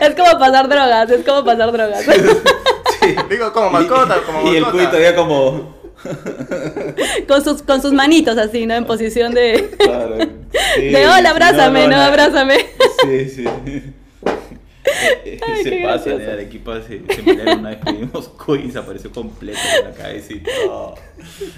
Es 0.00 0.14
como 0.14 0.38
pasar 0.38 0.68
drogas, 0.68 1.10
es 1.10 1.24
como 1.26 1.44
pasar 1.44 1.72
drogas. 1.72 2.04
Digo, 3.28 3.52
como 3.52 3.70
mascota, 3.70 4.20
como 4.24 4.50
y 4.52 4.56
el 4.56 4.62
mascota. 4.62 4.84
cuy 4.84 4.86
todavía 4.86 5.16
como... 5.16 5.77
Con 7.28 7.44
sus, 7.44 7.62
con 7.62 7.82
sus 7.82 7.92
manitos 7.92 8.38
así, 8.38 8.66
¿no? 8.66 8.74
En 8.74 8.84
posición 8.84 9.34
de... 9.34 9.70
Claro, 9.78 10.18
sí, 10.76 10.82
De 10.82 11.06
hola, 11.06 11.30
abrázame, 11.30 11.88
no, 11.88 11.96
abrázame. 11.96 12.54
Sí, 13.02 13.28
sí. 13.28 13.44
Ay, 15.46 15.62
se 15.62 15.82
pasa, 15.82 16.10
en 16.10 16.22
Arequipa 16.22 16.80
se, 16.80 17.02
se 17.14 17.22
pelearon 17.22 17.60
una 17.60 17.70
vez 17.70 17.78
que 17.84 17.92
vimos 17.92 18.30
y 18.64 18.70
se 18.70 18.78
apareció 18.78 19.12
completo 19.12 19.58
en 19.78 19.84
la 19.84 19.92
cabeza 19.92 20.32
y 20.32 20.40
todo. 20.40 20.94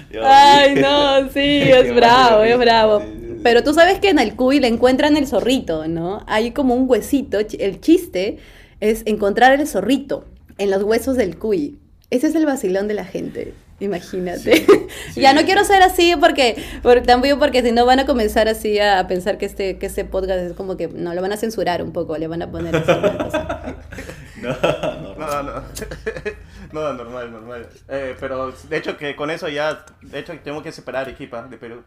Dios 0.09 0.25
Ay, 0.27 0.75
no, 0.75 1.29
sí, 1.29 1.61
es 1.61 1.95
bravo, 1.95 2.43
es 2.43 2.57
bravo. 2.57 2.99
Sí, 2.99 3.07
sí, 3.07 3.19
sí. 3.19 3.39
Pero 3.43 3.63
tú 3.63 3.73
sabes 3.73 3.99
que 3.99 4.09
en 4.09 4.19
el 4.19 4.35
cuy 4.35 4.59
le 4.59 4.67
encuentran 4.67 5.15
el 5.15 5.27
zorrito, 5.27 5.87
¿no? 5.87 6.23
Hay 6.27 6.51
como 6.51 6.75
un 6.75 6.89
huesito. 6.89 7.39
El 7.39 7.79
chiste 7.79 8.37
es 8.79 9.03
encontrar 9.05 9.59
el 9.59 9.67
zorrito 9.67 10.25
en 10.57 10.69
los 10.69 10.83
huesos 10.83 11.15
del 11.15 11.37
cuy. 11.37 11.79
Ese 12.09 12.27
es 12.27 12.35
el 12.35 12.45
vacilón 12.45 12.87
de 12.87 12.93
la 12.93 13.05
gente. 13.05 13.53
Imagínate. 13.81 14.39
Sí, 14.57 14.65
sí. 15.13 15.21
ya 15.21 15.33
no 15.33 15.41
quiero 15.43 15.63
ser 15.65 15.81
así 15.83 16.15
porque, 16.19 16.63
por- 16.83 17.01
también 17.01 17.37
porque 17.39 17.61
si 17.63 17.71
no 17.71 17.85
van 17.85 17.99
a 17.99 18.05
comenzar 18.05 18.47
así 18.47 18.79
a 18.79 19.05
pensar 19.07 19.37
que 19.37 19.45
este, 19.47 19.77
que 19.77 19.87
este 19.87 20.05
podcast 20.05 20.39
es 20.39 20.53
como 20.53 20.77
que 20.77 20.87
no 20.87 21.13
lo 21.13 21.21
van 21.21 21.33
a 21.33 21.37
censurar 21.37 21.81
un 21.81 21.91
poco, 21.91 22.17
le 22.17 22.27
van 22.27 22.41
a 22.43 22.51
poner 22.51 22.75
así 22.75 22.91
una 22.91 23.17
cosa. 23.17 23.75
No, 24.41 24.49
no, 24.59 25.15
No, 25.15 25.43
no. 25.43 25.63
No, 26.71 26.93
normal, 26.93 27.31
normal. 27.31 27.67
Eh, 27.89 28.15
pero 28.19 28.53
de 28.69 28.77
hecho 28.77 28.95
que 28.97 29.13
con 29.15 29.29
eso 29.29 29.49
ya, 29.49 29.83
de 30.01 30.19
hecho 30.19 30.33
tengo 30.43 30.63
que 30.63 30.71
separar 30.71 31.09
equipa 31.09 31.41
de 31.43 31.57
Perú. 31.57 31.83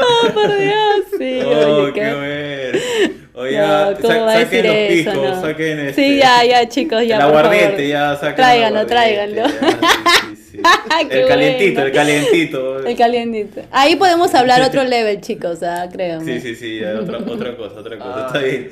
Oh, 0.00 0.32
por 0.34 0.56
Dios, 0.58 1.04
sí. 1.18 1.40
Oh, 1.44 1.76
oye, 1.82 1.92
qué 1.92 2.00
qué- 2.00 2.14
bueno. 2.14 3.27
Oye, 3.38 3.56
No, 3.56 3.92
ya, 3.92 3.96
¿cómo 4.00 4.14
sa- 4.14 4.20
va 4.22 4.32
a 4.32 4.40
saquen 4.42 4.66
los 4.66 4.74
eso, 4.76 5.14
no? 5.14 5.40
saquen 5.40 5.78
este. 5.78 5.94
Sí, 6.02 6.16
ya, 6.18 6.44
ya, 6.44 6.68
chicos, 6.68 7.06
ya. 7.06 7.16
el 7.16 7.22
aguardiente, 7.22 7.86
ya, 7.88 8.16
saquen 8.16 8.34
Tráiganlo, 8.36 8.86
tráiganlo. 8.86 9.36
ya, 9.46 9.48
sí, 9.48 10.36
sí, 10.36 10.50
sí. 10.50 10.58
Qué 11.08 11.20
el 11.20 11.28
calientito, 11.28 11.74
bueno. 11.74 11.86
el 11.86 11.92
calientito. 11.92 12.78
El 12.86 12.96
calientito. 12.96 13.60
Ahí 13.70 13.94
podemos 13.96 14.34
hablar 14.34 14.62
otro 14.62 14.82
level, 14.82 15.20
chicos, 15.20 15.62
ah, 15.62 15.88
créanme. 15.92 16.40
Sí, 16.40 16.40
sí, 16.40 16.56
sí, 16.56 16.80
ya, 16.80 16.98
otra, 17.00 17.18
otra 17.26 17.56
cosa, 17.56 17.74
otra 17.80 17.96
cosa. 17.96 18.14
Ah. 18.16 18.26
Está 18.26 18.38
bien. 18.40 18.70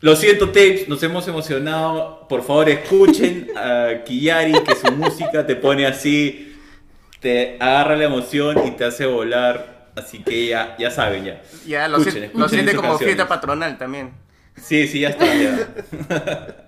Lo 0.00 0.14
siento, 0.14 0.46
Tapes, 0.46 0.88
nos 0.88 1.02
hemos 1.02 1.26
emocionado. 1.26 2.24
Por 2.28 2.44
favor, 2.44 2.68
escuchen 2.68 3.48
a 3.56 4.04
Kiyari, 4.04 4.52
que 4.62 4.76
su 4.76 4.92
música 4.92 5.44
te 5.44 5.56
pone 5.56 5.86
así, 5.86 6.54
te 7.18 7.56
agarra 7.58 7.96
la 7.96 8.04
emoción 8.04 8.64
y 8.64 8.70
te 8.70 8.84
hace 8.84 9.06
volar. 9.06 9.77
Así 9.98 10.18
que 10.22 10.46
ya, 10.48 10.76
ya 10.78 10.90
saben, 10.90 11.24
ya. 11.24 11.42
Ya, 11.66 11.88
lo, 11.88 11.98
Escuchen, 11.98 12.12
sien- 12.14 12.24
escuchen 12.24 12.40
lo 12.40 12.48
siente 12.48 12.74
como 12.76 12.88
canciones. 12.90 13.14
fiesta 13.16 13.28
patronal 13.28 13.78
también. 13.78 14.12
Sí, 14.56 14.86
sí, 14.88 15.00
ya 15.00 15.08
está. 15.10 15.26
Ya. 15.34 15.68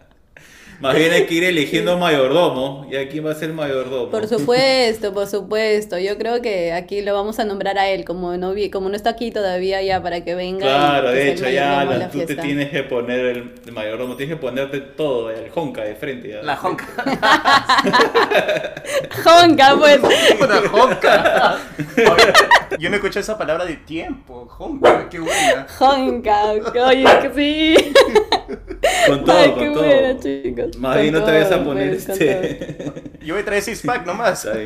Más 0.81 0.97
bien 0.97 1.13
hay 1.13 1.27
que 1.27 1.35
ir 1.35 1.45
eligiendo 1.45 1.99
mayordomo. 1.99 2.87
¿Y 2.91 2.97
aquí 2.97 3.21
va 3.21 3.33
a 3.33 3.35
ser 3.35 3.53
mayordomo? 3.53 4.11
Por 4.11 4.27
supuesto, 4.27 5.13
por 5.13 5.27
supuesto. 5.27 5.99
Yo 5.99 6.17
creo 6.17 6.41
que 6.41 6.73
aquí 6.73 7.03
lo 7.03 7.13
vamos 7.13 7.39
a 7.39 7.45
nombrar 7.45 7.77
a 7.79 7.89
él, 7.91 8.07
como 8.07 8.37
no 8.39 8.55
vi, 8.55 8.71
como 8.71 8.89
no 8.89 8.97
está 8.97 9.11
aquí 9.11 9.31
todavía 9.31 9.83
ya 9.83 10.03
para 10.03 10.25
que 10.25 10.35
venga. 10.35 10.67
Claro, 10.67 11.11
de 11.13 11.33
hecho, 11.33 11.49
ya 11.51 11.85
la 11.85 12.09
tú 12.09 12.25
te 12.25 12.35
tienes 12.35 12.71
que 12.71 12.83
poner 12.85 13.27
el, 13.27 13.55
el 13.67 13.73
mayordomo, 13.73 14.17
tienes 14.17 14.37
que 14.37 14.41
ponerte 14.41 14.81
todo, 14.81 15.31
el 15.31 15.51
jonca 15.51 15.83
de 15.83 15.95
frente. 15.95 16.29
ya. 16.31 16.43
La 16.43 16.57
jonca. 16.57 16.87
Jonca, 19.25 19.77
pues. 19.79 20.01
Una 20.41 20.61
jonca. 20.69 21.59
Yo 22.79 22.89
no 22.91 22.97
escuché 22.97 23.21
esa 23.21 23.37
palabra 23.37 23.65
de 23.65 23.77
tiempo. 23.77 24.47
Jonca, 24.49 25.09
qué 25.09 25.19
buena. 25.19 25.67
Jonca. 25.79 26.53
Oye, 26.87 27.05
que 27.23 27.31
sí. 27.35 27.93
Con 29.07 29.25
todo, 29.25 29.39
Ay, 29.39 29.51
con 29.53 29.59
qué 29.61 29.71
todo. 29.73 30.21
chicos. 30.23 30.77
Más 30.79 30.93
Con 30.95 31.03
bien 31.03 31.15
no 31.15 31.25
te 31.25 31.33
vayas 31.33 31.53
a 31.53 31.65
poner 31.65 31.95
este. 31.95 32.93
Yo 33.23 33.35
voy 33.35 33.43
a 33.43 33.45
traer 33.45 33.63
six 33.63 33.83
pack 33.83 34.07
nomás. 34.07 34.47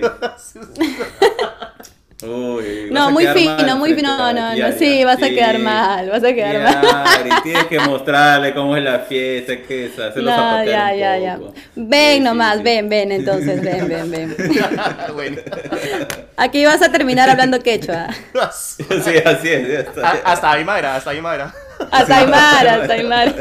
Uy, 2.23 2.89
No, 2.91 3.11
muy 3.11 3.25
mal 3.25 3.35
fino, 3.37 3.77
muy 3.77 3.93
fino. 3.95 4.17
No, 4.17 4.33
no, 4.33 4.55
Kiari, 4.55 4.79
sí, 4.79 4.99
ya. 5.01 5.07
vas 5.07 5.23
a 5.23 5.29
quedar 5.29 5.59
mal, 5.59 6.09
vas 6.09 6.25
a 6.25 6.33
quedar 6.33 6.63
mal. 6.63 7.05
Kiari, 7.05 7.43
tienes 7.43 7.65
que 7.65 7.81
mostrarle 7.81 8.55
cómo 8.55 8.77
es 8.77 8.85
la 8.85 9.01
fiesta, 9.01 9.57
que 9.61 9.87
es 9.87 9.99
hacerlo 9.99 10.31
No, 10.31 10.65
ya, 10.65 10.95
ya, 10.95 11.19
ya. 11.19 11.39
Ven 11.75 12.19
Sí, 12.19 12.21
nomás, 12.21 12.59
sí. 12.59 12.63
ven, 12.63 12.89
ven, 12.89 13.13
entonces, 13.13 13.61
ven, 13.61 13.89
ven, 13.89 14.11
ven. 14.11 14.37
bueno. 15.15 15.37
Aquí 16.37 16.65
vas 16.65 16.81
a 16.83 16.91
terminar 16.91 17.29
hablando 17.29 17.59
quechua. 17.61 18.07
Sí, 18.53 18.85
así 19.25 19.49
es, 19.49 19.69
ya 19.69 19.81
está. 19.81 20.09
A- 20.09 20.33
hasta 20.33 20.53
Aymara, 20.53 20.97
hasta 20.97 21.11
Aymara, 21.91 22.75
hasta 22.75 22.95
Aymara. 22.95 23.35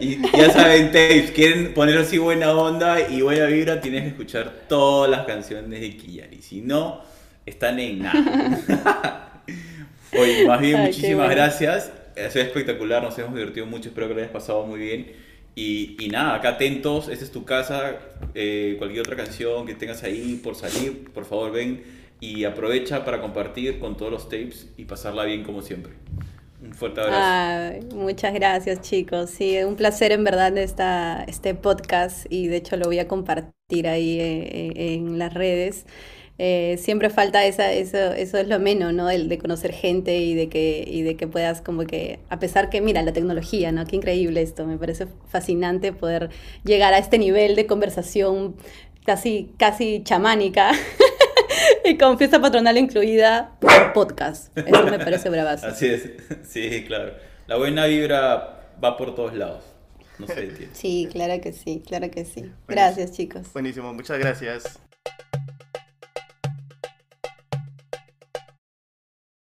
Y 0.00 0.20
ya 0.36 0.50
saben, 0.50 0.86
tapes, 0.86 1.30
quieren 1.32 1.74
poner 1.74 1.98
así 1.98 2.18
buena 2.18 2.52
onda 2.52 3.08
y 3.08 3.20
buena 3.22 3.46
vibra, 3.46 3.80
tienes 3.80 4.02
que 4.02 4.08
escuchar 4.08 4.52
todas 4.68 5.10
las 5.10 5.26
canciones 5.26 5.80
de 5.80 5.96
Kiyari. 5.96 6.40
Si 6.42 6.60
no, 6.60 7.02
están 7.44 7.78
en 7.78 8.02
nada. 8.02 9.42
Oye, 10.18 10.46
más 10.46 10.60
bien, 10.60 10.76
Ay, 10.76 10.86
muchísimas 10.86 11.26
bueno. 11.26 11.34
gracias. 11.34 11.92
Ha 12.16 12.30
sido 12.30 12.44
espectacular, 12.44 13.02
nos 13.02 13.18
hemos 13.18 13.34
divertido 13.34 13.66
mucho, 13.66 13.88
espero 13.88 14.08
que 14.08 14.14
lo 14.14 14.20
hayas 14.20 14.32
pasado 14.32 14.64
muy 14.64 14.78
bien. 14.80 15.12
Y, 15.56 15.96
y 16.00 16.08
nada, 16.08 16.36
acá 16.36 16.50
atentos, 16.50 17.08
esta 17.08 17.24
es 17.24 17.30
tu 17.30 17.44
casa, 17.44 17.96
eh, 18.34 18.74
cualquier 18.78 19.00
otra 19.00 19.16
canción 19.16 19.66
que 19.66 19.74
tengas 19.74 20.02
ahí 20.02 20.40
por 20.42 20.56
salir, 20.56 21.04
por 21.12 21.24
favor 21.26 21.52
ven 21.52 21.84
y 22.20 22.44
aprovecha 22.44 23.04
para 23.04 23.20
compartir 23.20 23.78
con 23.78 23.96
todos 23.96 24.10
los 24.10 24.28
tapes 24.28 24.68
y 24.76 24.84
pasarla 24.84 25.24
bien 25.24 25.44
como 25.44 25.62
siempre. 25.62 25.92
Un 26.62 26.72
fuerte 26.72 27.00
abrazo. 27.00 27.94
Muchas 27.94 28.32
gracias, 28.32 28.80
chicos. 28.80 29.30
Sí, 29.30 29.58
un 29.62 29.76
placer 29.76 30.12
en 30.12 30.24
verdad 30.24 30.56
esta, 30.56 31.22
este 31.24 31.54
podcast 31.54 32.26
y 32.30 32.46
de 32.48 32.56
hecho 32.56 32.76
lo 32.76 32.86
voy 32.86 32.98
a 32.98 33.06
compartir 33.06 33.86
ahí 33.88 34.18
eh, 34.20 34.72
eh, 34.74 34.94
en 34.94 35.18
las 35.18 35.34
redes. 35.34 35.84
Eh, 36.38 36.76
siempre 36.80 37.10
falta 37.10 37.44
esa, 37.44 37.70
eso, 37.70 37.96
eso 37.96 38.38
es 38.38 38.48
lo 38.48 38.58
menos, 38.58 38.92
¿no? 38.92 39.08
El 39.08 39.28
de 39.28 39.38
conocer 39.38 39.72
gente 39.72 40.18
y 40.18 40.34
de 40.34 40.48
que, 40.48 40.84
y 40.86 41.02
de 41.02 41.16
que 41.16 41.28
puedas 41.28 41.60
como 41.60 41.84
que, 41.84 42.18
a 42.28 42.40
pesar 42.40 42.70
que, 42.70 42.80
mira, 42.80 43.02
la 43.02 43.12
tecnología, 43.12 43.70
¿no? 43.70 43.86
Qué 43.86 43.96
increíble 43.96 44.42
esto, 44.42 44.66
me 44.66 44.76
parece 44.76 45.06
fascinante 45.28 45.92
poder 45.92 46.30
llegar 46.64 46.92
a 46.92 46.98
este 46.98 47.18
nivel 47.18 47.54
de 47.54 47.66
conversación 47.66 48.56
casi, 49.04 49.50
casi 49.58 50.02
chamánica 50.02 50.72
y 51.90 51.98
con 51.98 52.18
fiesta 52.18 52.40
patronal 52.40 52.78
incluida 52.78 53.52
por 53.60 53.92
podcast. 53.92 54.56
Eso 54.56 54.84
me 54.84 54.98
parece 54.98 55.28
bravazo. 55.28 55.66
Así 55.66 55.86
es, 55.86 56.10
sí, 56.42 56.84
claro. 56.86 57.12
La 57.46 57.56
buena 57.56 57.84
vibra 57.86 58.70
va 58.82 58.96
por 58.96 59.14
todos 59.14 59.34
lados. 59.34 59.64
No 60.18 60.26
se 60.26 60.46
detiene. 60.46 60.74
Sí, 60.74 61.08
claro 61.12 61.40
que 61.40 61.52
sí, 61.52 61.82
claro 61.86 62.10
que 62.10 62.24
sí. 62.24 62.50
Gracias, 62.68 63.12
chicos. 63.12 63.52
Buenísimo, 63.52 63.92
muchas 63.92 64.18
gracias. 64.18 64.78